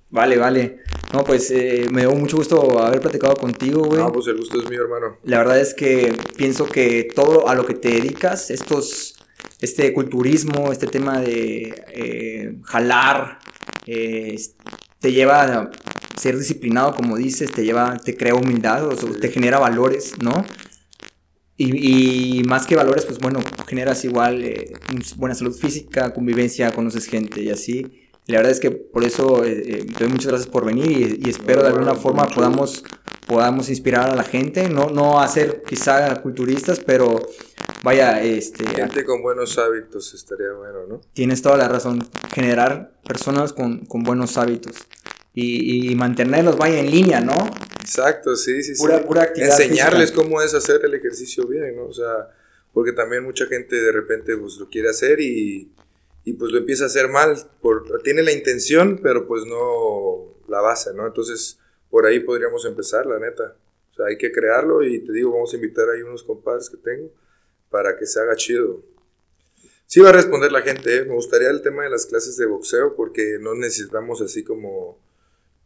Vale, 0.10 0.38
vale. 0.38 0.80
No, 1.14 1.24
pues 1.24 1.52
eh, 1.52 1.88
me 1.92 2.02
dio 2.02 2.12
mucho 2.12 2.38
gusto 2.38 2.82
haber 2.82 3.00
platicado 3.02 3.36
contigo, 3.36 3.84
güey. 3.84 4.00
No, 4.00 4.12
pues 4.12 4.28
el 4.28 4.38
gusto 4.38 4.60
es 4.62 4.70
mío, 4.70 4.82
hermano. 4.82 5.18
La 5.24 5.40
verdad 5.40 5.60
es 5.60 5.74
que 5.74 6.16
pienso 6.36 6.66
que 6.66 7.08
todo 7.16 7.48
a 7.48 7.56
lo 7.56 7.66
que 7.66 7.74
te 7.74 7.90
dedicas, 7.90 8.52
estos, 8.52 9.16
este 9.60 9.94
culturismo, 9.94 10.72
este 10.72 10.88
tema 10.88 11.20
de 11.20 11.84
eh, 11.94 12.58
jalar, 12.64 13.40
eh, 13.86 14.38
te 15.00 15.12
lleva 15.12 15.44
a 15.44 15.72
ser 16.18 16.38
disciplinado, 16.38 16.96
como 16.96 17.18
dices, 17.18 17.52
te 17.52 17.64
lleva, 17.64 17.98
te 17.98 18.16
crea 18.18 18.36
humildad, 18.36 18.86
o 18.88 18.96
te 18.96 19.30
genera 19.30 19.60
valores, 19.60 20.14
¿no? 20.22 20.46
Y, 21.60 22.44
más 22.46 22.68
que 22.68 22.76
valores, 22.76 23.06
pues 23.06 23.18
bueno, 23.18 23.40
generas 23.68 24.06
igual 24.06 24.44
eh, 24.44 24.74
buena 25.16 25.34
salud 25.34 25.56
física, 25.56 26.14
convivencia, 26.14 26.72
conoces 26.72 27.08
gente 27.08 27.42
y 27.42 27.50
así. 27.50 28.07
La 28.28 28.38
verdad 28.38 28.52
es 28.52 28.60
que 28.60 28.72
por 28.72 29.06
eso 29.06 29.46
eh, 29.46 29.64
eh, 29.66 29.86
te 29.86 30.04
doy 30.04 30.10
muchas 30.10 30.28
gracias 30.28 30.50
por 30.50 30.66
venir 30.66 31.20
y, 31.26 31.30
espero 31.30 31.62
de 31.62 31.70
alguna 31.70 31.96
forma 31.96 32.28
podamos, 32.28 32.84
podamos 33.26 33.70
inspirar 33.70 34.10
a 34.10 34.16
la 34.16 34.24
gente, 34.24 34.68
no, 34.68 34.90
no 34.90 35.22
a 35.22 35.28
ser 35.30 35.64
quizá 35.64 36.22
culturistas, 36.22 36.82
pero 36.82 37.26
vaya, 37.84 38.22
este... 38.22 38.68
Gente 38.68 39.06
con 39.06 39.22
buenos 39.22 39.58
hábitos 39.58 40.14
estaría 40.14 40.52
bueno, 40.52 40.88
¿no? 40.88 41.02
Tienes 41.14 41.42
toda 41.42 41.56
la 41.56 41.70
razón, 41.70 42.06
generar 42.34 42.92
personas 43.08 43.54
con, 43.54 43.86
con 43.86 44.04
buenos 44.04 44.38
hábitos 44.38 44.76
y, 45.34 45.96
mantenerlos, 45.96 46.58
vaya, 46.58 46.80
en 46.80 46.92
línea, 46.92 47.22
¿no? 47.22 47.36
Exacto, 47.80 48.36
sí, 48.36 48.62
sí, 48.64 48.74
pura, 48.76 48.98
sí. 48.98 49.04
Pura 49.06 49.22
actividad 49.22 49.62
Enseñarles 49.62 50.12
cómo 50.12 50.42
es 50.42 50.54
hacer 50.54 50.82
el 50.84 50.94
ejercicio 50.96 51.48
bien, 51.48 51.76
¿no? 51.78 51.86
O 51.86 51.94
sea, 51.94 52.30
porque 52.74 52.92
también 52.92 53.24
mucha 53.24 53.46
gente 53.46 53.76
de 53.76 53.92
repente 53.92 54.36
pues 54.36 54.58
lo 54.58 54.68
quiere 54.68 54.90
hacer 54.90 55.22
y, 55.22 55.72
y 56.28 56.34
pues 56.34 56.52
lo 56.52 56.58
empieza 56.58 56.84
a 56.84 56.88
hacer 56.88 57.08
mal. 57.08 57.38
Por, 57.62 58.02
tiene 58.04 58.22
la 58.22 58.34
intención, 58.34 59.00
pero 59.02 59.26
pues 59.26 59.46
no 59.46 60.36
la 60.50 60.60
base, 60.60 60.94
¿no? 60.94 61.08
Entonces, 61.08 61.58
por 61.90 62.06
ahí 62.06 62.20
podríamos 62.20 62.66
empezar, 62.66 63.06
la 63.06 63.18
neta. 63.18 63.56
O 63.92 63.96
sea, 63.96 64.08
hay 64.08 64.18
que 64.18 64.34
crearlo 64.34 64.84
y 64.84 65.00
te 65.00 65.14
digo, 65.14 65.32
vamos 65.32 65.54
a 65.54 65.56
invitar 65.56 65.86
ahí 65.90 66.02
unos 66.02 66.24
compadres 66.24 66.70
que 66.70 66.76
tengo 66.76 67.10
para 67.70 67.98
que 67.98 68.06
se 68.06 68.20
haga 68.20 68.36
chido. 68.36 68.84
Sí 69.86 70.02
va 70.02 70.10
a 70.10 70.12
responder 70.12 70.52
la 70.52 70.64
gente, 70.64 70.98
¿eh? 70.98 71.06
me 71.06 71.14
gustaría 71.14 71.50
el 71.50 71.62
tema 71.62 71.86
de 71.86 71.92
las 71.92 72.06
clases 72.06 72.36
de 72.36 72.46
boxeo 72.46 72.94
porque 72.98 73.38
no 73.40 73.56
necesitamos 73.56 74.22
así 74.22 74.44
como 74.44 75.00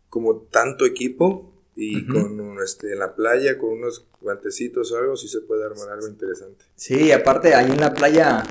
como 0.09 0.41
tanto 0.41 0.85
equipo 0.85 1.51
y 1.75 2.05
con 2.05 2.59
este, 2.63 2.91
en 2.91 2.99
la 2.99 3.15
playa 3.15 3.57
con 3.57 3.69
unos 3.69 4.05
guantecitos 4.19 4.91
o 4.91 4.97
algo, 4.99 5.15
sí 5.15 5.27
se 5.27 5.41
puede 5.41 5.65
armar 5.65 5.89
algo 5.89 6.07
interesante. 6.07 6.65
Sí, 6.75 7.11
aparte 7.11 7.55
ahí 7.55 7.71
en 7.71 7.79
la 7.79 7.93
playa 7.93 8.43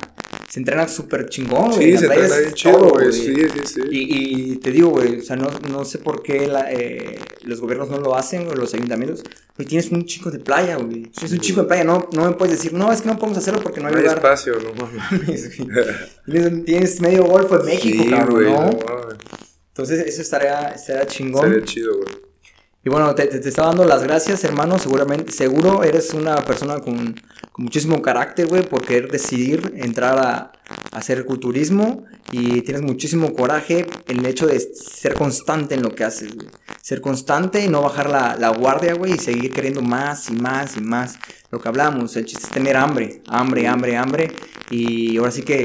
se 0.51 0.59
entrena 0.59 0.89
súper 0.89 1.29
chingón, 1.29 1.73
Sí, 1.75 1.97
se 1.97 2.07
entrena 2.07 2.37
bien 2.39 2.53
chido, 2.55 2.91
güey. 2.91 3.13
Sí, 3.13 3.37
sí, 3.37 3.61
sí. 3.67 3.81
Y, 3.89 4.53
y, 4.53 4.57
te 4.57 4.73
digo, 4.73 4.89
güey, 4.89 5.21
o 5.21 5.23
sea, 5.23 5.37
no, 5.37 5.49
no 5.71 5.85
sé 5.85 5.99
por 5.99 6.25
qué 6.25 6.49
la, 6.49 6.73
eh, 6.73 7.21
los 7.45 7.61
gobiernos 7.61 7.89
no 7.89 7.99
lo 7.99 8.17
hacen, 8.17 8.49
o 8.49 8.55
los 8.55 8.75
ayuntamientos. 8.75 9.23
Güey, 9.57 9.69
tienes 9.69 9.93
un 9.93 10.05
chico 10.07 10.29
de 10.29 10.41
playa, 10.41 10.75
güey. 10.75 11.09
Es 11.23 11.31
un 11.31 11.39
chico 11.39 11.61
de 11.63 11.69
playa, 11.69 11.85
no, 11.85 12.09
no 12.13 12.29
me 12.29 12.33
puedes 12.33 12.57
decir, 12.57 12.73
no, 12.73 12.91
es 12.91 13.01
que 13.01 13.09
no 13.09 13.17
podemos 13.17 13.39
hacerlo 13.39 13.61
porque 13.63 13.81
no 13.81 13.87
hay, 13.87 13.95
no 13.95 14.01
hay 14.01 14.07
espacio, 14.07 14.55
no 14.59 14.75
mames. 14.75 15.57
tienes, 16.65 17.01
medio 17.01 17.27
golfo 17.27 17.61
en 17.61 17.67
México, 17.67 18.05
cabrón, 18.11 18.43
¿no? 18.43 18.71
Entonces, 19.69 20.05
eso 20.05 20.21
estaría, 20.21 20.71
estaría 20.71 21.07
chingón. 21.07 21.49
Sería 21.49 21.65
chido, 21.65 21.97
güey. 21.97 22.30
Y 22.83 22.89
bueno, 22.89 23.15
te, 23.15 23.27
te, 23.27 23.47
está 23.47 23.67
dando 23.67 23.85
las 23.85 24.03
gracias, 24.03 24.43
hermano. 24.43 24.79
Seguramente, 24.79 25.33
seguro 25.33 25.85
eres 25.85 26.15
una 26.15 26.37
persona 26.37 26.79
con, 26.79 27.15
muchísimo 27.59 28.01
carácter, 28.01 28.47
güey, 28.47 28.63
por 28.63 28.87
querer 28.87 29.11
decidir 29.11 29.75
entrar 29.77 30.19
a, 30.19 30.53
hacer 30.93 31.27
culturismo. 31.27 32.05
Y 32.33 32.63
tienes 32.63 32.83
muchísimo 32.83 33.35
coraje 33.35 33.87
en 34.09 34.21
el 34.21 34.27
hecho 34.27 34.47
de 34.47 34.59
ser 34.61 35.13
constante 35.13 35.75
en 35.75 35.83
lo 35.83 35.91
que 35.91 36.05
haces, 36.05 36.35
güey. 36.35 36.49
Ser 36.81 37.03
constante 37.03 37.63
y 37.63 37.69
no 37.69 37.83
bajar 37.83 38.09
la, 38.09 38.37
la 38.37 38.49
guardia, 38.49 38.95
güey, 38.95 39.13
y 39.13 39.19
seguir 39.19 39.53
queriendo 39.53 39.83
más 39.83 40.31
y 40.31 40.33
más 40.33 40.79
y 40.79 40.81
más. 40.81 41.19
Lo 41.51 41.61
que 41.61 41.69
hablamos, 41.69 42.17
el 42.17 42.25
chiste 42.25 42.47
es 42.47 42.53
tener 42.53 42.79
hambre, 42.79 43.21
hambre, 43.29 43.69
hambre, 43.69 43.97
hambre. 43.97 44.33
Y 44.71 45.19
ahora 45.19 45.33
sí 45.33 45.43
que 45.43 45.65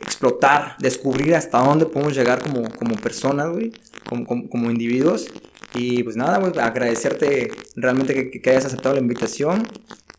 explotar, 0.00 0.76
descubrir 0.78 1.34
hasta 1.34 1.58
dónde 1.58 1.84
podemos 1.84 2.14
llegar 2.14 2.40
como, 2.40 2.70
como 2.70 2.94
personas, 2.96 3.50
güey, 3.50 3.72
como, 4.08 4.48
como 4.48 4.70
individuos. 4.70 5.26
Y 5.74 6.02
pues 6.02 6.16
nada, 6.16 6.38
güey, 6.38 6.52
agradecerte 6.58 7.50
realmente 7.74 8.14
que, 8.14 8.40
que, 8.40 8.50
hayas 8.50 8.66
aceptado 8.66 8.94
la 8.94 9.00
invitación 9.00 9.66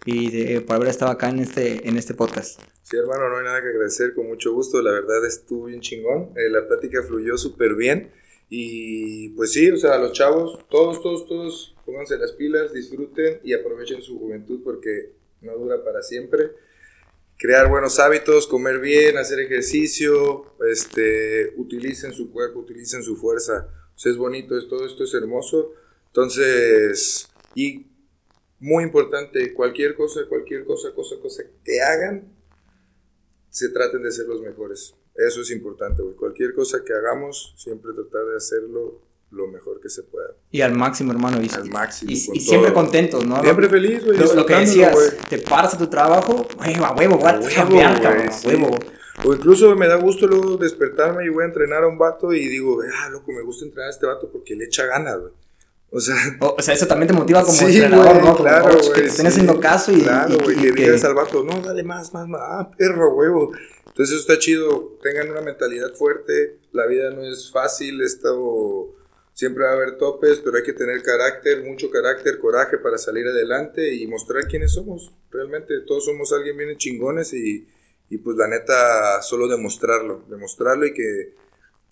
y 0.05 0.59
por 0.59 0.75
haber 0.75 0.89
estado 0.89 1.11
acá 1.11 1.29
en 1.29 1.39
este, 1.39 1.87
en 1.87 1.97
este 1.97 2.13
podcast. 2.13 2.59
Sí, 2.83 2.97
hermano, 2.97 3.29
no 3.29 3.37
hay 3.37 3.45
nada 3.45 3.61
que 3.61 3.69
agradecer, 3.69 4.13
con 4.13 4.27
mucho 4.27 4.53
gusto. 4.53 4.81
La 4.81 4.91
verdad 4.91 5.25
estuvo 5.25 5.65
bien 5.65 5.81
chingón. 5.81 6.31
Eh, 6.35 6.49
la 6.49 6.67
plática 6.67 7.01
fluyó 7.01 7.37
súper 7.37 7.73
bien. 7.73 8.11
Y 8.47 9.29
pues 9.29 9.53
sí, 9.53 9.71
o 9.71 9.77
sea, 9.77 9.97
los 9.97 10.11
chavos, 10.13 10.59
todos, 10.69 11.01
todos, 11.01 11.27
todos, 11.27 11.75
pónganse 11.83 12.17
las 12.17 12.33
pilas, 12.33 12.71
disfruten 12.73 13.39
y 13.43 13.53
aprovechen 13.53 14.03
su 14.03 14.19
juventud 14.19 14.61
porque 14.63 15.13
no 15.41 15.57
dura 15.57 15.83
para 15.83 16.03
siempre. 16.03 16.51
Crear 17.37 17.67
buenos 17.69 17.97
hábitos, 17.99 18.45
comer 18.45 18.79
bien, 18.79 19.17
hacer 19.17 19.39
ejercicio, 19.39 20.53
este, 20.69 21.53
utilicen 21.57 22.13
su 22.13 22.31
cuerpo, 22.31 22.59
utilicen 22.59 23.01
su 23.01 23.17
fuerza 23.17 23.67
es 24.03 24.17
bonito, 24.17 24.57
es, 24.57 24.67
todo 24.67 24.85
esto 24.85 25.03
es 25.03 25.13
hermoso. 25.13 25.71
Entonces, 26.07 27.27
y 27.55 27.87
muy 28.59 28.83
importante, 28.83 29.53
cualquier 29.53 29.95
cosa, 29.95 30.21
cualquier 30.27 30.65
cosa, 30.65 30.93
cosa, 30.93 31.15
cosa 31.21 31.43
que 31.63 31.81
hagan, 31.81 32.31
se 33.49 33.69
traten 33.69 34.03
de 34.03 34.11
ser 34.11 34.25
los 34.27 34.41
mejores. 34.41 34.95
Eso 35.15 35.41
es 35.41 35.51
importante, 35.51 36.01
güey. 36.01 36.15
Cualquier 36.15 36.53
cosa 36.53 36.83
que 36.85 36.93
hagamos, 36.93 37.53
siempre 37.57 37.93
tratar 37.93 38.25
de 38.25 38.37
hacerlo 38.37 39.01
lo 39.31 39.47
mejor 39.47 39.79
que 39.81 39.89
se 39.89 40.03
pueda. 40.03 40.35
Y 40.51 40.61
al 40.61 40.73
máximo, 40.73 41.11
hermano. 41.11 41.41
Y, 41.41 41.49
al 41.53 41.69
máximo. 41.69 42.11
Y, 42.11 42.15
siempre 42.15 42.73
contentos, 42.73 43.25
¿no? 43.25 43.41
Siempre 43.41 43.69
feliz, 43.69 44.03
güey. 44.03 44.17
Lo, 44.17 44.45
que 44.45 44.55
decías, 44.55 44.95
te 45.29 45.37
paras 45.39 45.73
a 45.73 45.77
tu 45.77 45.87
trabajo, 45.87 46.47
huevo, 46.59 46.85
a 46.85 46.95
huevo, 46.95 47.17
voy 47.17 47.29
a 47.29 47.99
cabrón, 47.99 48.29
huevo. 48.45 48.77
O 49.23 49.33
incluso 49.33 49.75
me 49.75 49.87
da 49.87 49.95
gusto 49.95 50.27
luego 50.27 50.57
despertarme 50.57 51.25
y 51.25 51.29
voy 51.29 51.43
a 51.43 51.47
entrenar 51.47 51.83
a 51.83 51.87
un 51.87 51.97
vato 51.97 52.33
y 52.33 52.47
digo, 52.47 52.79
ah, 53.01 53.09
loco, 53.09 53.31
me 53.31 53.41
gusta 53.41 53.65
entrenar 53.65 53.89
a 53.89 53.91
este 53.91 54.05
vato 54.05 54.29
porque 54.31 54.55
le 54.55 54.65
echa 54.65 54.85
ganas, 54.85 55.19
güey. 55.19 55.33
O 55.91 55.99
sea, 55.99 56.15
o, 56.41 56.61
sea, 56.61 56.73
eso 56.73 56.87
también 56.87 57.07
te 57.07 57.13
motiva 57.13 57.43
como 57.43 57.59
entrenador, 57.61 58.23
¿no? 58.23 58.35
claro, 58.35 58.77
güey. 58.77 58.93
Que 58.93 59.01
te 59.01 59.07
estén 59.07 59.27
haciendo 59.27 59.59
caso 59.59 59.91
y. 59.93 60.01
Claro, 60.01 60.37
güey, 60.43 60.57
que, 60.57 60.71
digas 60.71 61.03
al 61.05 61.13
vato, 61.13 61.43
no, 61.43 61.61
dale 61.61 61.83
más, 61.83 62.13
más, 62.13 62.27
más. 62.27 62.41
Ah, 62.43 62.71
perro, 62.77 63.13
huevo. 63.15 63.51
Entonces 63.87 64.15
eso 64.15 64.19
está 64.19 64.37
chido. 64.37 64.97
Tengan 65.01 65.31
una 65.31 65.41
mentalidad 65.41 65.93
fuerte. 65.93 66.59
La 66.73 66.85
vida 66.85 67.11
no 67.11 67.23
es 67.23 67.49
fácil. 67.49 68.01
Esto 68.01 68.95
Siempre 69.35 69.65
va 69.65 69.71
a 69.71 69.73
haber 69.73 69.97
topes, 69.97 70.39
pero 70.39 70.55
hay 70.55 70.63
que 70.63 70.71
tener 70.71 71.03
carácter, 71.03 71.61
mucho 71.65 71.89
carácter, 71.89 72.39
coraje 72.39 72.77
para 72.77 72.97
salir 72.97 73.27
adelante 73.27 73.93
y 73.93 74.07
mostrar 74.07 74.47
quiénes 74.47 74.71
somos. 74.71 75.11
Realmente 75.29 75.81
todos 75.81 76.05
somos 76.05 76.31
alguien 76.31 76.55
bien 76.55 76.77
chingones 76.77 77.33
y, 77.33 77.67
y 78.09 78.17
pues 78.17 78.37
la 78.37 78.47
neta, 78.47 79.21
solo 79.21 79.47
demostrarlo, 79.47 80.23
demostrarlo 80.29 80.85
y 80.85 80.93
que, 80.93 81.35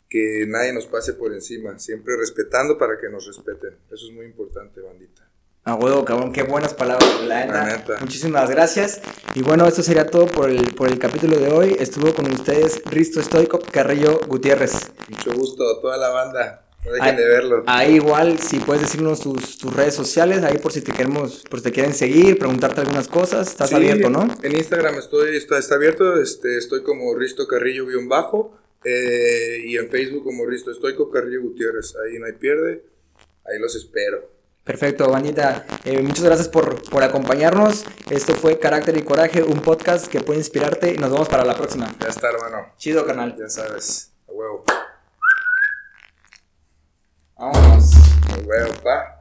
que 0.10 0.46
nadie 0.48 0.74
nos 0.74 0.86
pase 0.86 1.14
por 1.14 1.34
encima, 1.34 1.80
siempre 1.80 2.16
respetando 2.18 2.78
para 2.78 3.00
que 3.00 3.10
nos 3.10 3.26
respeten. 3.26 3.78
Eso 3.92 4.08
es 4.08 4.14
muy 4.14 4.26
importante, 4.26 4.82
bandita. 4.82 5.28
A 5.66 5.76
huevo, 5.76 6.04
cabrón, 6.04 6.34
qué 6.34 6.44
buenas 6.44 6.74
palabras, 6.74 7.24
la 7.24 7.66
neta. 7.66 7.98
Muchísimas 8.02 8.50
gracias. 8.50 9.02
Y 9.34 9.42
bueno, 9.44 9.66
esto 9.66 9.82
sería 9.82 10.06
todo 10.06 10.26
por 10.26 10.50
el, 10.50 10.74
por 10.76 10.90
el 10.90 11.00
capítulo 11.00 11.38
de 11.38 11.48
hoy. 11.52 11.78
Estuvo 11.80 12.14
con 12.14 12.30
ustedes 12.30 12.82
Risto 12.86 13.22
Stoico 13.22 13.60
Carrillo 13.60 14.20
Gutiérrez. 14.28 14.74
Mucho 15.08 15.32
gusto 15.34 15.64
a 15.70 15.82
toda 15.82 15.98
la 15.98 16.10
banda. 16.10 16.63
No 16.86 16.92
dejen 16.92 17.16
de 17.16 17.26
verlo. 17.26 17.64
Ahí 17.68 17.96
igual, 17.96 18.40
si 18.40 18.60
puedes 18.60 18.84
decirnos 18.84 19.22
tus, 19.22 19.58
tus, 19.58 19.74
redes 19.74 19.96
sociales, 19.96 20.44
ahí 20.44 20.58
por 20.58 20.72
si 20.72 20.82
te 20.82 20.92
queremos, 20.92 21.44
por 21.50 21.60
si 21.60 21.66
te 21.66 21.72
quieren 21.72 21.94
seguir, 21.94 22.38
preguntarte 22.38 22.82
algunas 22.82 23.08
cosas, 23.08 23.48
estás 23.48 23.72
abierto, 23.74 24.10
¿no? 24.10 24.28
En 24.42 24.56
Instagram 24.56 24.96
estoy, 24.96 25.36
está, 25.38 25.58
está 25.58 25.76
abierto, 25.76 26.22
este, 26.22 26.58
estoy 26.58 26.84
como 26.84 27.16
Risto 27.16 27.48
Carrillo 27.48 27.86
guion 27.86 28.10
bajo, 28.10 28.58
eh, 28.84 29.64
y 29.66 29.78
en 29.78 29.90
Facebook 29.90 30.24
como 30.24 30.46
Risto 30.46 30.72
Estoico 30.72 31.10
Carrillo 31.10 31.42
Gutiérrez, 31.42 31.96
ahí 31.96 32.20
no 32.20 32.26
hay 32.26 32.34
pierde, 32.34 32.84
ahí 33.46 33.60
los 33.60 33.76
espero. 33.76 34.34
Perfecto, 34.64 35.10
bandita. 35.10 35.66
Eh, 35.84 36.02
muchas 36.02 36.24
gracias 36.24 36.48
por, 36.48 36.82
por 36.90 37.04
acompañarnos. 37.04 37.84
Esto 38.10 38.34
fue 38.34 38.60
Carácter 38.60 38.96
y 38.96 39.02
Coraje, 39.02 39.44
un 39.44 39.60
podcast 39.60 40.08
que 40.08 40.22
puede 40.22 40.40
inspirarte 40.40 40.94
y 40.94 40.98
nos 40.98 41.12
vemos 41.12 41.28
para 41.28 41.44
la 41.44 41.54
próxima. 41.54 41.94
Ya 42.00 42.08
está, 42.08 42.30
hermano. 42.30 42.74
Chido, 42.78 43.06
canal. 43.06 43.36
Ya 43.38 43.50
sabes, 43.50 44.14
a 44.26 44.32
huevo. 44.32 44.64
Vámonos. 47.44 47.92
A 48.32 48.48
huevo, 48.48 48.74
pa. 48.82 49.13